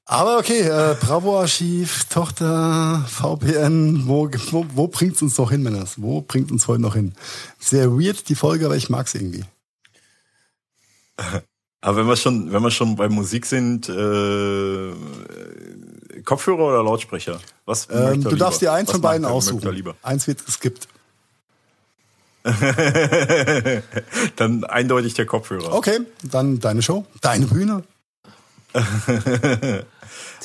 [0.05, 6.01] Aber okay, äh, Bravo-Archiv, Tochter, VPN, wo, wo, wo bringt's uns noch hin, Männers?
[6.01, 7.13] Wo bringt uns heute noch hin?
[7.59, 9.45] Sehr weird, die Folge, aber ich mag's irgendwie.
[11.81, 14.93] Aber wenn wir schon, wenn wir schon bei Musik sind, äh,
[16.23, 17.39] Kopfhörer oder Lautsprecher?
[17.65, 18.37] Was Ähm, du lieber?
[18.37, 19.93] darfst dir eins Was von beiden mag aussuchen.
[20.01, 20.87] Eins wird geskippt.
[24.37, 25.73] Dann eindeutig der Kopfhörer.
[25.73, 27.83] Okay, dann deine Show, deine Bühne.
[28.73, 29.85] Take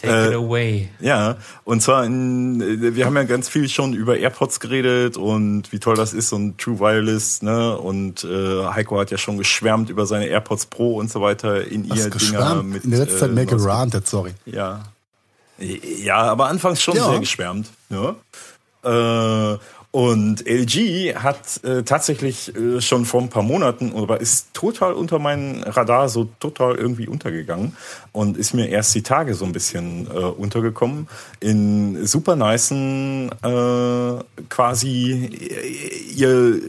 [0.03, 0.89] Äh, it away.
[1.01, 5.73] Ja, und zwar, in, äh, wir haben ja ganz viel schon über AirPods geredet und
[5.73, 7.79] wie toll das ist und True Wireless, ne?
[7.79, 11.85] Und äh, Heiko hat ja schon geschwärmt über seine AirPods Pro und so weiter in
[11.85, 12.71] Hast ihr Dinger geschwärmt.
[12.73, 12.85] mit.
[12.85, 14.33] In der letzten Zeit mehr neues- gerantet, sorry.
[14.47, 14.83] Ja.
[15.59, 17.09] Ja, aber anfangs schon Ja.
[17.11, 17.69] sehr geschwärmt.
[17.91, 18.17] Ja.
[18.85, 19.59] Äh,
[19.95, 25.21] und LG hat äh, tatsächlich äh, schon vor ein paar Monaten, aber ist total unter
[25.21, 27.77] meinen Radar so total irgendwie untergegangen
[28.11, 31.07] und ist mir erst die Tage so ein bisschen äh, untergekommen.
[31.39, 36.61] In super nicen äh, quasi äh, ihr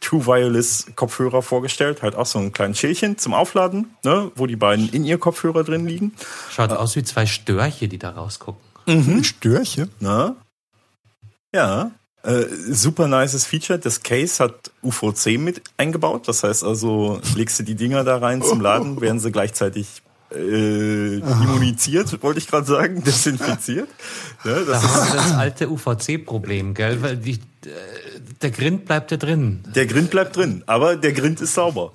[0.00, 4.56] True Wireless Kopfhörer vorgestellt, halt auch so ein kleines Schälchen zum Aufladen, ne, wo die
[4.56, 6.14] beiden in ihr Kopfhörer drin liegen.
[6.50, 8.62] Schaut aus wie zwei Störche, die da rausgucken.
[8.86, 9.22] Mhm.
[9.22, 9.90] Störche.
[10.00, 10.34] Na?
[11.52, 11.90] Ja.
[12.22, 13.78] Äh, super nices Feature.
[13.78, 16.28] Das Case hat UVC mit eingebaut.
[16.28, 20.02] Das heißt also, legst du die Dinger da rein zum Laden, werden sie gleichzeitig
[20.34, 23.88] äh, immuniziert, wollte ich gerade sagen, desinfiziert.
[24.44, 27.02] Ne, das Da ist, haben wir das alte UVC-Problem, gell?
[27.02, 27.38] Weil die, äh,
[28.40, 29.62] der Grind bleibt ja drin.
[29.74, 31.92] der Grind bleibt drin, aber der Grind ist sauber.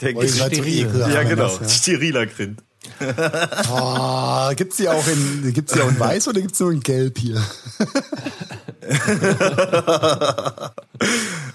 [0.00, 0.90] Der Grind, so steril.
[0.98, 1.56] ja, genau.
[1.56, 2.62] das, Steriler Grind.
[3.70, 7.18] Oh, gibt's die auch in, gibt's die auch in weiß oder gibt's nur in gelb
[7.18, 7.42] hier?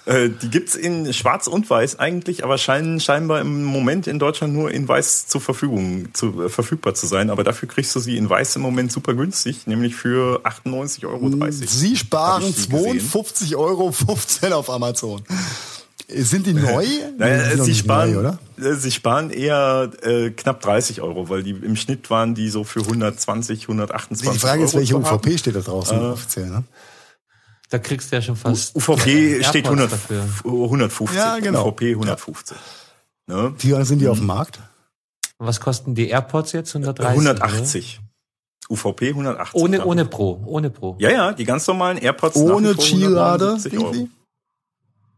[0.06, 4.54] Äh, die gibt's in Schwarz und Weiß eigentlich, aber scheinen scheinbar im Moment in Deutschland
[4.54, 7.30] nur in Weiß zur Verfügung zu, äh, verfügbar zu sein.
[7.30, 11.52] Aber dafür kriegst du sie in Weiß im Moment super günstig, nämlich für 98,30 Euro.
[11.52, 13.00] Sie sparen Hab ich sie gesehen.
[13.02, 13.94] 52,15 Euro
[14.58, 15.22] auf Amazon.
[16.10, 16.86] Sind die neu?
[17.18, 18.40] Naja, Die sie sparen, neu, oder?
[18.60, 22.64] äh, sie sparen eher äh, knapp 30 Euro, weil die im Schnitt waren die so
[22.64, 24.96] für 120, 128 Die Frage ist, Euro welche.
[24.98, 26.64] UVP steht da draußen Äh, offiziell, ne?
[27.70, 28.76] Da kriegst du ja schon fast.
[28.76, 30.24] UVP steht AirPods 100, dafür.
[30.46, 31.16] 150.
[31.18, 31.68] Ja, genau.
[31.68, 32.58] UVP 150.
[33.28, 33.54] Ne?
[33.60, 34.60] Wie sind die auf dem Markt?
[35.38, 36.76] Was kosten die AirPods jetzt?
[36.76, 37.12] 130?
[37.12, 38.00] 180.
[38.70, 39.54] UVP 180.
[39.56, 39.64] Oder?
[39.64, 39.86] Ohne, Ja.
[39.86, 40.42] ohne Pro.
[40.46, 40.96] Ohne Pro.
[41.00, 42.36] Ja, ja, die ganz normalen AirPods.
[42.38, 43.46] Ohne Chilade?
[43.54, 43.86] 179 Euro.
[43.94, 44.10] irgendwie?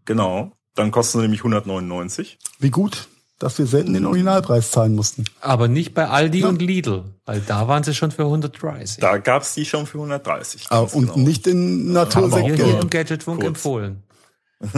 [0.05, 0.51] Genau.
[0.75, 2.39] Dann kosten sie nämlich 199.
[2.59, 3.07] Wie gut,
[3.39, 5.25] dass wir selten den Originalpreis zahlen mussten.
[5.41, 9.01] Aber nicht bei Aldi und Lidl, weil da waren sie schon für 130.
[9.01, 10.67] Da gab's die schon für 130.
[10.69, 11.17] Ah, und genau.
[11.17, 12.83] nicht in hier, hier Natursektgelb.
[12.83, 14.03] im Gadgetfunk empfohlen.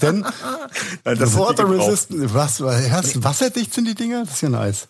[0.00, 0.24] Denn
[1.04, 1.68] Nein, das Water.
[1.68, 4.24] Resistant, was, was, wasserdicht sind die Dinger?
[4.24, 4.88] Das ist ja nice.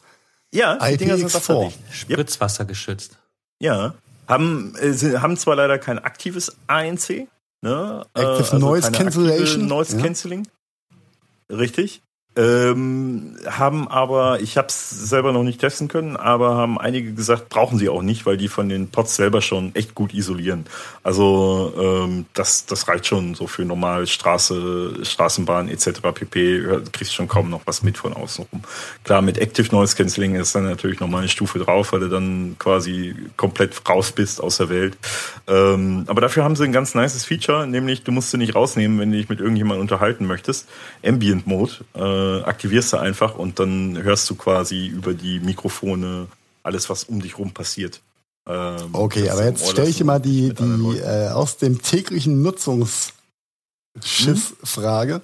[0.53, 1.35] Ja, die Dinger sind IPX4.
[1.35, 1.79] wasserdicht.
[1.91, 3.19] Spritzwasser geschützt.
[3.59, 3.95] Ja.
[4.29, 7.27] Haben, äh, sie haben zwar leider kein aktives ANC,
[7.67, 8.07] ne?
[8.15, 10.03] Active Noise keine Cancellation, aktive Noise ja.
[10.03, 10.49] Cancelling.
[11.51, 12.03] Richtig.
[12.37, 17.49] Ähm, haben aber, ich habe es selber noch nicht testen können, aber haben einige gesagt,
[17.49, 20.67] brauchen sie auch nicht, weil die von den Pods selber schon echt gut isolieren.
[21.03, 26.01] Also ähm, das, das reicht schon so für normal Straße, Straßenbahn etc.
[26.13, 26.59] pp.
[26.59, 28.63] Ja, kriegst schon kaum noch was mit von außen rum.
[29.05, 32.57] Klar, mit Active Noise Cancelling ist dann natürlich nochmal eine Stufe drauf, weil du dann
[32.59, 34.99] quasi komplett raus bist aus der Welt.
[35.49, 38.99] Ähm, aber dafür haben sie ein ganz nices Feature, nämlich du musst sie nicht rausnehmen,
[38.99, 40.69] wenn du dich mit irgendjemandem unterhalten möchtest.
[41.03, 46.29] Ambient Mode äh, aktivierst du einfach und dann hörst du quasi über die Mikrofone
[46.63, 48.01] alles, was um dich rum passiert.
[48.49, 53.13] Ähm, Okay, aber jetzt stelle ich dir mal die, die äh, aus dem täglichen Nutzungsschiss
[54.63, 55.21] Frage.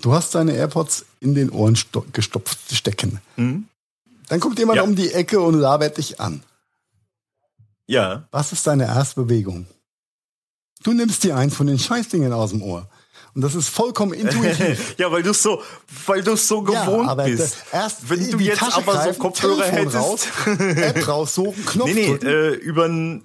[0.00, 3.20] Du hast deine AirPods in den Ohren sto- gestopft stecken.
[3.36, 3.66] Hm?
[4.28, 4.82] Dann kommt jemand Ja.
[4.82, 6.42] um die Ecke und labert dich an.
[7.86, 9.66] Ja, Was ist deine erste Bewegung?
[10.82, 12.88] Du nimmst dir eins von den Scheißdingen aus dem Ohr.
[13.36, 14.94] Und das ist vollkommen intuitiv.
[14.98, 15.60] ja, weil du so,
[16.06, 17.58] weil du so gewohnt aber bist.
[17.70, 19.96] da- erst Wenn in du jetzt Tasche aber so greifen, Kopfhörer Telefon hättest.
[19.96, 20.26] raus,
[20.76, 22.26] App raussuchen, Knopf Nee, nee, drücken.
[22.26, 23.24] äh, über einen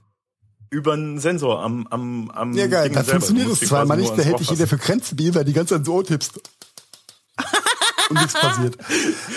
[0.70, 3.22] über einen Sensor am am am ja geil, Ding dann selber.
[3.22, 5.86] funktioniert es zweimal nicht, da hätte ich jeder Ohr für Grenzbier, weil die ganze Zeit
[5.86, 6.34] so tippst.
[8.10, 8.78] Und nichts passiert.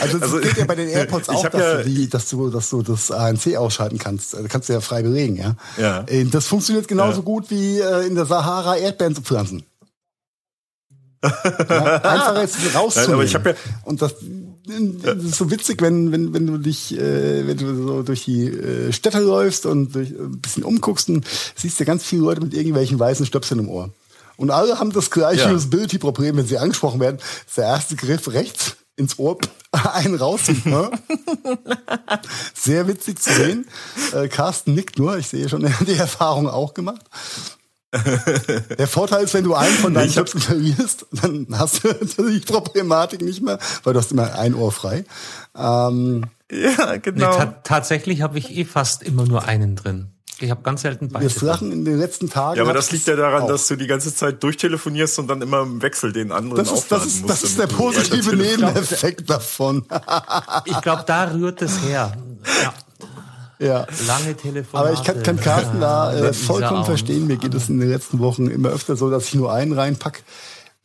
[0.01, 2.51] Also, Also, es geht ja bei den AirPods auch, dass, ja- du die, dass, du,
[2.51, 4.35] dass du das ANC ausschalten kannst.
[4.35, 5.55] Also kannst du ja frei bewegen, ja.
[5.77, 6.03] Ja.
[6.09, 7.25] Äh, Das funktioniert genauso Ja.
[7.25, 9.65] gut wie äh, in der Sahara Erdbeeren zu pflanzen.
[11.25, 13.11] Ja, einfacher ist es rauszunehmen.
[13.11, 14.15] Nein, aber ich hab ja- Und das,
[15.03, 18.47] das ist so witzig, wenn, wenn, wenn du dich, äh, wenn du so durch die
[18.47, 21.27] äh, Städte läufst und durch, ein bisschen umguckst, und
[21.57, 23.91] siehst du ganz viele Leute mit irgendwelchen weißen Stöpseln im Ohr.
[24.37, 25.53] Und alle haben das gleiche Ja.
[25.53, 27.19] Usability-Problem, wenn sie angesprochen werden.
[27.47, 29.39] Ist der erste Griff rechts ins Ohr
[29.73, 30.67] einen rauszieht.
[30.67, 30.91] Ne?
[32.55, 33.67] Sehr witzig zu sehen.
[34.13, 35.19] Äh, Carsten nickt nur.
[35.19, 37.03] Ich sehe schon, er hat die Erfahrung auch gemacht.
[38.79, 41.93] Der Vorteil ist, wenn du einen von deinen Töpfen verlierst, dann hast du
[42.29, 45.05] die Problematik nicht mehr, weil du hast immer ein Ohr frei.
[45.57, 47.31] Ähm, ja, genau.
[47.31, 50.09] Nee, ta tatsächlich habe ich eh fast immer nur einen drin.
[50.41, 51.25] Ich habe ganz selten beide.
[51.25, 52.57] Wir Sachen in den letzten Tagen.
[52.57, 53.49] Ja, aber das liegt ja daran, auch.
[53.49, 56.91] dass du die ganze Zeit durchtelefonierst und dann immer im Wechsel den anderen das ist,
[56.91, 59.85] das ist, musst, Das ist der positive Nebeneffekt davon.
[60.65, 62.17] ich glaube, da rührt es her.
[62.63, 62.75] Ja.
[63.59, 63.87] Ja.
[64.07, 64.89] Lange Telefonate.
[64.89, 67.27] Aber ich kann, kann Carsten da äh, vollkommen verstehen.
[67.27, 70.23] Mir geht es in den letzten Wochen immer öfter so, dass ich nur einen reinpack.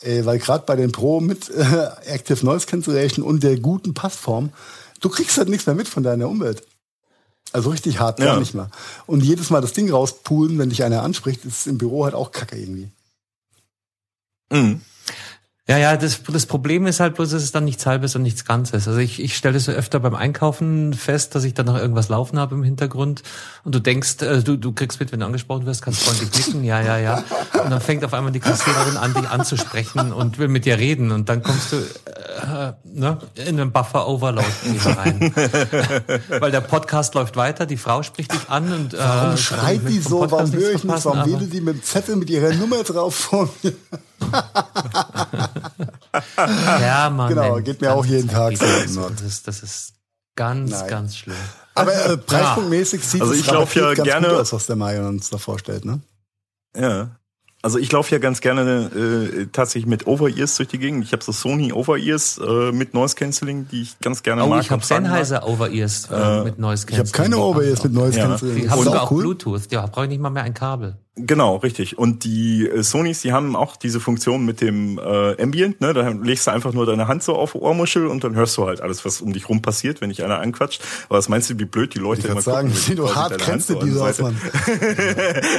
[0.02, 4.52] Äh, weil gerade bei den Pro mit äh, Active Noise Cancellation und der guten Passform,
[5.02, 6.64] du kriegst halt nichts mehr mit von deiner Umwelt.
[7.52, 8.40] Also richtig hart, gar ja.
[8.40, 8.70] nicht mehr.
[9.08, 12.32] Und jedes Mal das Ding rauspulen, wenn dich einer anspricht, ist im Büro halt auch
[12.32, 12.90] kacke irgendwie.
[14.52, 14.82] Mhm.
[15.70, 18.44] Ja, ja, das, das Problem ist halt bloß, dass es dann nichts Halbes und nichts
[18.44, 18.88] Ganzes.
[18.88, 22.40] Also ich, ich stelle so öfter beim Einkaufen fest, dass ich dann noch irgendwas laufen
[22.40, 23.22] habe im Hintergrund
[23.64, 26.64] und du denkst, äh, du, du kriegst mit, wenn du angesprochen wirst, kannst freundlich klicken,
[26.64, 27.24] ja, ja, ja.
[27.64, 31.12] Und dann fängt auf einmal die Kassiererin an, dich anzusprechen und will mit dir reden
[31.12, 34.48] und dann kommst du äh, ne, in einen Buffer-Overload
[34.86, 35.32] rein.
[36.40, 40.00] Weil der Podcast läuft weiter, die Frau spricht dich an und äh, Warum schreit die
[40.00, 40.22] so?
[40.32, 41.06] Warum höre ich nicht?
[41.06, 43.74] Warum wählt die mit dem Zettel mit ihrer Nummer drauf vor mir?
[46.82, 47.30] ja, Mann.
[47.30, 48.56] Genau, geht mir auch jeden Tag
[48.88, 49.10] so.
[49.10, 49.94] Das ist, das ist
[50.36, 50.90] ganz, Nein.
[50.90, 51.36] ganz schlimm.
[51.76, 55.30] Aber äh, preispunktmäßig sieht also es ich laufe ja gerne aus, was der Mario uns
[55.30, 56.02] da vorstellt, ne?
[56.76, 57.12] Ja.
[57.62, 61.04] Also ich laufe ja ganz gerne äh, tatsächlich mit Over-Ears durch die Gegend.
[61.04, 64.64] Ich habe so Sony Over-Ears äh, mit Noise Cancelling, die ich ganz gerne oh, mag.
[64.64, 67.06] ich habe Sennheiser Over-Ears äh, mit Noise Cancelling.
[67.06, 68.56] Ich habe keine Over-Ears mit Noise Cancelling.
[68.56, 68.64] Ja.
[68.64, 69.24] Die haben sogar auch cool.
[69.24, 69.70] Bluetooth.
[69.72, 70.96] Ja, brauche ich nicht mal mehr ein Kabel.
[71.26, 71.98] Genau, richtig.
[71.98, 75.94] Und die äh, Sonys, die haben auch diese Funktion mit dem äh, Ambient, ne?
[75.94, 78.82] Da legst du einfach nur deine Hand so auf Ohrmuschel und dann hörst du halt
[78.82, 80.82] alles, was um dich rum passiert, wenn dich einer anquatscht.
[81.10, 83.38] Aber was meinst du, wie blöd die Leute ich immer sagen, gucken, wie du hart
[83.40, 84.40] kennst du diese aus, Mann.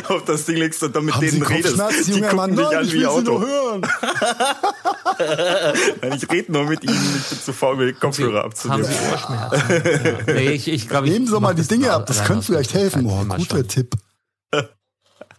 [0.08, 1.80] auf das Ding legst und dann mit haben denen redest.
[2.06, 3.38] Die gucken Mann, dich an wie Auto.
[3.38, 3.82] Nur hören.
[6.02, 8.86] Nein, ich rede nur mit ihnen, ich bin zu faul, mir den Kopfhörer abzunehmen.
[8.86, 10.26] Haben sie Ohrschmerzen?
[10.26, 10.26] ja.
[10.34, 13.06] nee, ich, ich glaub, ich Nehmen Sie mal die Dinge ab, das könnte vielleicht helfen.
[13.06, 13.94] Oh, guter Tipp.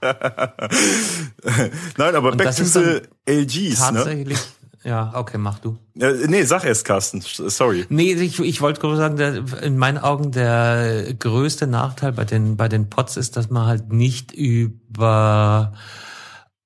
[1.98, 3.92] Nein, aber back to the LGs.
[3.92, 3.98] Ne?
[3.98, 4.38] Tatsächlich.
[4.38, 4.44] Ne?
[4.84, 5.78] Ja, okay, mach du.
[5.94, 7.22] Nee, sag erst, Carsten.
[7.22, 7.86] Sorry.
[7.90, 12.58] Nee, ich, ich wollte gerade sagen, der, in meinen Augen der größte Nachteil bei den,
[12.58, 15.74] bei den Pods ist, dass man halt nicht über,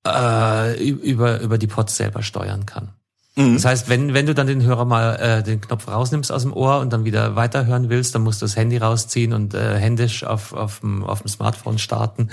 [0.07, 2.93] äh, über, über die Pods selber steuern kann.
[3.37, 3.55] Mhm.
[3.55, 6.53] Das heißt, wenn, wenn du dann den Hörer mal äh, den Knopf rausnimmst aus dem
[6.53, 10.23] Ohr und dann wieder weiterhören willst, dann musst du das Handy rausziehen und äh, händisch
[10.23, 12.29] auf, auf, dem, auf dem Smartphone starten,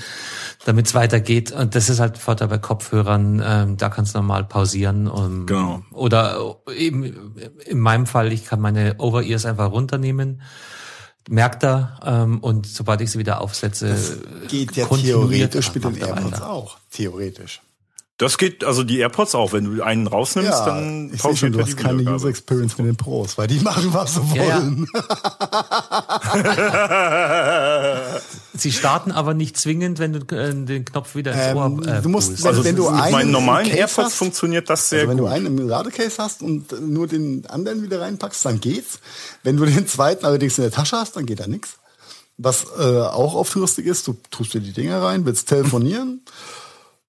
[0.64, 1.50] damit es weitergeht.
[1.50, 5.08] Und das ist halt Vorteil bei Kopfhörern, ähm, da kannst du normal pausieren.
[5.08, 5.82] Um, genau.
[5.90, 10.42] Oder eben in meinem Fall, ich kann meine Over-Ears einfach runternehmen
[11.28, 14.18] merkt er ähm, und sobald ich sie wieder aufsetze, das
[14.48, 16.78] geht ja theoretisch mit den AirPods auch.
[16.90, 17.60] Theoretisch.
[18.22, 19.52] Das geht, also die AirPods auch.
[19.52, 22.86] Wenn du einen rausnimmst, ja, dann ich sehe schon, du hast keine User Experience mit
[22.86, 24.86] den Pros, weil die machen, was sie wollen.
[24.94, 26.36] Ja,
[28.04, 28.20] ja.
[28.54, 32.00] sie starten aber nicht zwingend, wenn du äh, den Knopf wieder ins Ohr ähm, äh,
[32.00, 35.00] Du musst, wenn, also wenn du mit einen meinen normalen AirPods hast, funktioniert das sehr
[35.00, 35.28] also wenn gut.
[35.28, 39.00] Wenn du einen im Ladecase hast und nur den anderen wieder reinpackst, dann geht's.
[39.42, 41.70] Wenn du den zweiten allerdings in der Tasche hast, dann geht da nichts.
[42.38, 46.20] Was äh, auch oft lustig ist, du tust dir die Dinger rein, willst telefonieren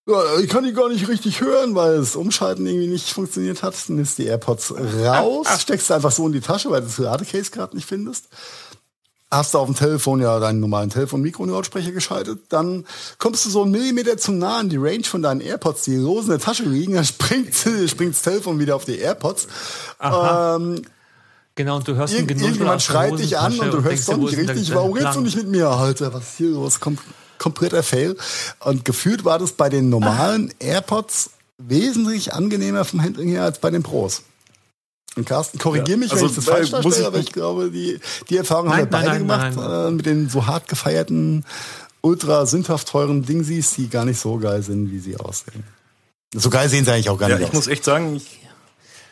[0.07, 3.75] ja, ich kann die gar nicht richtig hören, weil das Umschalten irgendwie nicht funktioniert hat.
[3.87, 4.73] Dann nimmst die AirPods
[5.05, 8.25] raus, steckst einfach so in die Tasche, weil du das Ladecase gerade nicht findest.
[9.31, 12.85] Hast du auf dem Telefon ja deinen normalen Telefon-Mikro-Lautsprecher geschaltet, dann
[13.17, 16.25] kommst du so einen Millimeter zu nah an die Range von deinen AirPods, die los
[16.25, 19.47] in der Tasche liegen, dann springt, springt das Telefon wieder auf die AirPods.
[20.01, 20.83] Ähm,
[21.55, 22.43] Genau, und du hörst ihn genug.
[22.43, 24.73] Irgendjemand schreit dich an und du hörst doch nicht richtig.
[24.73, 26.11] Warum redest du nicht mit mir, Alter?
[26.13, 26.79] Was ist hier los?
[26.79, 26.99] Kommt
[27.43, 28.15] kompletter Fail.
[28.59, 33.69] Und gefühlt war das bei den normalen AirPods wesentlich angenehmer vom Handling her als bei
[33.69, 34.23] den Pros.
[35.15, 37.99] Und Carsten, korrigier mich, ja, also, wenn ich das falsch darstelle, aber ich glaube, die,
[38.29, 41.45] die Erfahrung nein, haben wir beide nein, gemacht, nein, äh, mit den so hart gefeierten,
[42.01, 45.63] ultra sündhaft teuren Dingsies, die gar nicht so geil sind, wie sie aussehen.
[46.33, 47.53] So geil sehen sie eigentlich auch gar ja, nicht ich aus.
[47.53, 48.39] Ich muss echt sagen, ich,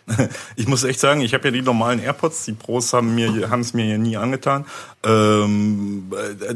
[0.56, 3.62] ich muss echt sagen, ich habe ja die normalen AirPods, die Pros haben mir haben
[3.62, 4.66] es mir ja nie angetan.
[5.04, 6.56] Ähm, äh,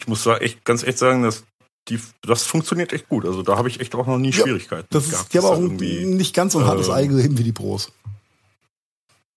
[0.00, 1.44] ich muss da echt ganz echt sagen, dass
[1.88, 3.24] die, das funktioniert echt gut.
[3.24, 4.88] Also da habe ich echt auch noch nie Schwierigkeiten.
[4.90, 7.52] Ja, das ist, die haben auch nicht ganz so ein hartes äh, Ei wie die
[7.52, 7.92] Pros.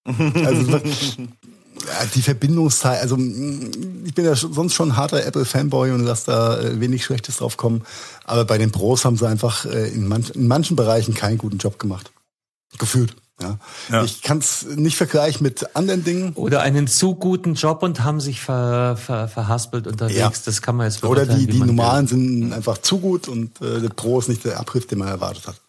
[0.05, 0.79] Also
[2.15, 6.79] die Verbindungszeit, also ich bin ja sonst schon ein harter Apple-Fanboy und lasse da äh,
[6.79, 7.83] wenig Schlechtes drauf kommen.
[8.25, 11.57] Aber bei den Pros haben sie einfach äh, in, manch, in manchen Bereichen keinen guten
[11.57, 12.11] Job gemacht.
[12.77, 13.15] Gefühlt.
[13.41, 13.57] Ja.
[13.89, 14.03] ja.
[14.03, 16.33] Ich kann es nicht vergleichen mit anderen Dingen.
[16.33, 20.17] Oder einen zu guten Job und haben sich ver, ver, verhaspelt unterwegs.
[20.17, 20.31] Ja.
[20.45, 22.17] Das kann man jetzt Oder die, die normalen will.
[22.17, 25.47] sind einfach zu gut und äh, der Pro ist nicht der Abriss, den man erwartet
[25.47, 25.61] hat.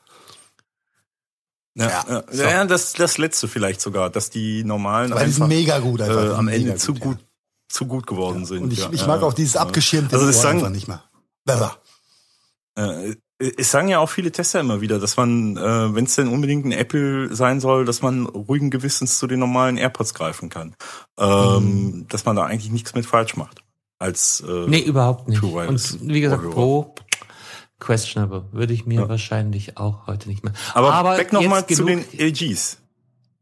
[1.75, 2.43] Ja, ja, so.
[2.43, 6.01] ja, das, das letzte vielleicht sogar, dass die normalen Weil einfach, die sind mega gut
[6.03, 6.25] einfach.
[6.25, 7.25] Äh, am Ende zu gut, ja.
[7.69, 8.65] zu gut geworden sind.
[8.65, 11.05] Und ich, ich mag auch dieses abgeschirmte also das sagen, einfach nicht mehr.
[11.45, 11.77] Besser.
[12.75, 16.29] Äh, es sagen ja auch viele Tester immer wieder, dass man, äh, wenn es denn
[16.29, 20.77] unbedingt ein Apple sein soll, dass man ruhigen Gewissens zu den normalen AirPods greifen kann.
[21.19, 22.09] Ähm, mhm.
[22.09, 23.63] Dass man da eigentlich nichts mit falsch macht.
[23.99, 25.43] Als äh, Nee, überhaupt nicht.
[25.43, 26.95] Und wie gesagt, Pro
[27.79, 28.45] questionable.
[28.53, 29.09] Würde ich mir ja.
[29.09, 30.53] wahrscheinlich auch heute nicht mehr.
[30.75, 32.79] Aber, Aber weg nochmal zu den LGs.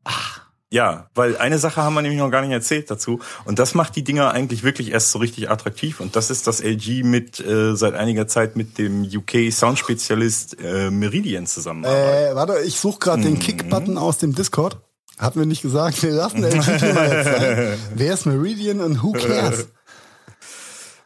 [0.04, 0.47] Ach.
[0.70, 3.20] Ja, weil eine Sache haben wir nämlich noch gar nicht erzählt dazu.
[3.46, 6.00] Und das macht die Dinger eigentlich wirklich erst so richtig attraktiv.
[6.00, 10.90] Und das ist das LG mit äh, seit einiger Zeit mit dem UK Sound-Spezialist äh,
[10.90, 11.84] Meridian zusammen.
[11.84, 13.24] Äh, warte, ich suche gerade mhm.
[13.24, 14.78] den Kick-Button aus dem Discord.
[15.18, 17.78] Hatten wir nicht gesagt, wir lassen LG mal jetzt sein.
[17.94, 19.68] Wer ist Meridian und who cares?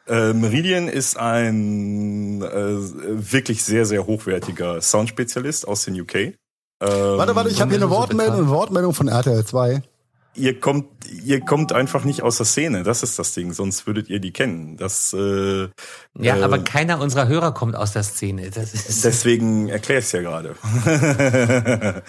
[0.08, 6.34] Äh, Meridian ist ein äh, wirklich sehr, sehr hochwertiger Soundspezialist aus den UK.
[6.82, 9.82] Ähm, warte, warte, ich habe hier eine Wortmeldung, eine Wortmeldung von RTL 2
[10.34, 10.86] ihr kommt,
[11.24, 12.82] ihr kommt einfach nicht aus der Szene.
[12.82, 13.52] Das ist das Ding.
[13.52, 14.76] Sonst würdet ihr die kennen.
[14.76, 15.68] Das, äh,
[16.18, 18.50] ja, äh, aber keiner unserer Hörer kommt aus der Szene.
[18.50, 20.56] Das ist deswegen erkläre ich es ja gerade.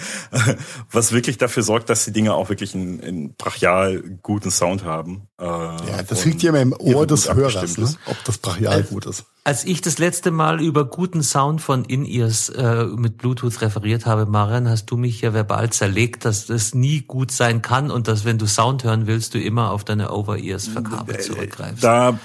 [0.92, 5.28] Was wirklich dafür sorgt, dass die Dinge auch wirklich einen, einen brachial guten Sound haben.
[5.40, 7.94] Äh, ja, das liegt ja immer im Ohr des Hörers, ne?
[8.06, 9.26] ob das brachial äh, gut ist.
[9.46, 14.26] Als ich das letzte Mal über guten Sound von In-Ears äh, mit Bluetooth referiert habe,
[14.26, 18.24] Marian, hast du mich ja verbal zerlegt, dass das nie gut sein kann und dass
[18.24, 21.84] wenn du Sound hören willst, du immer auf deine Over-Ears verkabelt äh, zurückgreifst.
[21.84, 22.18] Da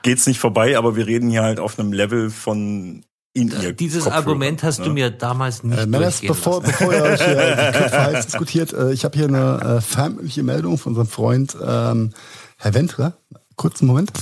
[0.00, 3.04] geht's nicht vorbei, aber wir reden hier halt auf einem Level von
[3.34, 4.84] in ihr Dieses Kopfhörer, Argument hast ne?
[4.86, 9.18] du mir damals nicht äh, Männers, bevor, bevor ihr euch hier diskutiert, äh, ich habe
[9.18, 12.14] hier eine äh, förmliche Meldung von unserem Freund ähm,
[12.56, 13.12] Herr Wentre.
[13.56, 14.12] Kurzen Moment.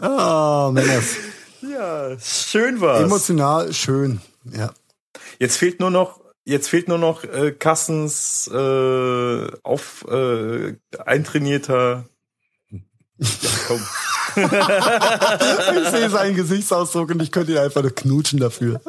[0.00, 1.16] Ah, oh, Männers.
[1.62, 3.02] Ja, schön war's.
[3.02, 4.70] Emotional schön, ja.
[5.38, 10.74] Jetzt fehlt nur noch, jetzt fehlt nur noch äh, Kassens äh, auf äh,
[11.04, 12.04] eintrainierter.
[13.18, 13.80] Ja, komm.
[14.36, 18.80] ich sehe seinen Gesichtsausdruck und ich könnte ihn einfach nur knutschen dafür.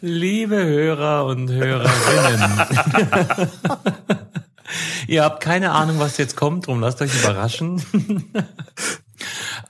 [0.00, 2.60] Liebe Hörer und Hörerinnen.
[5.06, 7.82] Ihr habt keine Ahnung, was jetzt kommt, drum lasst euch überraschen.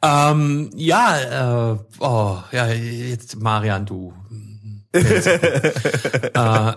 [0.02, 4.14] ähm, ja, äh, oh, ja, jetzt Marian, du.
[4.92, 6.72] äh,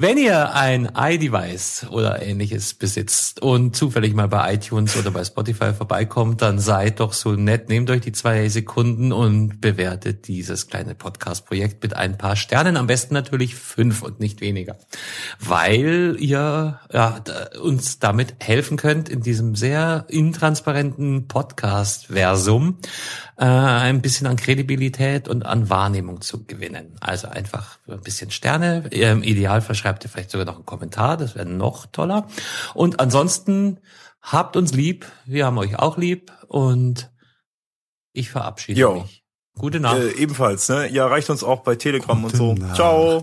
[0.00, 5.72] wenn ihr ein iDevice oder ähnliches besitzt und zufällig mal bei iTunes oder bei Spotify
[5.72, 10.94] vorbeikommt, dann seid doch so nett, nehmt euch die zwei Sekunden und bewertet dieses kleine
[10.94, 12.76] Podcast-Projekt mit ein paar Sternen.
[12.76, 14.76] Am besten natürlich fünf und nicht weniger.
[15.40, 17.24] Weil ihr ja,
[17.60, 22.78] uns damit helfen könnt, in diesem sehr intransparenten Podcast-Versum
[23.38, 26.96] äh, ein bisschen an Kredibilität und an Wahrnehmung zu gewinnen.
[27.00, 28.88] Also einfach ein bisschen Sterne.
[28.90, 32.26] Im Idealfall schreibt ihr vielleicht sogar noch einen Kommentar, das wäre noch toller.
[32.74, 33.78] Und ansonsten
[34.20, 37.10] habt uns lieb, wir haben euch auch lieb und
[38.12, 39.00] ich verabschiede jo.
[39.02, 39.24] mich.
[39.56, 39.98] Gute Nacht.
[39.98, 40.86] Äh, ebenfalls, ne?
[40.88, 42.54] Ihr erreicht uns auch bei Telegram Gute und so.
[42.54, 42.76] Nacht.
[42.76, 43.22] Ciao.